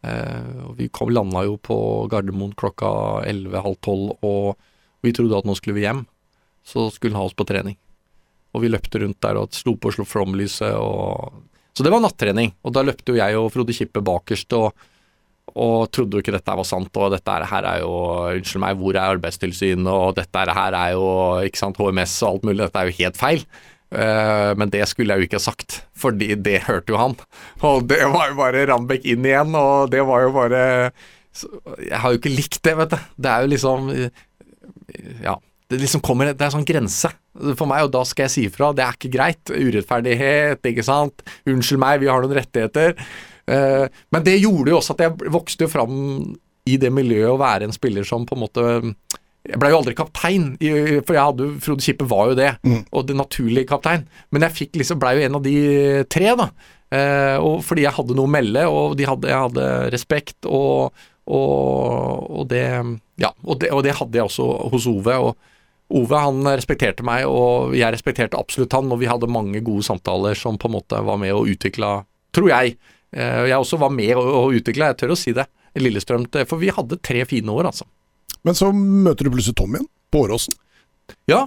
[0.00, 1.76] Eh, og vi kom, landa jo på
[2.12, 2.90] Gardermoen klokka
[3.28, 6.04] 11.30 12, og vi trodde at nå skulle vi hjem.
[6.64, 7.76] Så skulle han ha oss på trening.
[8.54, 11.46] Og vi løpte rundt der og slo på slå flomlyset og
[11.76, 12.50] Så det var nattrening.
[12.66, 14.72] Og da løpte jo jeg og Frode Kippe bakerst og,
[15.54, 16.90] og trodde jo ikke dette var sant.
[16.98, 17.92] Og dette her er jo
[18.34, 19.86] Unnskyld meg, hvor er Arbeidstilsynet?
[19.86, 21.06] Og dette her er jo
[21.46, 22.64] ikke sant, HMS og alt mulig.
[22.64, 23.46] Dette er jo helt feil.
[23.90, 27.16] Eh, men det skulle jeg jo ikke sagt, fordi det hørte jo han.
[27.66, 30.64] Og det var jo bare Rambekk inn igjen, og det var jo bare
[31.78, 32.98] Jeg har jo ikke likt det, vet du.
[33.16, 33.94] Det er jo liksom
[35.24, 35.38] Ja.
[35.70, 37.12] Det liksom kommer Det er sånn grense
[37.54, 38.72] for meg, og da skal jeg si ifra.
[38.74, 39.52] Det er ikke greit.
[39.54, 41.22] Urettferdighet, ikke sant.
[41.46, 42.96] Unnskyld meg, vi har noen rettigheter.
[43.46, 45.94] Eh, men det gjorde jo også at jeg vokste jo fram
[46.68, 48.64] i det miljøet å være en spiller som på en måte
[49.48, 52.50] jeg ble jo aldri kaptein, for jeg hadde, Frode Kippe var jo det,
[52.92, 54.02] og det naturlige kaptein.
[54.30, 55.54] Men jeg fikk liksom, blei jo en av de
[56.12, 56.50] tre, da.
[56.92, 60.92] Eh, og fordi jeg hadde noe å melde, og de hadde, jeg hadde respekt, og,
[61.24, 62.64] og, og, det,
[63.22, 65.16] ja, og, det, og det hadde jeg også hos Ove.
[65.30, 65.36] og
[66.00, 70.36] Ove han respekterte meg, og jeg respekterte absolutt han, og vi hadde mange gode samtaler
[70.38, 71.94] som på en måte var med og utvikla,
[72.36, 72.76] tror jeg.
[73.16, 76.28] Eh, Jeg også var med og, og utvikla, jeg tør å si det, Lillestrøm.
[76.44, 77.86] For vi hadde tre fine år, altså.
[78.44, 80.54] Men så møter du plutselig Tom igjen, på Åråsen.
[81.28, 81.42] Ja.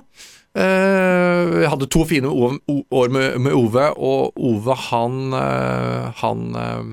[0.56, 6.92] eh, jeg hadde to fine år med, med Ove, og Ove han eh, Han eh,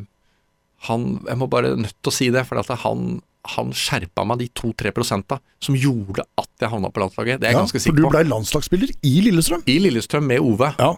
[0.88, 3.20] Han Jeg må bare nødt til å si det, for han
[3.50, 7.38] han skjerpa meg de to-tre prosenta som gjorde at jeg havna på landslaget.
[7.40, 8.10] Det er jeg Ja, ganske for du på.
[8.12, 9.62] blei landslagsspiller i Lillestrøm.
[9.64, 10.90] I Lillestrøm med Ove, Ja.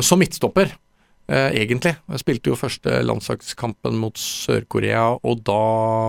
[0.00, 0.72] som midtstopper,
[1.32, 1.94] egentlig.
[2.12, 5.60] Jeg spilte jo første landslagskampen mot Sør-Korea, og da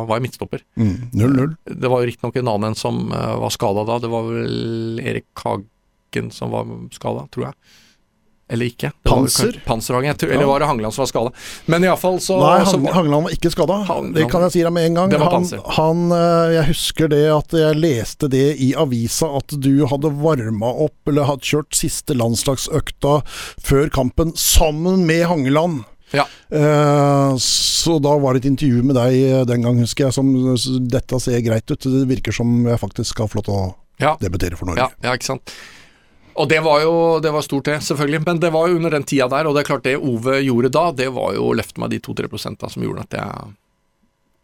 [0.10, 0.64] var jeg midtstopper.
[0.80, 1.56] Mm, 0-0.
[1.70, 4.00] Det var jo riktignok en annen som eh, var skada da.
[4.04, 7.58] Det var vel Erik Hagen som var skada, tror jeg.
[8.52, 8.90] Eller ikke.
[9.08, 9.56] Panser?
[9.66, 10.36] Panserhagen, jeg tror, Ja.
[10.36, 11.32] eller var det Hangeland som var skada?
[11.72, 13.78] Men iallfall så, Nei, så var, Hangeland var ikke skada.
[14.14, 15.16] Det kan jeg si deg med en gang.
[15.24, 20.12] Han, han, eh, jeg husker det at jeg leste det i avisa at du hadde
[20.22, 23.24] varma opp, eller hadde kjørt siste landslagsøkta
[23.64, 25.86] før kampen sammen med Hangeland.
[26.14, 26.28] Ja.
[26.52, 30.30] Eh, så da var det et intervju med deg eh, den gang, husker jeg, som
[30.92, 31.80] Dette ser greit ut.
[31.90, 33.64] Det virker som jeg faktisk skal få lov til å
[34.04, 34.16] Ja.
[34.22, 34.78] debutere for Norge.
[34.84, 35.54] Ja, ja, ikke sant.
[36.36, 38.24] Og det var jo det var stort, det, selvfølgelig.
[38.26, 40.72] Men det var jo under den tida der, og det er klart det Ove gjorde
[40.74, 43.54] da, det var jo å løfte meg de to-tre prosenta som gjorde at jeg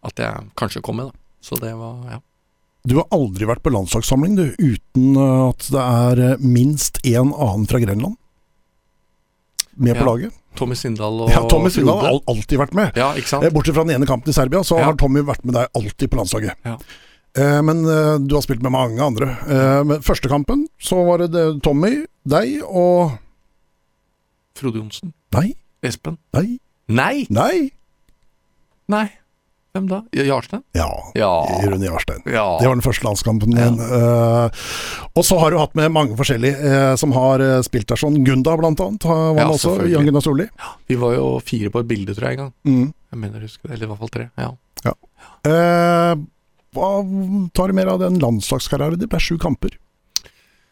[0.10, 1.18] At jeg kanskje kom med, da.
[1.42, 2.20] Så det var Ja.
[2.88, 7.34] Du har aldri vært på landslagssamling du, uten eh, at det er eh, minst én
[7.36, 8.16] annen fra Grenland
[9.76, 10.06] med på Ja.
[10.06, 10.34] laget.
[10.56, 12.96] Tommy Sindal og Ja, Tommy Sindal har alltid vært med.
[12.96, 13.44] Ja, ikke sant.
[13.44, 14.86] Eh, Bortsett fra den ene kampen i Serbia, så Ja.
[14.86, 16.56] har Tommy vært med deg alltid på landslaget.
[17.36, 17.44] Ja.
[17.44, 19.30] Eh, Men eh, du har spilt med mange andre.
[19.48, 23.18] Eh, Men første kampen så var det Tommy, deg og
[24.60, 25.14] Frode Johnsen.
[25.32, 25.54] Nei,
[25.86, 26.18] Espen.
[26.34, 26.60] nei,
[26.90, 27.26] Nei!
[27.30, 27.72] nei.
[28.90, 29.06] Nei.
[29.70, 30.00] Hvem da?
[30.12, 30.64] Jarstein?
[30.74, 31.30] Ja, Ja.
[31.70, 32.24] Rune Jarstein.
[32.26, 32.58] ja.
[32.60, 33.78] Det var den første landskampen din.
[33.80, 34.50] Eh,
[35.14, 38.18] og så har du hatt med mange forskjellige som har spilt der sånn.
[38.26, 39.76] Gunda blant annet var Ja, også.
[39.88, 40.50] Jan Gunnar Solli.
[40.90, 42.54] Vi var jo fire på et bilde, tror jeg, en gang.
[42.66, 42.94] Mm.
[43.14, 43.76] Jeg mener, jeg husker det.
[43.78, 44.30] Eller i hvert fall tre.
[44.42, 44.52] Ja.
[45.46, 46.16] Eh,
[46.80, 49.00] hva tar du mer av den landslagskarrieren?
[49.00, 49.76] Det ble sju kamper.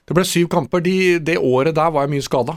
[0.08, 0.84] Det ble syv kamper.
[0.84, 2.56] De, det året der var jeg mye skada.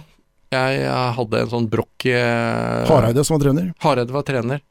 [0.50, 3.70] Jeg, jeg hadde en sånn brokk eh, Hareide som var trener.
[3.82, 4.62] Hareide var trener.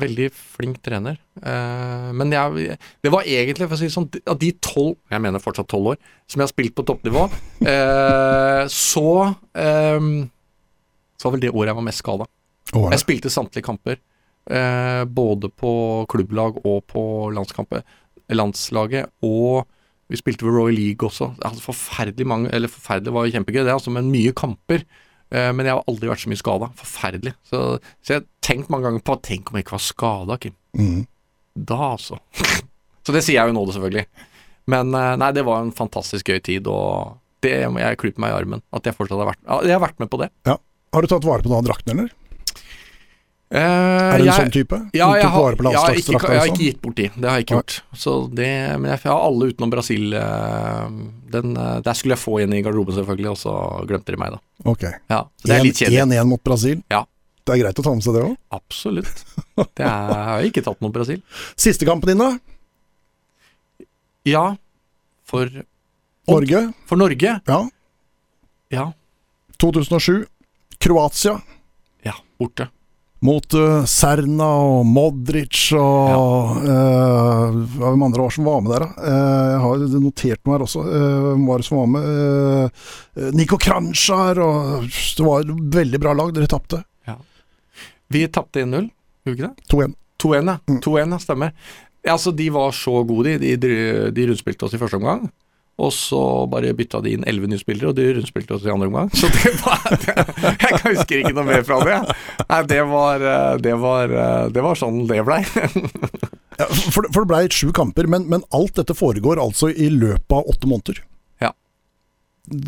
[0.00, 1.18] Veldig flink trener.
[1.40, 5.24] Eh, men jeg, det var egentlig, for å si det sånn, av de tolv Jeg
[5.24, 7.26] mener fortsatt tolv år som jeg har spilt på toppnivå,
[7.72, 9.08] eh, så
[9.52, 10.08] eh,
[11.16, 12.28] Så var vel det året jeg var mest skada.
[12.72, 14.00] Jeg spilte samtlige kamper.
[14.50, 15.72] Eh, både på
[16.10, 17.02] klubblag og på
[17.36, 17.84] landskamper,
[18.36, 19.12] landslaget.
[19.26, 19.64] Og
[20.12, 21.32] vi spilte ved Royal League også.
[21.40, 24.84] Altså forferdelig mange Eller forferdelig var kjempegøy, det, altså, men mye kamper.
[25.32, 26.68] Eh, men jeg har aldri vært så mye skada.
[26.78, 27.34] Forferdelig.
[27.48, 27.62] Så,
[28.02, 30.56] så jeg har tenkt mange ganger på Tenk om jeg ikke var skada, Kim.
[30.76, 31.00] Mm.
[31.56, 32.20] Da, altså.
[33.04, 34.06] så det sier jeg jo nå, det selvfølgelig.
[34.72, 38.34] Men eh, nei, det var en fantastisk gøy tid, og det må jeg klype meg
[38.34, 38.64] i armen.
[38.76, 40.28] At jeg fortsatt har vært Jeg har vært med på det.
[40.92, 42.18] Har du tatt vare på noen av draktene, eller?
[43.52, 44.76] Eh, Er du en jeg- sånn type?
[44.96, 47.08] Ja, jeg har, jeg, har ikke, jeg har ikke gitt bort de.
[47.12, 47.74] Det har jeg ikke gjort.
[47.92, 48.48] Så det,
[48.80, 50.14] men jeg, har alle utenom Brasil.
[50.14, 50.88] eh,
[51.32, 53.52] Den, eh, der skulle jeg få en i garderoben, selvfølgelig, og så
[53.88, 54.40] glemte de meg, da.
[54.64, 54.82] Ok.
[55.10, 56.00] Ja, det er litt kjedelig.
[56.06, 56.82] 1-1 mot Brasil.
[56.90, 57.04] Ja.
[57.44, 58.36] Det er greit å ta med seg det òg.
[58.52, 59.24] Absolutt.
[59.56, 61.20] Det er, jeg har ikke tatt noe Brasil.
[61.56, 62.38] Siste kampen din, da?
[64.24, 64.56] Ja,
[65.26, 65.48] for,
[66.28, 66.72] Norge.
[66.86, 67.40] for Norge.
[67.48, 67.68] Ja.
[68.70, 68.92] Ja.
[69.58, 70.24] 2007.
[70.78, 71.40] Kroatia.
[72.04, 72.68] Ja, borte.
[73.22, 78.88] Mot uh, Serna og Modric og eh, Hvem andre var som var med der, da?
[78.98, 80.82] Uh, jeg har notert noe her også.
[80.88, 82.08] Hvem var det som var med?
[83.14, 86.34] Uh, Niko Kranjčar og Det var et veldig bra lag.
[86.34, 86.82] Dere tapte
[88.12, 88.90] Vi tapte 1-0,
[89.22, 89.70] gjorde vi ikke det?
[89.70, 89.94] 2-1.
[90.22, 90.56] 2-1, ja.
[90.66, 90.80] Mm.
[90.84, 91.54] 2-1, ja, stemmer.
[92.12, 93.54] Altså, de var så gode, de.
[93.56, 93.72] De,
[94.12, 95.30] de rundspilte oss i første omgang.
[95.80, 96.18] Og så
[96.52, 99.08] bare bytta de inn elleve nye spillere, og de rundspilte oss i andre omgang.
[99.16, 99.80] Så det var
[100.66, 101.96] Jeg husker ikke noe mer fra det.
[102.44, 105.42] Nei, det var eh, Det var, eh, det var sånn det blei.
[106.60, 110.34] Ja, for, for det ble sju kamper, men, men alt dette foregår altså i løpet
[110.36, 110.98] av åtte måneder.
[111.40, 111.48] Ja.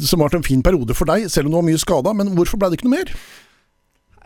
[0.00, 2.14] Som har vært en fin periode for deg, selv om du var mye skada.
[2.16, 3.12] Men hvorfor ble det ikke noe mer?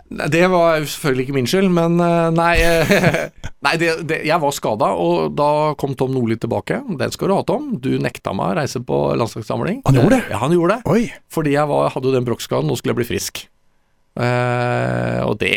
[0.08, 3.28] Det var selvfølgelig ikke min skyld, men eh, nei, eh,
[3.66, 5.48] nei det, det, jeg var skada, og da
[5.80, 6.78] kom Tom Nordli tilbake.
[7.00, 7.74] Den skal du ha, Tom.
[7.84, 9.82] Du nekta meg å reise på landslagssamling.
[9.84, 10.22] Han gjorde det?
[10.24, 10.94] Eh, Ja, han gjorde det.
[10.94, 11.02] Oi!
[11.32, 13.42] Fordi jeg var, hadde jo den brokkskaden, nå skulle jeg bli frisk.
[14.18, 15.52] Eh, og det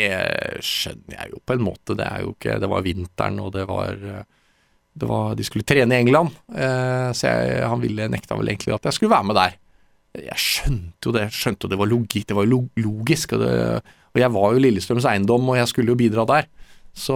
[0.68, 1.96] skjønner jeg jo på en måte.
[1.98, 5.96] Det er jo ikke Det var vinteren, og det var, det var De skulle trene
[5.96, 9.40] i England, eh, så jeg, han ville nekta vel egentlig at jeg skulle være med
[9.40, 9.58] der.
[10.28, 11.26] Jeg skjønte jo det.
[11.32, 13.38] Skjønte jo det var logikk, det var logisk.
[13.40, 13.56] Og, det,
[14.12, 16.48] og jeg var jo Lillestrøms eiendom, og jeg skulle jo bidra der.
[16.94, 17.16] Så,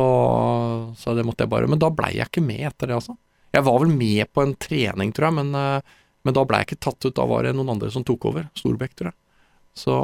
[0.96, 3.18] så det måtte jeg bare Men da blei jeg ikke med etter det, altså.
[3.56, 5.96] Jeg var vel med på en trening, tror jeg, men, eh,
[6.28, 7.16] men da blei jeg ikke tatt ut.
[7.16, 8.48] Da var det noen andre som tok over.
[8.58, 9.18] Storbekk, tror jeg.
[9.76, 9.96] Så,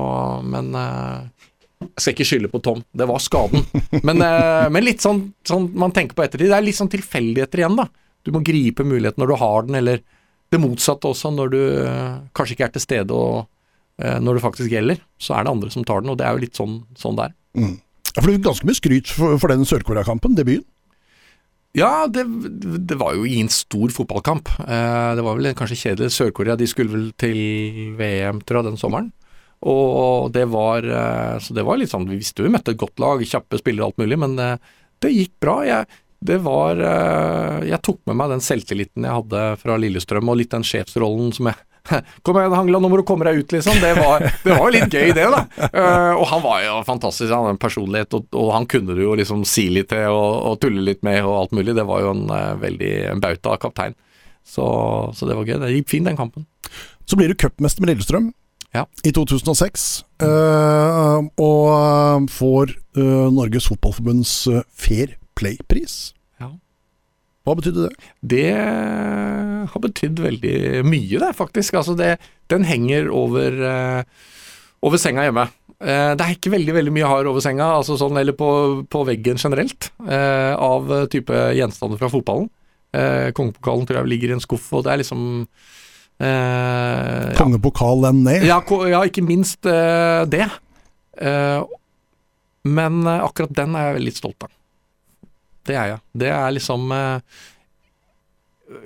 [0.52, 1.48] men eh,
[1.82, 3.64] Jeg skal ikke skylde på Tom, det var skaden.
[4.08, 6.52] Men, eh, men litt sånn, sånn man tenker på ettertid.
[6.52, 7.88] Det er litt sånn tilfeldigheter igjen, da.
[8.22, 10.04] Du må gripe muligheten når du har den, eller
[10.54, 11.62] det motsatte også, når du
[12.38, 13.48] kanskje ikke er til stede og
[14.24, 16.44] når det faktisk gjelder, så er det andre som tar den, og det er jo
[16.44, 17.34] litt sånn, sånn det er.
[17.60, 17.76] Mm.
[18.12, 20.68] For det er ganske mye skryt for, for den Sør-Korea-kampen, debuten.
[21.78, 22.26] Ja, det,
[22.84, 24.50] det var jo i en stor fotballkamp.
[24.60, 26.12] Eh, det var vel kanskje kjedelig.
[26.18, 29.12] Sør-Korea de skulle vel til VM, tror jeg, den sommeren.
[29.62, 32.80] Og det var eh, Så det var litt sånn Vi visste jo vi møtte et
[32.82, 34.72] godt lag, kjappe spillere og alt mulig, men eh,
[35.02, 35.60] det gikk bra.
[35.68, 40.42] Jeg, det var eh, Jeg tok med meg den selvtilliten jeg hadde fra Lillestrøm, og
[40.42, 41.62] litt den sjefsrollen som jeg
[42.24, 43.80] Kom igjen, Hangland, nå må du komme deg ut, liksom.
[43.82, 45.42] Det var, det var jo litt gøy, det, da.
[45.74, 47.32] Uh, og han var jo fantastisk.
[47.32, 50.38] Han hadde en personlighet, og, og han kunne du jo liksom si litt til og,
[50.52, 51.76] og tulle litt med og alt mulig.
[51.78, 53.98] Det var jo en uh, veldig en bauta kaptein.
[54.48, 54.66] Så,
[55.16, 55.58] så det var gøy.
[55.62, 56.48] Det gikk fint, den kampen.
[57.10, 58.32] Så blir du cupmester med Lillestrøm
[58.74, 58.86] Ja.
[59.04, 59.90] i 2006,
[60.24, 62.78] uh, og eh, får
[63.36, 64.32] Norges Fotballforbunds
[64.72, 66.14] Fair Play-pris.
[67.42, 68.12] Hva betydde det?
[68.22, 68.50] Det
[69.72, 71.80] har betydd veldig mye, det, faktisk.
[71.80, 72.14] Altså, det,
[72.54, 74.30] den henger over, uh,
[74.86, 75.48] over senga hjemme.
[75.82, 78.52] Uh, det er ikke veldig veldig mye hard over senga, altså sånn, eller på,
[78.92, 82.50] på veggen generelt, uh, av type gjenstander fra fotballen.
[82.92, 85.22] Kongepokalen tror jeg ligger i en skuff, og det er liksom.
[87.40, 88.44] Kongepokal den ned?
[88.44, 88.58] Ja,
[88.92, 90.50] ja, ikke minst det.
[92.68, 94.52] Men akkurat den er jeg litt stolt av.
[95.68, 96.00] Det er jeg.
[96.24, 97.42] Det er liksom eh,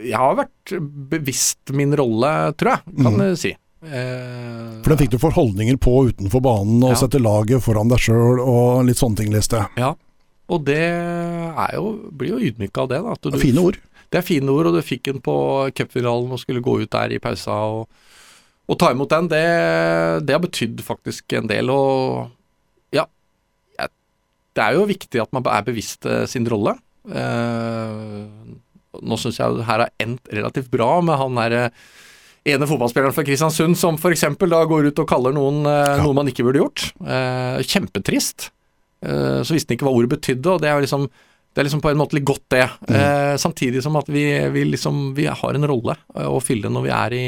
[0.10, 0.74] Jeg har vært
[1.12, 3.52] bevisst min rolle, tror jeg, kan du jeg si.
[3.86, 7.02] Eh, For den fikk du forholdninger på utenfor banen, og Ja.
[7.04, 9.70] sette laget foran deg sjøl, og litt sånne ting, leste jeg.
[9.78, 9.92] Ja.
[10.50, 13.00] Og det er jo, blir jo ydmyka av det.
[13.04, 13.12] da.
[13.14, 13.78] At Det er Fine ord.
[14.12, 15.36] Det er fine ord, og du fikk den på
[15.76, 17.88] cupfinalen og skulle gå ut der i pausa og,
[18.70, 19.28] og ta imot den.
[19.28, 19.46] Det,
[20.26, 21.70] det har betydd faktisk en del.
[21.74, 22.30] Og
[24.56, 26.76] det er jo viktig at man er bevisst eh, sin rolle.
[27.12, 28.16] Eh,
[29.06, 31.64] nå syns jeg det her har endt relativt bra med han derre
[32.46, 34.24] ene fotballspilleren fra Kristiansund som f.eks.
[34.38, 36.04] da går ut og kaller noen eh, Ja.
[36.04, 36.90] noe man ikke burde gjort.
[37.04, 38.52] Eh, kjempetrist.
[39.06, 41.10] Eh, så visste han ikke hva ordet betydde, og det er liksom
[41.56, 42.66] det er liksom på en måte litt godt, det.
[42.92, 46.84] Eh, samtidig som at vi, vi liksom vi har en rolle eh, å fylle når
[46.88, 47.28] vi er i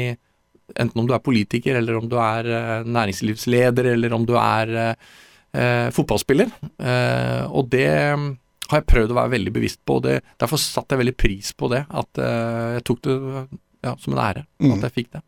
[0.76, 4.72] Enten om du er politiker, eller om du er eh, næringslivsleder, eller om du er
[5.58, 6.52] eh, eh, fotballspiller.
[6.78, 7.88] Eh, og det
[8.68, 11.54] har jeg prøvd å være veldig bevisst på, og det, derfor satte jeg veldig pris
[11.56, 11.84] på det.
[11.88, 13.16] At eh, jeg tok det
[13.84, 14.72] ja, som en ære Mm.
[14.74, 15.22] at jeg fikk det.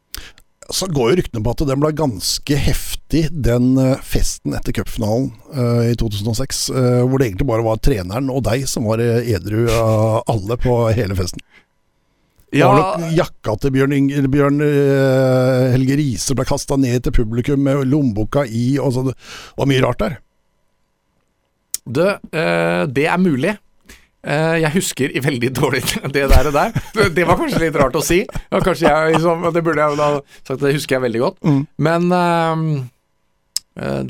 [0.71, 5.33] Så går jo ryktene på at den ble ganske heftig, den eh, festen etter cupfinalen
[5.55, 6.61] uh, i 2006.
[6.71, 10.59] Uh, hvor det egentlig bare var treneren og deg som var eh, edru av alle
[10.61, 11.43] på hele festen.
[12.51, 17.15] Det var nok jakka til Bjørn, Inge, Bjørn uh, Helge Riise ble kasta ned til
[17.15, 19.17] publikum med lommeboka i, og så det
[19.61, 20.17] var mye rart der.
[21.87, 23.55] du, uh, det er mulig.
[24.27, 25.85] Uh, jeg husker i veldig dårlig
[26.17, 26.75] det der og der.
[26.97, 28.25] Det, det var kanskje litt rart å si.
[28.51, 30.11] Og kanskje jeg liksom, Det burde jeg jo da
[30.43, 31.39] sagt, det husker jeg veldig godt.
[31.47, 31.63] Mm.
[31.87, 32.11] Men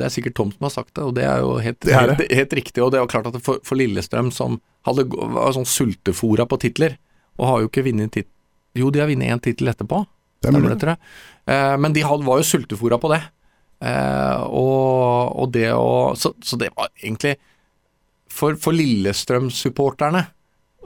[0.00, 2.08] det er sikkert Tom som har sagt det, og det er jo helt, Det er
[2.08, 2.82] helt, helt riktig.
[2.82, 6.58] Og det er jo klart at for, for Lillestrøm, som hadde, var sånn sultefora på
[6.64, 6.96] titler,
[7.40, 8.36] og har jo ikke vunnet tittel
[8.78, 10.04] Jo, de har vunnet én tittel etterpå.
[10.40, 10.96] Det er Stemmer det.
[11.50, 13.20] Eh, men de had, var jo sultefora på det.
[13.80, 17.38] Eh, og, og det å så, så det var egentlig
[18.28, 20.22] For, for Lillestrøm-supporterne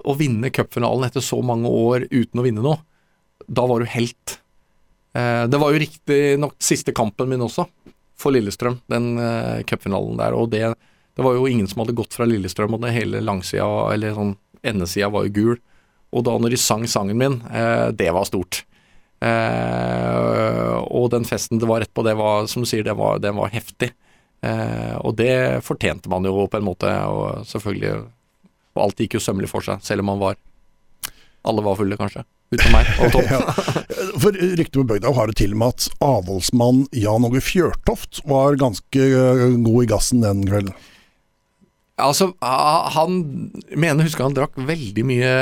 [0.05, 2.81] å vinne cupfinalen etter så mange år uten å vinne noe,
[3.49, 4.39] da var du helt.
[5.17, 7.67] Eh, det var jo riktignok siste kampen min også,
[8.21, 10.37] for Lillestrøm, den eh, cupfinalen der.
[10.37, 10.67] Og det,
[11.17, 14.35] det var jo ingen som hadde gått fra Lillestrøm, og det hele langsida, eller sånn
[14.65, 15.57] endesida, var jo gul.
[16.15, 18.63] Og da når de sang sangen min, eh, det var stort.
[19.25, 23.19] Eh, og den festen det var rett på, det var, som du sier, det var,
[23.23, 23.91] den var heftig.
[24.45, 28.05] Eh, og det fortjente man jo på en måte, og selvfølgelig
[28.75, 30.35] Og alt gikk jo sømmelig for seg, selv om man var
[31.47, 32.25] Alle var fulle, kanskje.
[32.53, 33.29] Utenom meg og Tom.
[33.35, 33.41] Ja.
[34.21, 38.59] For ryktet på bygda har det til og med at avholdsmann Jan Åge Fjørtoft var
[38.61, 39.07] ganske
[39.65, 40.75] god i gassen den kvelden.
[42.03, 43.21] Altså, han
[43.71, 45.35] mener husker han drakk veldig mye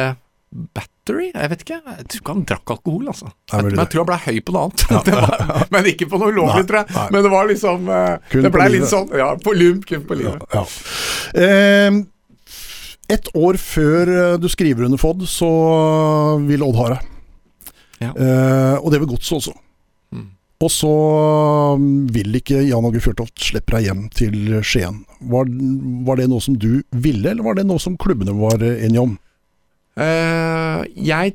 [0.53, 1.78] battery, jeg vet ikke.
[1.80, 3.30] Jeg tror ikke han drakk alkohol, altså.
[3.53, 4.84] Jeg, men jeg tror han ble høy på noe annet.
[4.92, 7.07] Var, men ikke på noe ulovlig, tror jeg.
[7.14, 10.18] Men det var liksom eh, Det blei ble litt sånn Ja, på lump, kun på
[10.20, 10.44] livet.
[10.53, 10.64] Ja.
[11.42, 12.03] Eh,
[13.12, 15.50] et år før eh, du skriver under FOD, så
[16.46, 17.11] vil Odd ha deg.
[18.03, 18.12] Ja.
[18.12, 19.57] Eh, og det vil Godset også.
[20.12, 20.28] Mm.
[20.62, 20.92] Og så
[21.80, 25.03] mm, vil ikke Jan Åge Fjørtoft slippe deg hjem til Skien.
[25.32, 25.50] Var,
[26.07, 29.07] var det noe som du ville, eller var det noe som klubbene var eh, enige
[29.09, 29.18] om?
[30.01, 31.34] Eh, jeg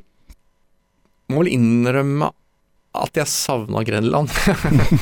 [1.28, 2.30] må vel innrømme
[2.98, 4.32] at jeg savna Grenland.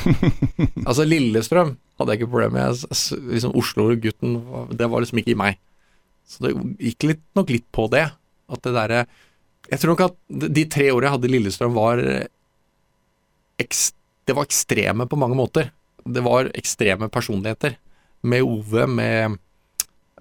[0.87, 2.83] altså Lillestrøm hadde jeg ikke problem med.
[2.83, 4.35] Jeg Liksom Oslo-gutten,
[4.77, 5.61] det var liksom ikke i meg.
[6.27, 6.53] Så det
[6.83, 8.05] gikk litt, nok litt på det.
[8.47, 9.05] At det derre
[9.67, 12.03] Jeg tror nok at de tre åra jeg hadde i Lillestrøm, var
[13.59, 13.95] ekst,
[14.27, 15.71] Det var ekstreme på mange måter.
[16.03, 17.77] Det var ekstreme personligheter.
[18.21, 19.39] Med Ove, med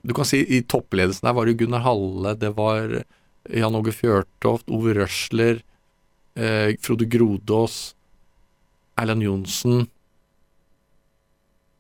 [0.07, 3.03] Du kan si i toppledelsen der var det Gunnar Halle, det var
[3.55, 5.61] Jan Åge Fjørtoft, Ove Røsler,
[6.37, 7.95] eh, Frode Grodås,
[8.97, 9.85] Erlend Johnsen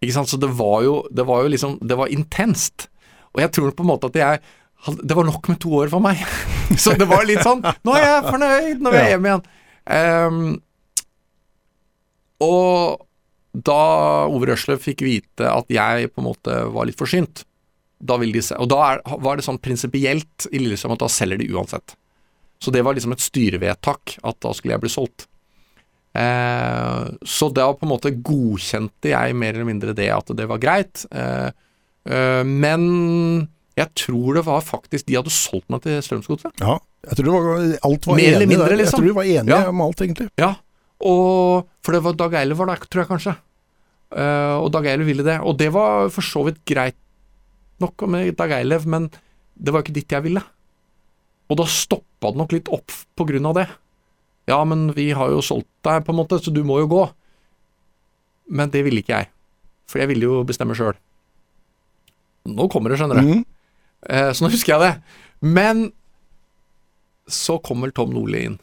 [0.04, 2.90] Ikke sant, så det var jo Det var jo liksom Det var intenst.
[3.32, 4.42] Og jeg tror på en måte at jeg
[5.00, 6.20] Det var nok med to år for meg.
[6.82, 9.46] så det var litt sånn Nå er jeg fornøyd, nå er jeg hjemme igjen.
[9.86, 10.60] Um,
[12.42, 13.06] og
[13.56, 13.80] da
[14.28, 17.44] Ove Røsler fikk vite at jeg på en måte var litt forsynt,
[17.98, 21.08] da vil de se, og da er, var det sånn prinsipielt i Lillestrøm at da
[21.12, 21.94] selger de uansett.
[22.60, 25.26] Så det var liksom et styrevedtak at da skulle jeg bli solgt.
[26.16, 30.60] Eh, så da på en måte godkjente jeg mer eller mindre det at det var
[30.62, 31.04] greit.
[31.12, 31.48] Eh,
[32.08, 32.86] eh, men
[33.76, 36.62] jeg tror det var faktisk de hadde solgt meg til Strømsgodset.
[36.64, 36.78] Ja,
[37.10, 38.76] jeg tror det var, alt var Mer enig mindre, der.
[38.76, 39.02] Jeg liksom.
[39.02, 39.68] tror de var enige Ja.
[39.68, 40.30] om alt, egentlig.
[40.40, 40.54] Ja,
[41.04, 43.36] og For det var Dag Eiler var der, tror jeg kanskje.
[44.16, 45.36] Eh, og Dag Eiler ville det.
[45.44, 46.96] Og det var for så vidt greit
[47.82, 49.10] nok med Dag Eilev, men
[49.54, 50.42] det var ikke dit jeg ville.
[51.50, 53.66] Og da stoppa det nok litt opp på grunn av det.
[54.50, 57.02] Ja, men vi har jo solgt deg, på en måte, så du må jo gå.
[58.54, 59.30] Men det ville ikke jeg.
[59.90, 60.94] For jeg ville jo bestemme sjøl.
[62.46, 63.30] Nå kommer det, skjønner du.
[63.30, 63.44] Mm.
[64.06, 65.18] Eh, så nå husker jeg det.
[65.42, 65.88] Men
[67.26, 68.60] så kommer Tom Nordli inn.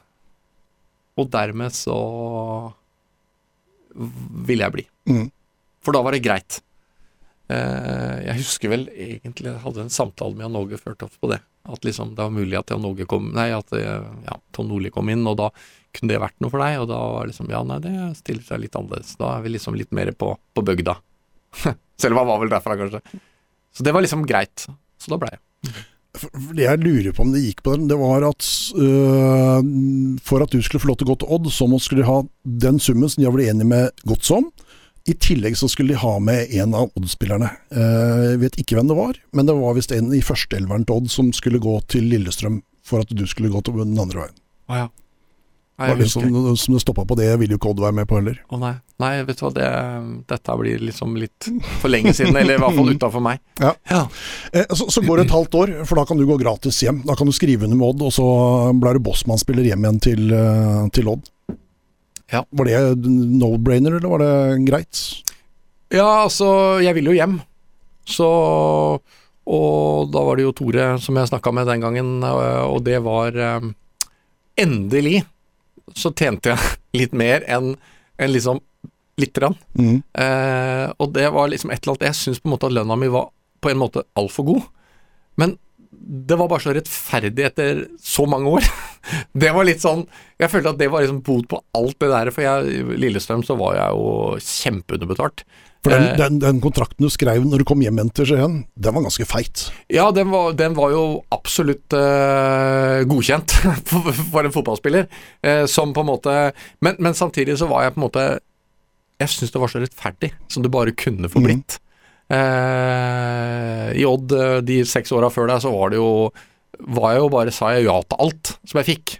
[1.20, 1.97] Og dermed så
[3.93, 4.86] ville jeg bli.
[5.11, 5.28] Mm.
[5.84, 6.61] For da var det greit.
[7.54, 11.39] Eh, jeg husker vel egentlig jeg hadde en samtale med Jan Åge Førtoft på det.
[11.70, 14.91] At liksom det var mulig at Jan Åge kom Nei, at eh, ja, Tom Nordli
[14.93, 15.49] kom inn, og da
[15.93, 16.80] kunne det vært noe for deg.
[16.84, 19.16] Og da var liksom Ja, nei, det stiller seg litt annerledes.
[19.20, 20.97] Da er vi liksom litt mer på, på bygda.
[22.01, 23.04] Selv om han var vel derfra, kanskje.
[23.74, 24.66] Så det var liksom greit.
[25.01, 25.43] Så da ble jeg.
[26.54, 28.45] Det jeg lurer på om det gikk på den, det var at
[28.78, 29.64] øh,
[30.22, 32.10] for at du skulle få lov til å gå til Odd, så må- skulle de
[32.10, 34.51] ha den summen som de har blitt enige med Godsom.
[35.04, 37.49] I tillegg så skulle de ha med en av Odd-spillerne.
[37.76, 40.95] Eh, Jeg vet ikke hvem det var, men det var visst en i førsteelveren til
[41.01, 44.38] Odd som skulle gå til Lillestrøm for at du skulle gå til den andre veien.
[44.72, 44.88] Ah, ja.
[45.82, 48.08] Nei, Var det som, som det stoppa på det, ville jo ikke Odd være med
[48.08, 48.38] på heller.
[48.54, 48.76] Å nei.
[49.01, 49.70] nei, vet du hva, det,
[50.30, 51.47] dette blir liksom litt
[51.82, 53.41] for lenge siden, eller i hvert fall utafor meg.
[53.66, 53.74] Ja.
[53.89, 54.04] ja.
[54.54, 57.01] Eh, så, så går det et halvt år, for da kan du gå gratis hjem.
[57.10, 58.28] Da kan du skrive under med Odd, og så
[58.80, 61.28] blir du bossmannsspiller hjem igjen til, eh, til Odd.
[62.34, 62.44] Ja.
[62.50, 65.02] Var det no-brainer, eller var det greit?
[65.94, 67.38] Ja, altså, jeg ville jo hjem.
[68.10, 68.30] Så
[69.44, 73.02] Og da var det jo Tore som jeg snakka med den gangen, øh, og det
[73.04, 73.72] var øh,
[74.56, 75.26] Endelig
[75.92, 77.74] så tjente jeg litt mer enn
[78.22, 78.62] en liksom
[79.20, 79.58] lite grann.
[79.78, 80.00] Mm.
[80.00, 82.98] Eh, og det var liksom et eller annet Jeg syns på en måte at lønna
[82.98, 83.30] mi var
[83.62, 84.64] på en måte altfor god.
[85.40, 85.58] Men
[85.92, 88.70] det var bare så rettferdig etter så mange år.
[89.43, 90.05] Det var litt sånn
[90.41, 92.32] Jeg følte at det var liksom bot på alt det der.
[92.36, 94.09] For jeg, Lillestrøm så var jeg jo
[94.39, 95.45] kjempeunderbetalt.
[95.84, 96.18] For den, Eh.
[96.18, 99.66] den, den kontrakten du skrev når du kom hjem til Skien, den var ganske feit.
[99.91, 101.03] Ja, den var, den var jo
[101.36, 103.51] absolutt uh, godkjent
[103.89, 105.09] for, for en fotballspiller.
[105.43, 106.38] Uh, som på en måte
[106.80, 108.28] men, men samtidig så var jeg på en måte
[109.20, 111.78] Jeg syns det var så rettferdig som det bare kunne få blitt.
[112.34, 114.32] Eh, I Odd
[114.66, 116.32] de seks åra før deg, så var det jo
[116.84, 119.18] Var jeg jo bare sa jeg ja til alt som jeg fikk.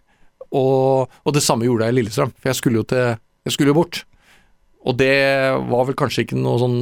[0.54, 3.74] Og, og det samme gjorde jeg i Lillestrøm, for jeg skulle jo til Jeg skulle
[3.74, 4.04] jo bort.
[4.84, 5.16] Og det
[5.70, 6.78] var vel kanskje ikke noe sånn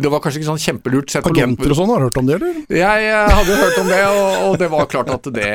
[0.00, 2.56] Det var kanskje ikke sånn kjempelurt Agenter og sånn, har du hørt om det, eller?
[2.72, 5.52] jeg jeg hadde hørt om det, og, og det var klart at det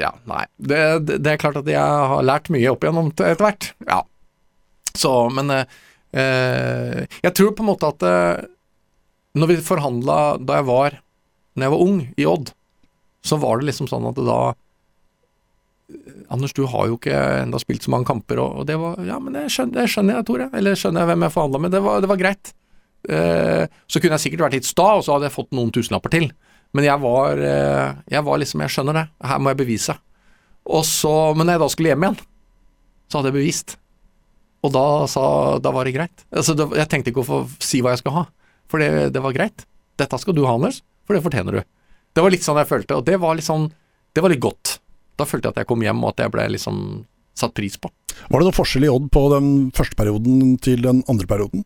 [0.00, 0.44] Ja, nei.
[0.56, 1.82] Det, det, det er klart at jeg
[2.14, 3.72] har lært mye opp igjennom etter hvert.
[3.86, 4.00] Ja.
[4.94, 5.76] Så, men eh,
[6.18, 8.48] eh, Jeg tror på en måte at eh,
[9.38, 10.96] når vi forhandla da jeg var
[11.54, 12.50] Når jeg var ung, i Odd,
[13.26, 14.40] så var det liksom sånn at da
[16.30, 19.16] Anders, du har jo ikke enda spilt så mange kamper, og, og det var Ja,
[19.22, 20.46] men det skjønner, det skjønner jeg, Tore.
[20.54, 21.72] Eller skjønner jeg hvem jeg forhandla med.
[21.74, 22.52] Det var, det var greit.
[23.10, 26.14] Eh, så kunne jeg sikkert vært litt sta, og så hadde jeg fått noen tusenlapper
[26.14, 26.28] til.
[26.76, 29.04] Men jeg var, eh, jeg var liksom Jeg skjønner det.
[29.26, 29.96] Her må jeg bevise.
[30.70, 32.20] Og så, men når jeg da skulle hjem igjen,
[33.10, 33.76] så hadde jeg bevist.
[34.62, 35.24] Og da, sa,
[35.58, 36.26] da var det greit.
[36.30, 38.24] Altså, det, jeg tenkte ikke å få si hva jeg skal ha,
[38.70, 39.64] for det, det var greit.
[39.98, 41.62] Dette skal du ha, Anders, for det fortjener du.
[42.12, 43.68] Det var litt sånn jeg følte, og det var litt sånn
[44.14, 44.78] Det var litt godt.
[45.20, 46.78] Da følte jeg at jeg kom hjem, og at jeg ble liksom
[47.38, 47.90] satt pris på.
[48.28, 51.62] Var det noe forskjell i Odd på den første perioden til den andre perioden?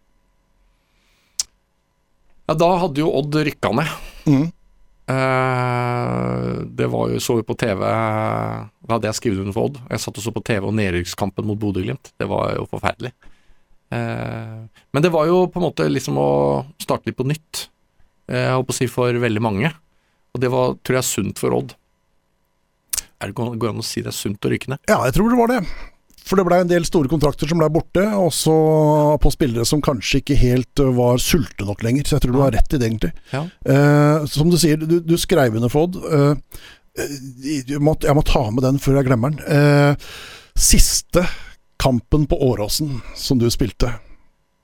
[2.45, 3.95] Ja, da hadde jo Odd rykka ned.
[4.28, 4.45] Mm.
[5.05, 9.80] Eh, det var jo, så jo på TV Da hadde jeg skrevet under for Odd.
[9.90, 12.12] Jeg satt og så på TV og nedrykkskampen mot Bodø-Glimt.
[12.20, 13.14] Det var jo forferdelig.
[13.95, 14.61] Eh,
[14.92, 16.30] men det var jo på en måte liksom å
[16.82, 17.66] starte litt på nytt,
[18.28, 19.72] eh, jeg holdt på å si for veldig mange.
[20.35, 21.74] Og det var, tror jeg, sunt for Odd.
[23.22, 24.80] Er det går det an å si det er sunt å rykke ned?
[24.91, 25.61] Ja, jeg tror det var det.
[26.24, 28.53] For det blei en del store kontrakter som blei borte, også
[29.20, 32.09] på spillere som kanskje ikke helt var sulte nok lenger.
[32.09, 33.12] Så jeg tror du har rett i det, egentlig.
[33.32, 33.45] Ja.
[33.45, 36.01] Eh, som du sier, du, du skrev under for Odd.
[36.01, 36.62] Eh,
[37.45, 39.45] jeg, må, jeg må ta med den før jeg glemmer den.
[39.45, 40.14] Eh,
[40.57, 41.26] siste
[41.82, 43.93] kampen på Åråsen som du spilte,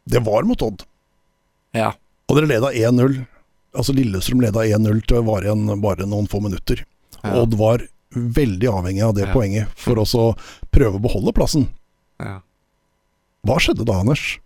[0.08, 0.86] det var mot Odd.
[1.76, 1.92] Ja.
[2.30, 3.20] Og dere leda 1-0.
[3.76, 6.84] Altså Lillestrøm leda 1-0 til å vare igjen bare noen få minutter.
[7.22, 7.36] Ja.
[7.42, 9.32] Odd var veldig avhengig av det Ja.
[9.32, 10.36] poenget for også å
[10.74, 11.68] prøve å beholde plassen.
[12.18, 12.40] ja.
[13.46, 14.38] Hva skjedde da, Anders?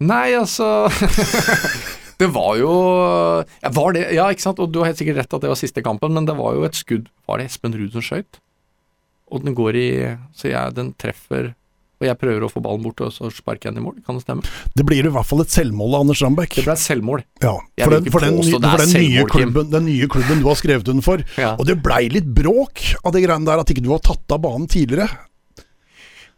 [0.00, 0.88] Nei, altså
[2.20, 2.70] Det var jo
[3.74, 4.60] var det, ja, ikke sant.
[4.62, 6.64] Og du har helt sikkert rett at det var siste kampen, men det var jo
[6.64, 8.38] et skudd Var det Espen Ruud som skøyt?
[9.34, 9.88] Og den går i
[10.32, 11.52] Så jeg, den treffer
[12.04, 13.96] Og jeg prøver å få ballen bort, og så sparker jeg den i mål.
[14.04, 14.44] Kan det stemme?
[14.76, 16.58] Det blir i hvert fall et selvmål av Anders Rambekk.
[16.60, 17.24] Det ble et selvmål.
[17.40, 20.58] Ja, for den, for den, det for den, nye klubben, den nye klubben du har
[20.60, 21.24] skrevet under for.
[21.40, 21.54] Ja.
[21.56, 24.44] Og det blei litt bråk av de greiene der, at ikke du har tatt av
[24.44, 25.08] banen tidligere.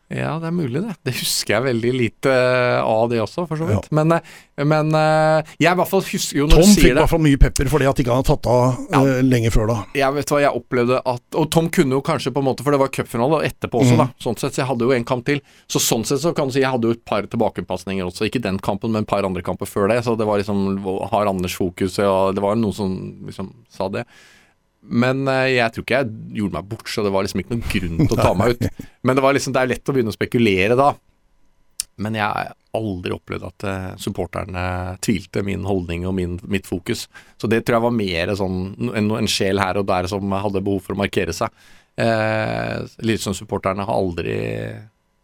[0.06, 0.92] Ja, det er mulig, det.
[1.02, 2.32] Det husker jeg veldig lite
[2.78, 3.88] av det også, for så vidt.
[3.90, 6.98] Men, eh, men eh, jeg i hvert fall husker jo når Tom du fikk i
[7.00, 9.00] hvert fall mye pepper fordi at ikke han hadde tatt av Ja.
[9.02, 9.76] eh, lenge før da.
[9.98, 12.74] jeg vet hva jeg opplevde at Og Tom kunne jo kanskje på en måte For
[12.74, 14.02] det var cupfinale etterpå også, mm.
[14.04, 14.06] da.
[14.22, 15.42] Sånn sett, så jeg hadde jo en kamp til.
[15.66, 18.30] Så sånn sett så kan du si jeg hadde jo et par tilbakepasninger også.
[18.30, 20.04] Ikke den kampen, men et par andre kamper før det.
[20.06, 20.78] Så det var liksom
[21.10, 22.94] Har Anders fokus, og det var noen som
[23.26, 24.06] liksom sa det.
[24.88, 27.66] Men eh, jeg tror ikke jeg gjorde meg bort, så det var liksom ikke noen
[27.72, 28.84] grunn til å ta meg ut.
[29.06, 30.92] Men det var liksom Det er lett å begynne å spekulere da.
[32.02, 34.64] Men jeg har aldri opplevd at eh, supporterne
[35.04, 37.06] tvilte min holdning og min, mitt fokus.
[37.40, 40.64] Så det tror jeg var mer sånn en, en sjel her og der som hadde
[40.64, 41.52] behov for å markere seg.
[41.96, 44.36] Eh, Lillestrøm-supporterne har aldri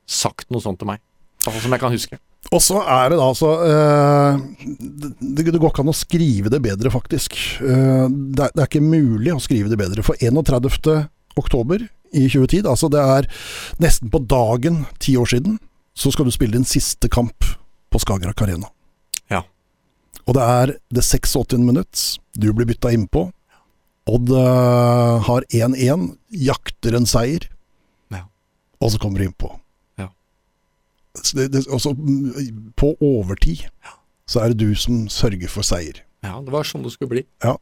[0.08, 1.02] sagt noe sånt til meg.
[1.44, 2.20] iallfall som jeg kan huske.
[2.50, 4.40] Og så er det da altså eh,
[4.82, 7.36] det, det går ikke an å skrive det bedre, faktisk.
[7.62, 10.02] Eh, det, er, det er ikke mulig å skrive det bedre.
[10.04, 11.06] For 31.
[11.38, 13.28] oktober i 2010, altså det er
[13.80, 15.56] nesten på dagen ti år siden,
[15.96, 17.46] så skal du spille din siste kamp
[17.92, 18.68] på Skagerrak Arena.
[19.32, 19.42] Ja.
[20.26, 21.56] Og det er det 86.
[21.62, 22.02] minutt.
[22.36, 23.30] Du blir bytta innpå.
[24.12, 26.08] Odd har 1-1,
[26.42, 27.44] jakter en seier,
[28.10, 28.24] Ja.
[28.82, 29.52] og så kommer du innpå.
[30.00, 30.08] Ja.
[30.08, 30.08] Så det,
[30.98, 33.66] det, også, mm, på overtid
[34.28, 36.02] så er det du som sørger for seier.
[36.24, 37.22] Ja, det var sånn det skulle bli.
[37.44, 37.56] Ja.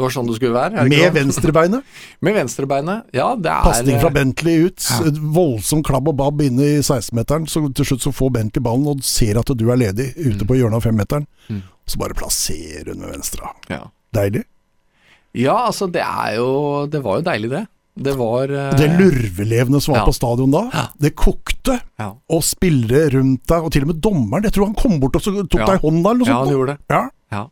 [0.00, 0.84] Det var sånn det skulle være.
[0.88, 1.10] Med det?
[1.12, 1.84] venstrebeinet.
[2.24, 3.10] Med venstrebeinet.
[3.16, 4.80] Ja, det er Pasning fra Bentley ut.
[4.80, 5.10] Ja.
[5.34, 7.44] Voldsom klabb og babb inne i 16-meteren.
[7.50, 10.56] Så til slutt så får Bentley ballen og ser at du er ledig ute på
[10.56, 11.26] hjørnet av femmeteren.
[11.52, 11.60] Mm.
[11.84, 13.54] Så bare plasserer hun med venstre.
[13.72, 13.84] ja.
[14.10, 14.40] Deilig.
[15.38, 16.46] ja, altså det er jo
[16.90, 17.60] Det var jo deilig, det.
[17.94, 20.06] Det var uh, Det lurvelevende som var ja.
[20.08, 21.80] på stadion da, det kokte.
[22.00, 24.46] Ja, Og spillere rundt deg, og til og med dommeren.
[24.46, 26.54] Jeg tror han kom bort og så tok deg i hånda eller noe ja han
[26.54, 26.94] gjorde det.
[26.94, 27.02] Ja.
[27.30, 27.44] Ja.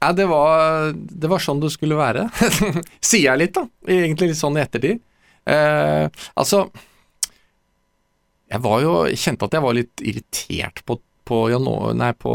[0.00, 2.28] Nei, det var, det var sånn det skulle være.
[3.08, 3.66] Sier jeg litt, da.
[3.88, 5.02] Egentlig litt sånn i ettertid.
[5.50, 6.06] Eh,
[6.36, 6.66] altså
[8.50, 11.38] Jeg var jo kjente at jeg var litt irritert på, på,
[11.96, 12.34] nei, på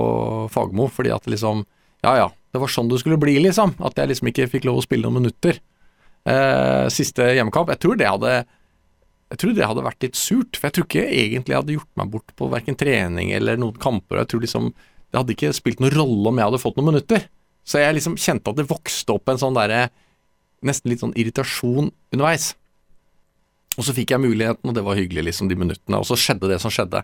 [0.51, 1.61] Fagermo, fordi at liksom
[2.05, 3.75] Ja ja, det var sånn det skulle bli, liksom.
[3.83, 5.61] At jeg liksom ikke fikk lov å spille noen minutter.
[6.25, 7.69] Eh, siste hjemmekamp.
[7.69, 8.35] Jeg tror det hadde
[9.33, 11.97] jeg tror det hadde vært litt surt, for jeg tror ikke egentlig jeg hadde gjort
[11.97, 14.21] meg bort på verken trening eller noen kamper.
[14.21, 17.27] Jeg tror liksom Det hadde ikke spilt noen rolle om jeg hadde fått noen minutter.
[17.65, 19.87] Så jeg liksom kjente at det vokste opp en sånn derre
[20.65, 22.55] Nesten litt sånn irritasjon underveis.
[23.77, 25.99] Og så fikk jeg muligheten, og det var hyggelig, liksom, de minuttene.
[25.99, 27.03] Og så skjedde det som skjedde.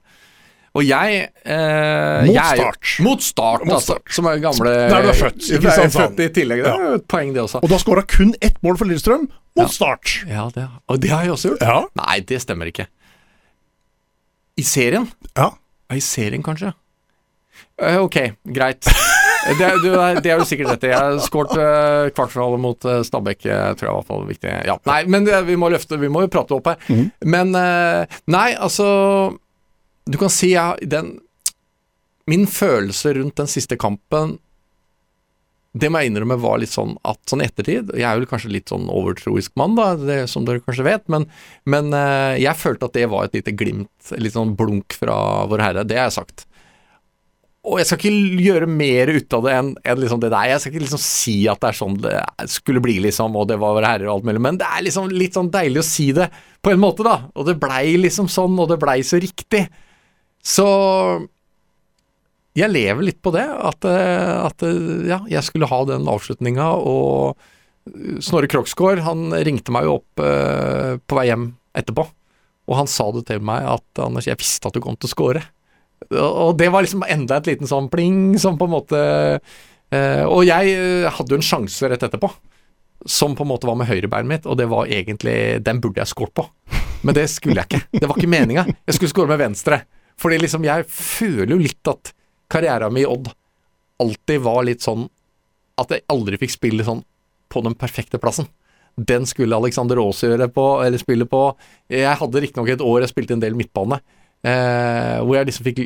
[0.71, 2.91] Og jeg eh, Mot jeg mot start.
[3.03, 3.97] Mot start, altså.
[4.15, 6.63] Som er gamle Der du er født, ikke er sant, født i tillegg.
[6.63, 7.59] Det er et poeng, det også.
[7.59, 9.67] Og da skåra kun ett mål for Lillestrøm mot Ja.
[9.67, 10.13] start.
[10.29, 11.65] Ja, det, og det har jeg også gjort.
[11.67, 11.81] Ja.
[11.99, 12.87] Nei, det stemmer ikke.
[14.57, 15.09] I serien?
[15.35, 15.49] ja.
[15.91, 16.69] I serien, kanskje.
[17.75, 18.15] Uh, ok,
[18.47, 18.87] greit.
[19.41, 19.89] Det, du,
[20.21, 20.89] det er du sikkert rett i.
[20.91, 24.51] Jeg har skåret uh, kvartfinale mot uh, Stabæk, eh, tror jeg i hvert fall viktig.
[24.69, 26.77] Ja, nei, men det, vi må løfte, vi må jo prate opp her.
[26.93, 27.07] Mm.
[27.25, 28.85] Men eh, nei, altså
[30.09, 31.19] Du kan si ja, den
[32.29, 34.37] Min følelse rundt den siste kampen
[35.71, 38.51] det må jeg innrømme var litt sånn at sånn i ettertid Jeg er vel kanskje
[38.51, 41.29] litt sånn overtroisk mann, da, det, som dere kanskje vet, men,
[41.63, 45.15] men eh, jeg følte at det var et lite glimt, litt sånn blunk fra
[45.47, 45.85] Vår Herre.
[45.87, 46.43] Det har jeg sagt.
[47.61, 50.49] Og jeg skal ikke gjøre mer ut av det enn enn liksom det der.
[50.49, 52.17] Jeg skal ikke liksom si at det er sånn det
[52.51, 55.07] skulle bli, liksom, og det var Vår Herre og alt mulig, men det er liksom
[55.13, 56.27] litt sånn deilig å si det
[56.59, 57.15] på en måte, da.
[57.31, 59.69] Og det blei liksom sånn, og det blei så riktig.
[60.41, 60.67] Så
[62.57, 66.67] jeg lever litt på det, at, eh, at eh, ja, jeg skulle ha den avslutninga,
[66.75, 67.39] og
[68.21, 72.05] Snorre Kroksgaard, han ringte meg jo opp eh, på vei hjem etterpå,
[72.69, 75.13] og han sa det til meg at Anders, jeg visste at du kom til å
[75.15, 75.41] score.
[76.11, 80.41] Og det var liksom enda et liten sånn pling som på en måte eh, Og
[80.47, 82.29] jeg eh, hadde jo en sjanse rett etterpå,
[83.05, 86.11] som på en måte var med høyrebeinet mitt, og det var egentlig Den burde jeg
[86.11, 86.47] skåret på.
[87.05, 87.99] Men det skulle jeg ikke.
[88.01, 88.65] Det var ikke meninga.
[88.85, 89.81] Jeg skulle skåre med venstre.
[90.21, 92.13] Fordi liksom, jeg føler jo litt at
[92.51, 93.31] karrieren min i Odd
[94.01, 95.07] alltid var litt sånn
[95.81, 97.03] at jeg aldri fikk spille sånn
[97.51, 98.47] på den perfekte plassen.
[98.95, 101.43] Den skulle Alexander Aas gjøre på, eller spille på.
[101.91, 104.01] Jeg hadde riktignok et år jeg spilte en del midtbane,
[104.43, 105.83] eh, hvor jeg liksom fikk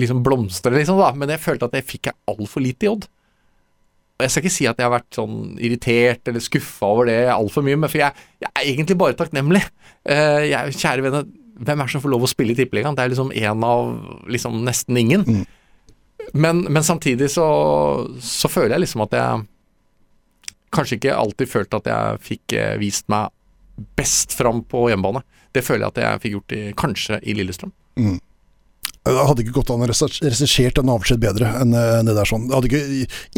[0.00, 1.12] liksom blomstre, liksom, da.
[1.18, 3.06] Men jeg følte at jeg fikk altfor lite i Odd.
[4.18, 7.20] Og Jeg skal ikke si at jeg har vært sånn irritert eller skuffa over det
[7.32, 9.62] altfor mye, men for jeg, jeg er egentlig bare takknemlig.
[10.08, 11.28] Eh, jeg, kjære venner,
[11.62, 12.96] hvem er det som får lov å spille i Tippeligaen?
[12.98, 13.92] Det er liksom en av
[14.30, 15.26] liksom nesten ingen.
[15.26, 15.44] Mm.
[16.32, 17.46] Men, men samtidig så,
[18.22, 19.44] så føler jeg liksom at jeg
[20.72, 23.32] kanskje ikke alltid følte at jeg fikk eh, vist meg
[23.98, 25.24] best fram på hjemmebane.
[25.52, 27.72] Det føler jeg at jeg fikk gjort i, kanskje i Lillestrøm.
[29.02, 32.46] Det hadde ikke gått an å regissert en avskjed bedre enn eh, det der sånn.
[32.54, 32.82] Ikke,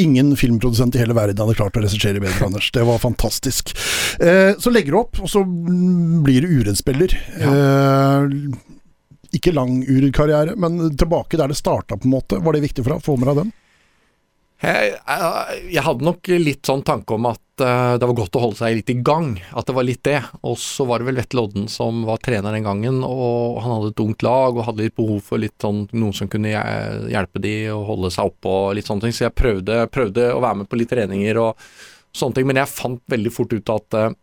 [0.01, 2.69] ingen filmprodusent i hele verden hadde klart å regissere bedre, Anders.
[2.75, 3.73] Det var fantastisk.
[4.21, 7.17] Eh, så legger du opp, og så blir du uredspiller.
[7.41, 8.37] Eh,
[9.35, 12.45] ikke lang uredkarriere, men tilbake der det starta, på en måte.
[12.45, 13.07] Var det viktig for deg?
[13.09, 13.55] Få med deg den?
[14.65, 18.43] Jeg, jeg, jeg hadde nok litt sånn tanke om at eh, det var godt å
[18.47, 19.35] holde seg litt i gang.
[19.53, 20.21] At det var litt det.
[20.47, 23.93] Og så var det vel Vetle Odden som var trener den gangen, og han hadde
[23.93, 26.55] et ungt lag og hadde litt behov for litt sånn, noen som kunne
[27.13, 29.17] hjelpe de å holde seg oppe og litt sånne ting.
[29.17, 31.67] Så jeg prøvde, prøvde å være med på litt treninger og
[32.15, 34.15] sånne ting, men jeg fant veldig fort ut at, eh,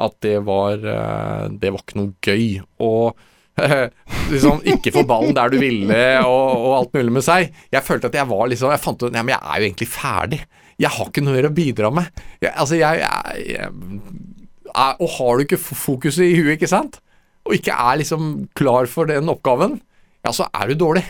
[0.00, 2.62] at det var eh, Det var ikke noe gøy.
[2.86, 3.26] Og
[4.32, 7.52] liksom ikke få ballen der du ville og, og alt mulig med seg.
[7.72, 9.90] Jeg følte at jeg var liksom Jeg fant ut Nei, men jeg er jo egentlig
[9.90, 10.40] ferdig.
[10.80, 12.24] Jeg har ikke noe å bidra med.
[12.40, 17.00] Jeg, altså, jeg, jeg, jeg Og har du ikke fokuset i huet, ikke sant,
[17.46, 19.80] og ikke er liksom klar for den oppgaven,
[20.24, 21.04] ja, så er du dårlig.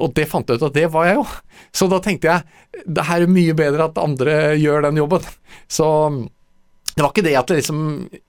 [0.00, 1.24] Og det fant jeg ut at det var jeg jo.
[1.74, 5.26] Så da tenkte jeg det her er mye bedre at andre gjør den jobben.
[5.70, 5.88] Så
[6.92, 7.82] det var ikke det at jeg liksom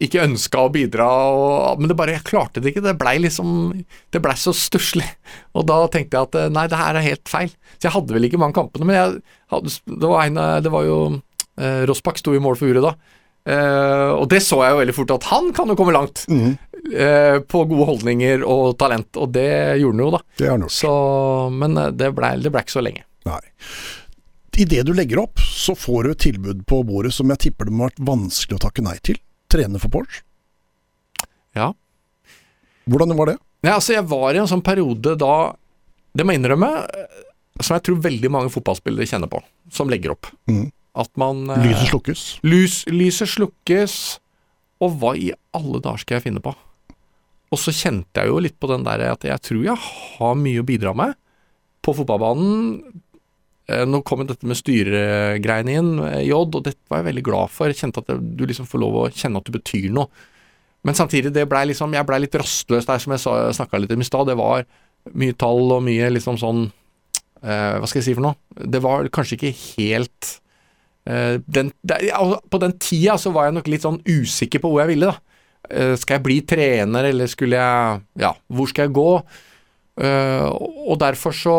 [0.06, 2.86] ikke ønska å bidra, og, men det bare, jeg klarte det ikke.
[2.86, 3.74] Det blei liksom
[4.14, 5.10] Det blei så stusslig.
[5.58, 7.52] Og da tenkte jeg at eh, nei, det her er helt feil.
[7.76, 9.18] Så jeg hadde vel ikke mange kampene, men jeg
[9.52, 11.00] hadde, det, var en, det var jo
[11.60, 12.96] eh, Rossbakk sto i mål for Uret da.
[13.44, 16.24] Eh, og det så jeg jo veldig fort at han kan jo komme langt.
[16.32, 16.56] Mm.
[16.96, 20.22] eh, på gode holdninger og talent, og det gjorde han jo, da.
[20.40, 20.78] Det han gjort.
[20.78, 20.94] Så,
[21.52, 23.06] men eh, det blei ble ikke så lenge.
[23.28, 23.40] Nei.
[24.54, 27.74] Idet du legger opp, så får du et tilbud på bordet som jeg tipper det
[27.74, 29.18] må ha vært vanskelig å takke nei til.
[29.50, 30.22] Trene for Porsche.
[31.58, 31.72] Ja.
[32.90, 33.38] Hvordan var det?
[33.64, 35.36] Nei, altså jeg var i en sånn periode da,
[36.14, 37.24] det må jeg innrømme, eh,
[37.62, 39.40] som jeg tror veldig mange fotballspillere kjenner på,
[39.74, 40.30] som legger opp.
[40.52, 40.68] Mm.
[41.00, 42.26] At man eh, Lyset slukkes.
[42.46, 43.98] Lys, lyset slukkes,
[44.84, 46.54] og hva i alle dager skal jeg finne på?
[47.54, 50.62] Og så kjente jeg jo litt på den der at jeg tror jeg har mye
[50.62, 51.16] å bidra med
[51.84, 53.03] på fotballbanen.
[53.72, 57.52] Eh, Nå kom dette med styregreiene inn, eh, J, og dette var jeg veldig glad
[57.54, 57.72] for.
[57.72, 60.10] Jeg kjente at du liksom får lov å kjenne at du betyr noe.
[60.84, 63.24] Men samtidig, det ble liksom, jeg blei litt rastløs der, som jeg
[63.56, 64.28] snakka litt om i stad.
[64.28, 64.66] Det var
[65.16, 66.66] mye tall og mye liksom sånn
[67.44, 68.36] eh, Hva skal jeg si for noe?
[68.56, 70.30] Det var kanskje ikke helt
[71.08, 71.98] eh, den, det,
[72.52, 75.40] På den tida så var jeg nok litt sånn usikker på hvor jeg ville, da.
[75.72, 79.10] Eh, skal jeg bli trener, eller skulle jeg Ja, hvor skal jeg gå?
[80.04, 81.58] Eh, og derfor så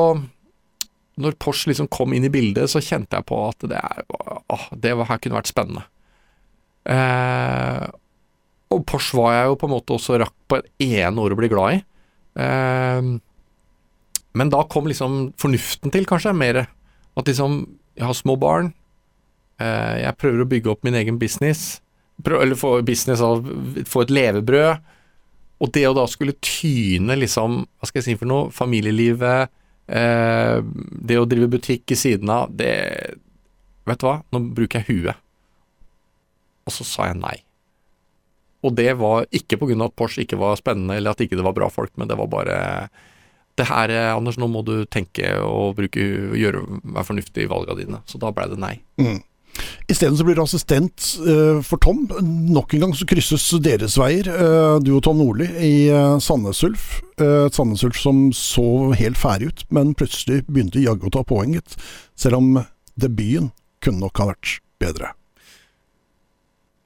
[1.21, 4.07] Når Porsche liksom kom inn i bildet, så kjente jeg på at det, er,
[4.51, 5.85] åh, det her kunne vært spennende.
[6.91, 7.85] Eh,
[8.75, 11.39] og Porsche var jeg jo på en måte også rakk på et ene år å
[11.39, 11.83] bli glad i.
[12.43, 13.13] Eh,
[14.35, 16.65] men da kom liksom fornuften til, kanskje, mer.
[17.15, 17.63] At liksom,
[17.95, 18.73] jeg har små barn.
[19.63, 21.79] Eh, jeg prøver å bygge opp min egen business.
[22.25, 23.47] Prøv, eller få business av
[23.91, 24.91] Få et levebrød.
[25.63, 29.53] Og det å da skulle tyne liksom, hva skal jeg si for noe, familielivet,
[29.87, 32.73] det å drive butikk i siden av, det
[33.85, 35.19] Vet du hva, nå bruker jeg huet.
[36.65, 37.35] Og så sa jeg nei.
[38.65, 39.77] Og det var ikke pga.
[39.85, 42.31] at Porsche ikke var spennende, eller at ikke det var bra folk, men det var
[42.33, 42.57] bare
[43.55, 46.01] det her, eh, Anders, nå må du tenke og bruke,
[46.35, 48.01] gjøre, være fornuftig i valgene dine.
[48.11, 48.75] Så da ble det nei.
[48.99, 49.21] Mm.
[49.91, 52.05] Isteden blir du assistent eh, for Tom.
[52.55, 56.63] Nok en gang så krysses deres veier, eh, du og Tom Nordli, i uh, Sandnes
[56.67, 57.01] Ulf.
[57.21, 61.25] Eh, et Sandnes Ulf som så helt ferdig ut, men plutselig begynte jaggu å ta
[61.27, 61.77] poenget.
[62.19, 62.55] Selv om
[63.01, 63.53] debuten
[63.85, 65.13] kunne nok ha vært bedre.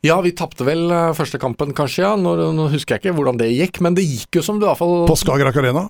[0.06, 2.16] Ja, vi tapte vel eh, første kampen, kanskje, ja.
[2.18, 4.70] Nå, nå husker jeg ikke hvordan det gikk, men det gikk jo som du i
[4.70, 5.88] hvert fall På Skagerrak Arena?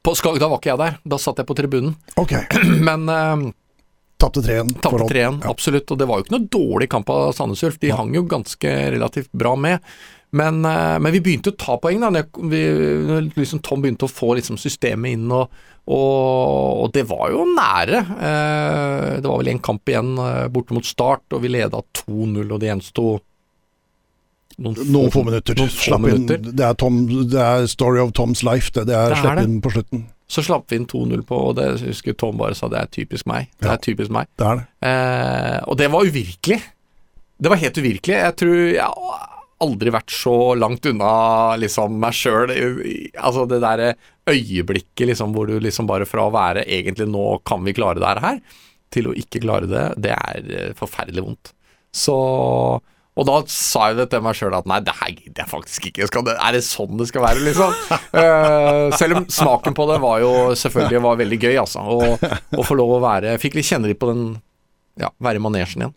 [0.00, 1.92] På Skag, da var ikke jeg der, da satt jeg på tribunen.
[2.20, 2.32] Ok.
[2.88, 3.50] Men eh,
[4.20, 4.74] Tapte 3-1.
[4.84, 5.50] tapte 3-1, Ja.
[5.50, 5.90] absolutt.
[5.90, 8.72] Og det var jo ikke noe dårlig kamp av Sandnes Ulf, de hang jo ganske
[8.94, 9.80] relativt bra med.
[10.32, 12.22] Men, eh, men vi begynte å ta poeng, da.
[12.38, 12.60] Vi,
[13.34, 15.48] liksom Tom begynte å få liksom systemet inn, og,
[15.90, 18.04] og, og det var jo nære.
[18.20, 22.44] Eh, det var vel en kamp igjen eh, borte mot Start, og vi leda 2-0,
[22.46, 23.08] og det gjensto
[24.60, 25.56] noen, Noen få minutter.
[25.56, 26.38] Noen få Slapp minutter.
[26.38, 27.02] Inn, det, er Tom,
[27.32, 28.86] det er Story of Tom's Life, det.
[28.90, 30.06] Det er Det er slipp inn på slutten.
[30.30, 33.26] Så slapp vi inn 2-0 på, og det husker Tom bare sa det er typisk
[33.26, 33.48] meg.
[33.58, 33.72] Det Ja.
[33.74, 34.28] er typisk meg.
[34.38, 34.66] Det er det.
[34.86, 36.60] Eh, og det var uvirkelig.
[37.40, 38.14] Det var helt uvirkelig.
[38.20, 39.26] Jeg tror jeg har
[39.60, 42.52] aldri vært så langt unna liksom meg sjøl.
[43.18, 43.94] Altså det derre
[44.30, 48.22] øyeblikket liksom hvor du liksom bare fra å være egentlig nå kan vi klare det
[48.22, 48.40] her,
[48.90, 51.52] til å ikke klare det, det er eh, forferdelig vondt.
[51.92, 52.14] Så
[53.20, 55.88] og da sa jeg det til meg sjøl at nei, det her gidder jeg faktisk
[55.90, 56.06] ikke.
[56.08, 57.74] Skal det, er det sånn det skal være, liksom?
[58.16, 61.84] uh, selv om smaken på det var jo selvfølgelig var veldig gøy, altså.
[62.56, 64.24] Og få lov å være Fikk litt kjenne litt på den
[65.00, 65.96] Ja, være i manesjen igjen.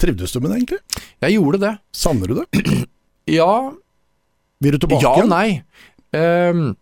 [0.00, 1.04] Trivdes du med det, egentlig?
[1.26, 1.74] Jeg gjorde det.
[1.92, 2.64] Savner du det?
[3.30, 3.50] Ja,
[4.64, 5.60] Vil du tilbake ja nei.
[6.16, 6.72] Ehm,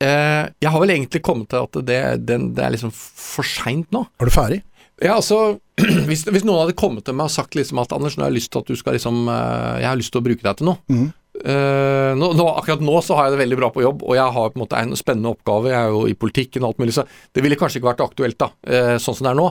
[0.00, 3.92] uh, jeg har vel egentlig kommet til at det, det, det er liksom for seint
[3.94, 4.06] nå.
[4.16, 4.62] Er du ferdig?
[5.02, 5.58] Ja, altså
[6.08, 8.38] hvis, hvis noen hadde kommet til meg og sagt liksom at Anders, nå har jeg
[8.38, 10.70] lyst til at du skal liksom eh, Jeg har lyst til å bruke deg til
[10.70, 10.80] noe.
[10.88, 11.06] Mm.
[11.36, 14.32] Uh, nå, nå, akkurat nå så har jeg det veldig bra på jobb, og jeg
[14.36, 15.68] har på en måte en spennende oppgave.
[15.68, 17.04] Jeg er jo i politikken og alt mulig, så
[17.36, 19.50] det ville kanskje ikke vært aktuelt da, uh, sånn som det er nå.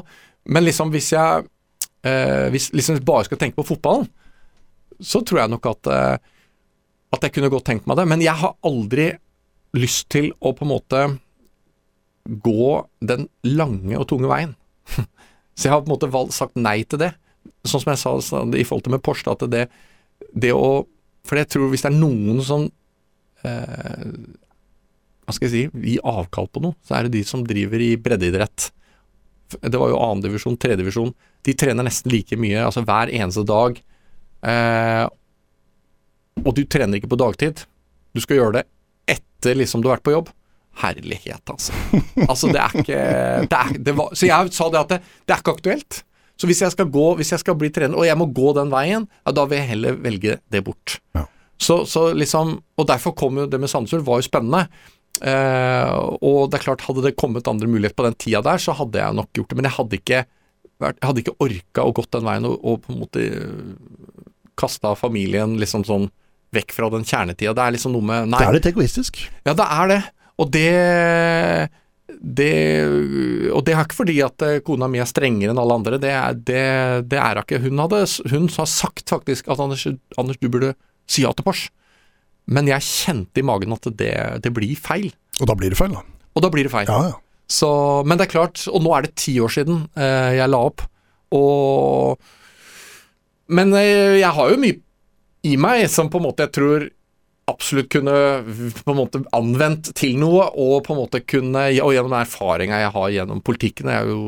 [0.49, 4.09] Men liksom hvis jeg uh, Hvis liksom bare skal tenke på fotballen,
[4.97, 5.91] så tror jeg nok at
[7.15, 8.05] at jeg kunne godt tenkt meg det.
[8.09, 9.07] Men jeg har aldri
[9.77, 11.01] lyst til å på en måte
[12.25, 12.69] gå
[13.05, 14.55] den lange og tunge veien.
[15.55, 17.11] Så jeg har på en måte valgt, sagt nei til det.
[17.65, 19.67] Sånn som jeg sa i forhold til med Porsche, at det,
[20.33, 20.85] det å
[21.25, 22.67] For jeg tror hvis det er noen som
[23.45, 24.09] eh,
[25.25, 27.95] Hva skal jeg si gir avkall på noe, så er det de som driver i
[27.97, 28.69] breddeidrett.
[29.55, 31.13] Det var jo annendivisjon, tredjedivisjon.
[31.45, 33.79] De trener nesten like mye, altså hver eneste dag.
[34.45, 35.05] Eh,
[36.43, 37.63] og du trener ikke på dagtid.
[38.13, 38.65] Du skal gjøre det
[39.15, 40.31] etter liksom du har vært på jobb.
[40.81, 41.75] Herlighet, altså.
[42.25, 42.99] Altså, det er ikke
[43.47, 46.01] det er, det var, Så jeg sa det at det, det er ikke aktuelt.
[46.35, 48.73] Så hvis jeg skal gå, hvis jeg skal bli trener, og jeg må gå den
[48.73, 50.97] veien, ja, da vil jeg heller velge det bort.
[51.15, 51.23] Ja.
[51.55, 54.65] Så, så liksom Og derfor kom jo det med Sandnes Ulf, var jo spennende.
[55.23, 58.75] Eh, og det er klart, hadde det kommet andre muligheter på den tida der, så
[58.75, 59.59] hadde jeg nok gjort det.
[59.61, 60.25] Men jeg hadde ikke
[60.83, 63.21] jeg hadde ikke orka å gått den veien og, og på en måte
[64.59, 66.09] kasta familien liksom sånn
[66.55, 67.53] vekk fra den kjernetida.
[67.55, 68.41] Det er liksom noe med Nei.
[68.41, 69.21] Det er litt egoistisk.
[69.47, 70.01] Ja, det er det.
[70.41, 70.69] Og det
[72.05, 72.53] det,
[73.53, 76.13] og det er ikke fordi at eh, kona mi er strengere enn alle andre, det
[76.47, 76.61] det,
[77.09, 77.61] det er hun ikke.
[77.63, 78.01] Hun, hadde,
[78.31, 79.85] hun har sagt faktisk at Anders,
[80.17, 80.75] Anders, du burde
[81.09, 81.71] si ja til Porsche.
[82.45, 84.13] Men jeg kjente i magen at det,
[84.45, 85.09] det blir feil.
[85.41, 86.03] Og da blir det feil, da.
[86.37, 86.89] Og da blir det feil.
[86.89, 87.21] Ja, ja.
[87.49, 87.69] Så,
[88.05, 90.81] men det er klart, og nå er det ti år siden eh, jeg la opp,
[91.35, 92.21] og
[93.53, 94.79] Men eh, jeg har jo mye
[95.45, 96.85] i meg som på en måte jeg tror
[97.51, 98.13] absolutt kunne
[98.83, 102.93] på en måte anvendt til noe, og på en måte kunne Og gjennom erfaringa jeg
[102.95, 104.21] har gjennom politikken, jeg er jo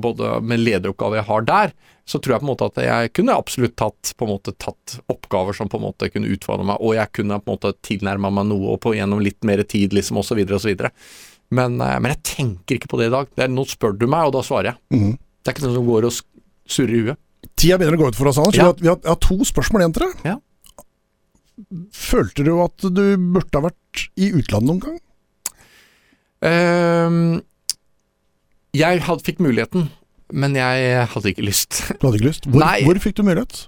[0.00, 1.72] både med lederoppgaver jeg har der,
[2.06, 4.98] så tror jeg på en måte at jeg kunne absolutt tatt, på en måte, tatt
[5.10, 8.30] oppgaver som på en måte kunne utfordre meg, og jeg kunne på en måte tilnærma
[8.34, 10.86] meg noe og på gjennom litt mer tid, liksom, osv., osv.
[11.50, 13.32] Men, eh, men jeg tenker ikke på det i dag.
[13.34, 14.80] Det er, nå spør du meg, og da svarer jeg.
[14.94, 15.18] Mhm.
[15.40, 16.16] Det er ikke noe som går og
[16.70, 17.20] surrer i huet.
[17.56, 18.58] Tida begynner å gå ut for oss, Anders.
[18.58, 18.68] Ja.
[18.68, 20.24] Vi, har, vi, har, vi har to spørsmål igjen til deg.
[20.28, 20.36] Ja.
[21.94, 25.00] Følte du at du burde ha vært i utlandet noen gang?
[26.40, 27.40] Uh,
[28.76, 29.90] jeg had, fikk muligheten,
[30.30, 31.82] men jeg hadde ikke lyst.
[31.98, 32.48] Du hadde ikke lyst?
[32.48, 33.66] Hvor, hvor fikk du mulighet?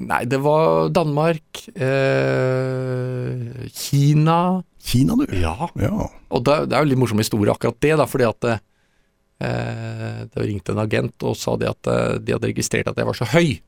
[0.00, 5.26] Nei, det var Danmark, eh, Kina Kina, du.
[5.36, 5.68] Ja.
[5.76, 6.08] Ja.
[6.32, 10.46] Og det, det er jo litt morsom historie akkurat det, da, fordi at eh, det
[10.46, 13.28] ringte en agent og sa det at eh, de hadde registrert at jeg var så
[13.34, 13.58] høy.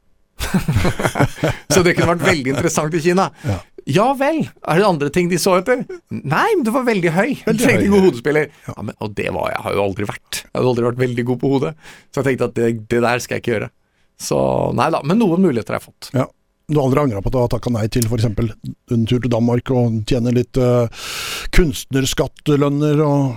[1.72, 3.28] så det kunne vært veldig interessant i Kina.
[3.46, 3.60] Ja.
[3.90, 5.80] Ja vel, er det andre ting de så etter?
[6.14, 7.32] Nei, men du var veldig høy.
[7.48, 8.52] Du trengte god hodespiller.
[8.68, 8.76] Ja.
[8.78, 10.42] men, og det var jeg, har jo aldri vært.
[10.44, 11.72] Jeg har jo aldri vært veldig god på hodet.
[12.12, 13.70] Så jeg tenkte at det, det der skal jeg ikke gjøre.
[14.22, 14.38] Så
[14.78, 16.12] nei da, men noen muligheter har jeg fått.
[16.14, 16.28] ja.
[16.72, 18.24] Du har aldri angra på at du har takka nei til f.eks.
[18.30, 20.86] en tur til Danmark og tjene litt uh,
[21.52, 23.34] kunstnerskattelønner og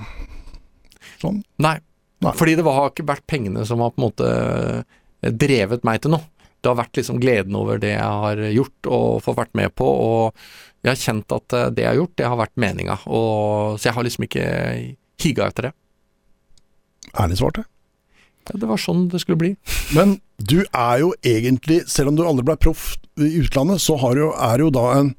[1.20, 1.42] sånn?
[1.66, 1.74] Nei.
[2.24, 2.34] Nei.
[2.38, 6.00] Fordi det var, har ikke vært pengene som har på en måte eh, drevet meg
[6.06, 6.24] til noe.
[6.66, 9.86] Det har vært liksom gleden over det jeg har gjort og fått vært med på,
[9.86, 10.46] og
[10.86, 12.96] jeg har kjent at eh, det jeg har gjort, det har vært meninga.
[13.06, 14.46] Så jeg har liksom ikke
[15.22, 15.74] higa etter det.
[17.22, 17.66] Ærlig svart, det.
[18.50, 19.52] Ja, Det var sånn det skulle bli.
[19.96, 24.18] Men du er jo egentlig, selv om du aldri ble proff i utlandet, så har
[24.18, 25.14] du, er du jo da en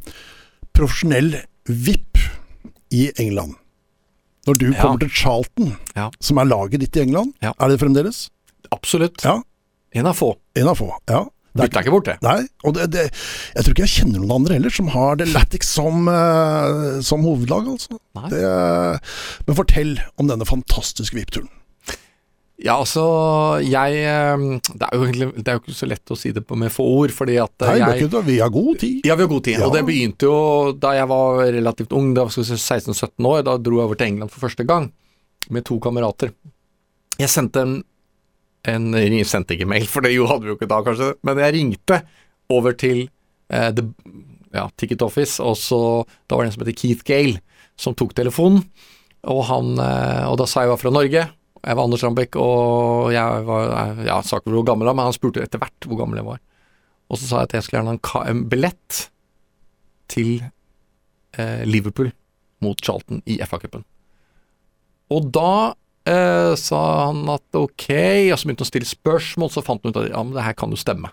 [0.77, 1.33] profesjonell
[1.67, 2.21] VIP
[2.95, 3.55] i England.
[4.47, 4.81] Når du Ja.
[4.83, 6.11] kommer til Charlton, Ja.
[6.21, 8.29] som er laget ditt i England, er det fremdeles?
[8.71, 9.25] Absolutt.
[9.25, 9.43] Ja.
[9.93, 10.37] En av få.
[10.55, 10.93] En av få.
[11.09, 11.25] Ja.
[11.57, 12.17] Det er Bytta ikke bort det.
[12.27, 12.39] Nei,
[12.69, 13.05] og det, det,
[13.57, 17.25] jeg tror ikke jeg kjenner noen andre heller som har The Latix som, uh, som
[17.27, 18.01] hovedlag, altså.
[18.33, 18.43] Det,
[19.49, 21.51] men fortell om denne fantastiske VIP-turen.
[22.57, 23.03] Ja, altså,
[23.61, 26.41] jeg eh, Det er jo egentlig Det er jo ikke så lett å si det
[26.49, 28.23] på med få ord, fordi at eh, Nei, det jeg det.
[28.25, 29.05] vi har god tid.
[29.05, 29.59] Ja, vi har god tid.
[29.59, 29.67] Ja.
[29.67, 30.39] Og det begynte jo
[30.81, 33.43] da jeg var relativt ung, da var 16-17 år.
[33.45, 34.89] Da dro jeg over til England for første gang
[35.53, 36.33] med to kamerater.
[37.21, 37.77] Jeg sendte en,
[38.67, 41.43] en Jeg sendte ikke mail, for det jo hadde vi jo ikke da, kanskje, men
[41.43, 42.01] jeg ringte
[42.53, 43.07] over til
[43.53, 43.87] eh, the,
[44.55, 45.81] ja, Ticket Office, og så
[46.27, 47.41] da var det en som heter Keith Gale,
[47.79, 48.65] som tok telefonen.
[49.27, 51.25] Og, han, eh, og da sa jeg var fra Norge.
[51.67, 55.09] Jeg var Anders Rambekk, og jeg var Ja, sa ikke hvor gammel jeg var, men
[55.09, 56.43] han spurte etter hvert hvor gammel jeg var.
[57.11, 59.01] Og så sa jeg at jeg skulle gjerne ha en billett
[60.11, 60.31] til
[61.39, 62.13] eh, Liverpool
[62.63, 63.85] mot Charlton i FA-cupen.
[65.15, 65.75] Og da
[66.09, 67.89] eh, sa han at ok,
[68.33, 70.47] og så begynte han å stille spørsmål, så fant han ut at ja, men det
[70.47, 71.09] her kan jo stemme.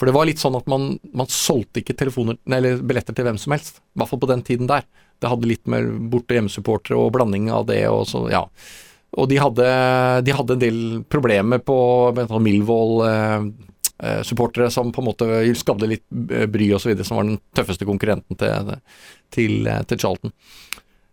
[0.00, 0.82] For det var litt sånn at man,
[1.14, 3.78] man solgte ikke telefoner, eller billetter til hvem som helst.
[3.78, 4.82] I hvert fall på den tiden der.
[5.22, 8.42] Det hadde litt med borte- hjemmesupportere og blanding av det og så, ja.
[9.12, 9.66] Og de hadde,
[10.24, 10.78] de hadde en del
[11.12, 11.76] problemer på
[12.16, 17.38] Milvold-supportere Eh, eh, som på en måte skapte litt eh, bry videre, som var den
[17.54, 18.72] tøffeste konkurrenten til,
[19.30, 20.32] til, til Charlton.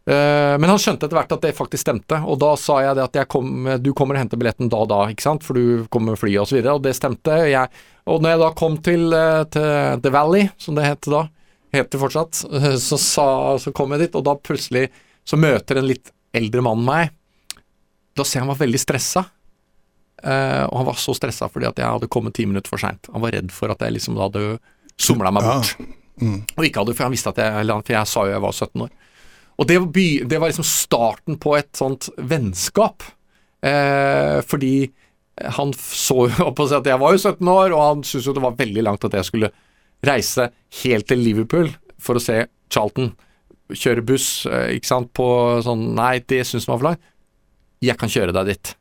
[0.09, 3.03] Eh, Men han skjønte etter hvert at det faktisk stemte, og da sa jeg det
[3.05, 5.83] at jeg kom, du kommer og henter billetten da og da, ikke sant, for du
[5.93, 7.35] kommer med flyet og så videre, og det stemte.
[7.51, 7.69] Jeg,
[8.09, 11.27] og når jeg da kom til, eh, til The Valley, som det het da,
[11.75, 13.27] heter fortsatt, eh, så, sa,
[13.61, 14.87] så kom jeg dit, og da plutselig
[15.29, 17.11] så møter en litt eldre mann meg.
[18.17, 19.27] Da ser jeg han var veldig stressa.
[20.19, 23.07] Og han var så stressa fordi at jeg hadde kommet ti minutter for seint.
[23.13, 24.57] Han var redd for at jeg liksom hadde
[24.99, 25.53] somla meg Ja.
[25.61, 25.77] bort.
[26.57, 28.81] Og ikke hadde, for han visste at jeg, for jeg sa jo jeg var 17
[28.83, 28.89] år.
[29.59, 29.79] Og det,
[30.31, 33.03] det var liksom starten på et sånt vennskap.
[33.65, 34.89] Eh, fordi
[35.55, 38.35] han så jo på seg at jeg var jo 17 år, og han syntes jo
[38.37, 39.51] det var veldig langt at jeg skulle
[40.05, 40.49] reise
[40.83, 43.13] helt til Liverpool for å se Charlton.
[43.69, 45.27] Kjøre buss, eh, ikke sant, på
[45.65, 47.07] sånn Nei, det syns han var for langt.
[47.83, 48.75] Jeg kan kjøre deg dit.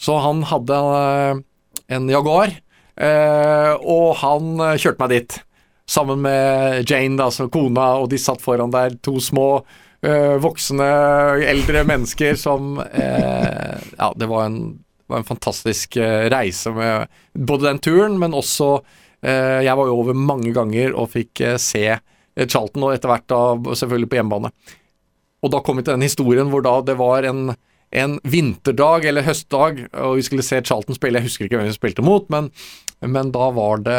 [0.00, 1.42] Så han hadde eh,
[1.96, 2.52] en Jaguar,
[2.96, 5.40] eh, og han kjørte meg dit.
[5.84, 9.48] Sammen med Jane, da, som kona, og de satt foran der, to små
[10.42, 10.86] voksne,
[11.48, 14.58] eldre mennesker som eh, Ja, det var en,
[15.06, 18.70] var en fantastisk eh, reise med både den turen, men også
[19.24, 23.12] eh, Jeg var jo over mange ganger og fikk eh, se eh, Charlton, og etter
[23.12, 23.40] hvert da
[23.72, 24.52] selvfølgelig på hjemmebane.
[25.44, 27.50] Og da kom vi til den historien hvor da det var en,
[27.92, 31.20] en vinterdag eller høstdag, og vi skulle se Charlton spille.
[31.20, 32.48] Jeg husker ikke hvem vi spilte mot, men,
[33.04, 33.98] men da var det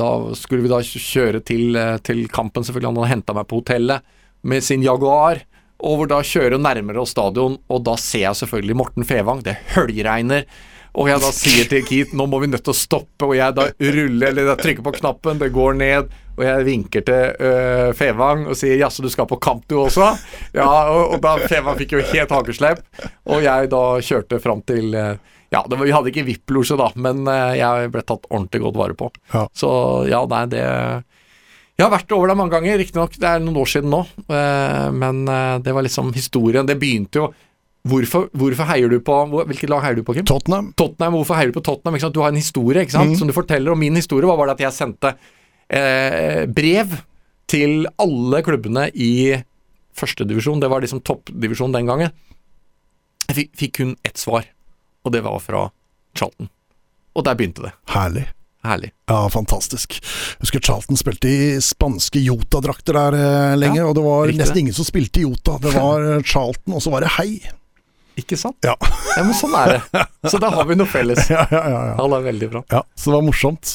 [0.00, 0.08] Da
[0.38, 2.90] skulle vi da kjøre til, til kampen, selvfølgelig.
[2.90, 5.44] Han hadde henta meg på hotellet med sin Jaguar.
[5.82, 9.42] Og hvor da kjører nærmere oss stadion, og da ser jeg selvfølgelig Morten Fevang.
[9.42, 10.46] Det høljregner.
[10.92, 13.56] Og jeg da sier til Keith nå må vi nødt til å stoppe, og jeg
[13.56, 17.92] da ruller eller jeg trykker på knappen, det går ned, og jeg vinker til øh,
[17.96, 20.20] Fevang og sier 'jaså, du skal på kamp du også'?
[20.52, 22.84] Ja, og, og da Fevang fikk jo helt hakeslepp,
[23.24, 25.16] og jeg da kjørte fram til øh,
[25.52, 28.96] ja, var, Vi hadde ikke VIP-losje da, men øh, jeg ble tatt ordentlig godt vare
[28.96, 29.08] på.
[29.32, 29.46] Ja.
[29.56, 29.72] Så
[30.12, 30.66] ja, nei, det
[31.78, 34.88] Jeg har vært over der mange ganger, riktignok det er noen år siden nå, øh,
[34.94, 36.68] men øh, det var liksom historien.
[36.68, 37.32] Det begynte jo
[37.82, 40.26] Hvorfor, hvorfor, heier du på Hvilket lag heier du på, Kim?
[40.28, 40.68] Tottenham.
[40.78, 41.98] Tottenham, Hvorfor heier du på Tottenham?
[42.14, 43.16] Du har en historie ikke sant, mm.
[43.18, 45.10] som du forteller, og min historie var bare at jeg sendte
[45.66, 46.94] eh, brev
[47.50, 49.34] til alle klubbene i
[49.98, 50.62] førstedivisjon.
[50.62, 52.14] Det var liksom toppdivisjon den gangen.
[53.26, 54.46] Jeg fikk, fikk kun ett svar,
[55.02, 55.66] og det var fra
[56.14, 56.52] Charlton.
[57.18, 57.74] Og der begynte det.
[57.92, 58.28] Herlig.
[58.62, 58.92] Herlig.
[59.10, 59.96] Ja, fantastisk.
[59.98, 64.62] Jeg husker Charlton spilte i spanske Jota-drakter der eh, lenge, ja, og det var nesten
[64.62, 65.56] ingen som spilte i Jota.
[65.62, 67.40] Det var eh, Charlton, og så var det Hei.
[68.20, 68.58] Ikke sant?
[68.66, 68.74] Ja.
[69.16, 69.22] ja.
[69.24, 70.02] men sånn er det.
[70.28, 71.24] Så da har vi noe felles.
[71.32, 71.92] Ja, ja, ja, ja.
[71.96, 72.60] Han er veldig bra.
[72.72, 73.70] Ja, Så det var morsomt.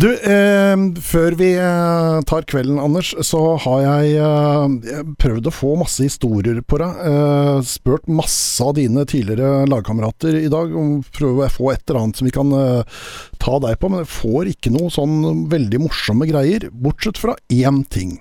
[0.00, 5.74] Du, eh, før vi eh, tar kvelden, Anders, så har jeg eh, prøvd å få
[5.78, 7.02] masse historier på deg.
[7.10, 12.02] Eh, spurt masse av dine tidligere lagkamerater i dag om prøve å få et eller
[12.02, 12.98] annet som vi kan eh,
[13.40, 17.84] ta deg på, men jeg får ikke noe sånn veldig morsomme greier, bortsett fra én
[17.92, 18.18] ting.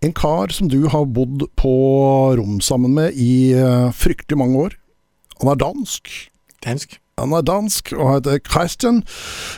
[0.00, 1.72] En kar som du har bodd på
[2.38, 4.76] rom sammen med i uh, fryktelig mange år.
[5.42, 6.08] Han er dansk.
[6.64, 6.96] Dansk?
[7.20, 9.02] Han er dansk og heter Christian.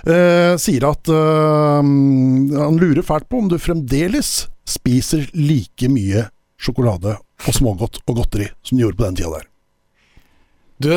[0.02, 6.24] Eh, sier at eh, han lurer fælt på om du fremdeles spiser like mye
[6.62, 9.48] sjokolade og smågodt og godteri som du gjorde på den tida der.
[10.82, 10.90] Du,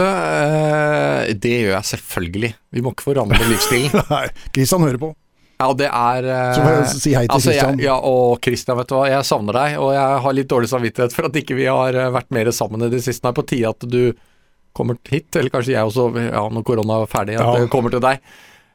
[1.38, 2.52] det gjør jeg selvfølgelig.
[2.74, 3.94] Vi må ikke forandre livsstilen.
[4.16, 5.12] Nei, Kristian hører på.
[5.56, 6.26] Ja, det er
[6.56, 7.82] Så får jeg si hei til altså, Christian.
[7.84, 11.16] ja, og Christian, vet du hva, jeg savner deg, og jeg har litt dårlig samvittighet
[11.16, 13.24] for at ikke vi har eh, vært mer sammen i det siste.
[13.24, 14.02] Det er på tide at du
[14.76, 17.54] kommer hit, eller kanskje jeg også, ja, når korona er ferdig, at ja.
[17.64, 18.20] det kommer til deg.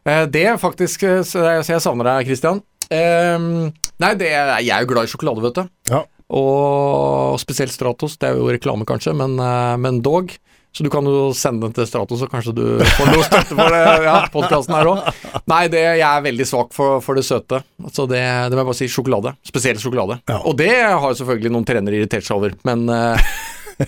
[0.08, 2.62] Eh, det er faktisk Så jeg savner deg, Christian.
[2.90, 3.68] Um,
[4.02, 5.74] nei, det, jeg er jo glad i sjokolade, vet du.
[5.92, 6.00] Ja.
[6.40, 8.16] Og spesielt Stratos.
[8.16, 9.36] Det er jo reklame, kanskje, men,
[9.82, 10.32] men dog.
[10.70, 13.74] Så du kan jo sende den til Stratos, så kanskje du får noe støtte for
[13.74, 15.08] det, ja, podkasten her òg.
[15.50, 17.58] Nei, det, jeg er veldig svak for, for det søte.
[17.90, 18.90] Så det, det, må jeg bare si.
[18.90, 19.34] Sjokolade.
[19.46, 20.20] Spesielt sjokolade.
[20.30, 20.38] Ja.
[20.46, 23.32] Og det har selvfølgelig noen trenere irritert seg over, men uh,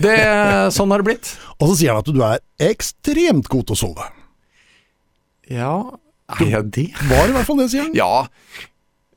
[0.03, 0.19] det,
[0.75, 1.33] sånn har det blitt.
[1.61, 2.43] Og så sier han at du er
[2.73, 4.11] ekstremt god til å sove.
[5.53, 5.77] Ja,
[6.41, 6.89] er jeg det?
[7.07, 7.97] Var i hvert fall det, sier han.
[7.99, 8.27] Ja.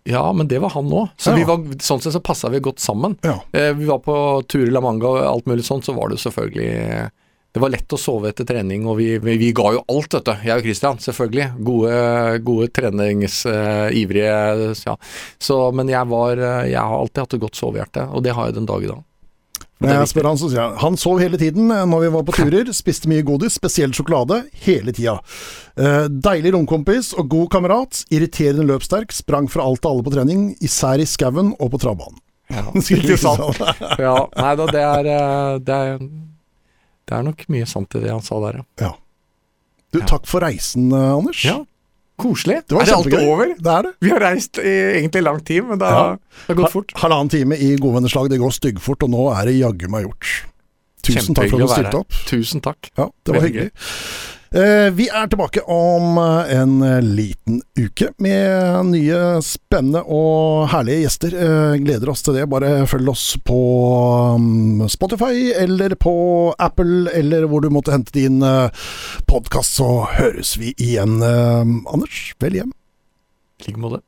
[0.06, 1.14] Ja, men det var han òg.
[1.18, 1.46] Så ja.
[1.50, 3.18] var, sånn sett så passa vi godt sammen.
[3.26, 3.40] Ja.
[3.58, 4.16] Eh, vi var på
[4.46, 7.08] tur i La Manga og alt mulig sånt, så var det jo selvfølgelig
[7.56, 10.28] det var lett å sove etter trening, og vi, vi, vi ga jo alt, vet
[10.28, 10.34] du.
[10.44, 11.46] Jeg og Christian, selvfølgelig.
[11.64, 12.00] Gode,
[12.44, 14.34] gode treningsivrige.
[14.60, 14.96] Uh, ja.
[15.40, 18.58] Så, men jeg, var, jeg har alltid hatt et godt sovehjerte, og det har jeg
[18.58, 19.00] den dag i dag.
[19.86, 22.28] Når jeg spør han, så sier han han sov hele tiden eh, når vi var
[22.28, 22.76] på turer.
[22.76, 25.18] Spiste mye godis, spesielt sjokolade, hele tida.
[25.80, 28.04] Uh, deilig romkompis og god kamerat.
[28.12, 29.16] Irriterende løpssterk.
[29.16, 32.20] Sprang fra alt og alle på trening, især i skauen og på travbanen.
[32.52, 32.68] Ja,
[33.00, 33.64] ikke sant.
[34.06, 35.12] ja, nei da, det er,
[35.64, 36.08] det er
[37.06, 38.88] det er nok mye sant i det han sa der, ja.
[38.88, 38.92] ja.
[39.94, 41.44] Du, takk for reisen, eh, Anders.
[41.46, 41.62] Ja,
[42.16, 42.62] Koselig.
[42.64, 43.50] Det er det alt over?
[43.60, 43.92] Det er det.
[44.00, 46.36] Vi har reist i egentlig lang tid, men det har, ja.
[46.46, 46.94] det har gått fort.
[47.02, 50.32] Halvannen time i godvenneslag det går styggfort, og nå er det jaggu meg gjort.
[51.06, 52.22] Tusen takk for at du stilte opp.
[52.30, 52.90] Tusen takk.
[52.96, 53.68] Ja, det var hyggelig.
[54.56, 61.02] Eh, vi er tilbake om eh, en eh, liten uke med nye spennende og herlige
[61.04, 61.36] gjester.
[61.84, 62.46] Gleder oss til det.
[62.54, 63.60] Bare følg oss på
[64.40, 66.16] mm, Spotify eller på
[66.56, 68.40] Apple eller hvor du måtte hente din
[69.28, 71.20] podkast, så høres vi igjen.
[71.20, 72.76] Anders, vel hjem.
[73.60, 74.06] I like måte.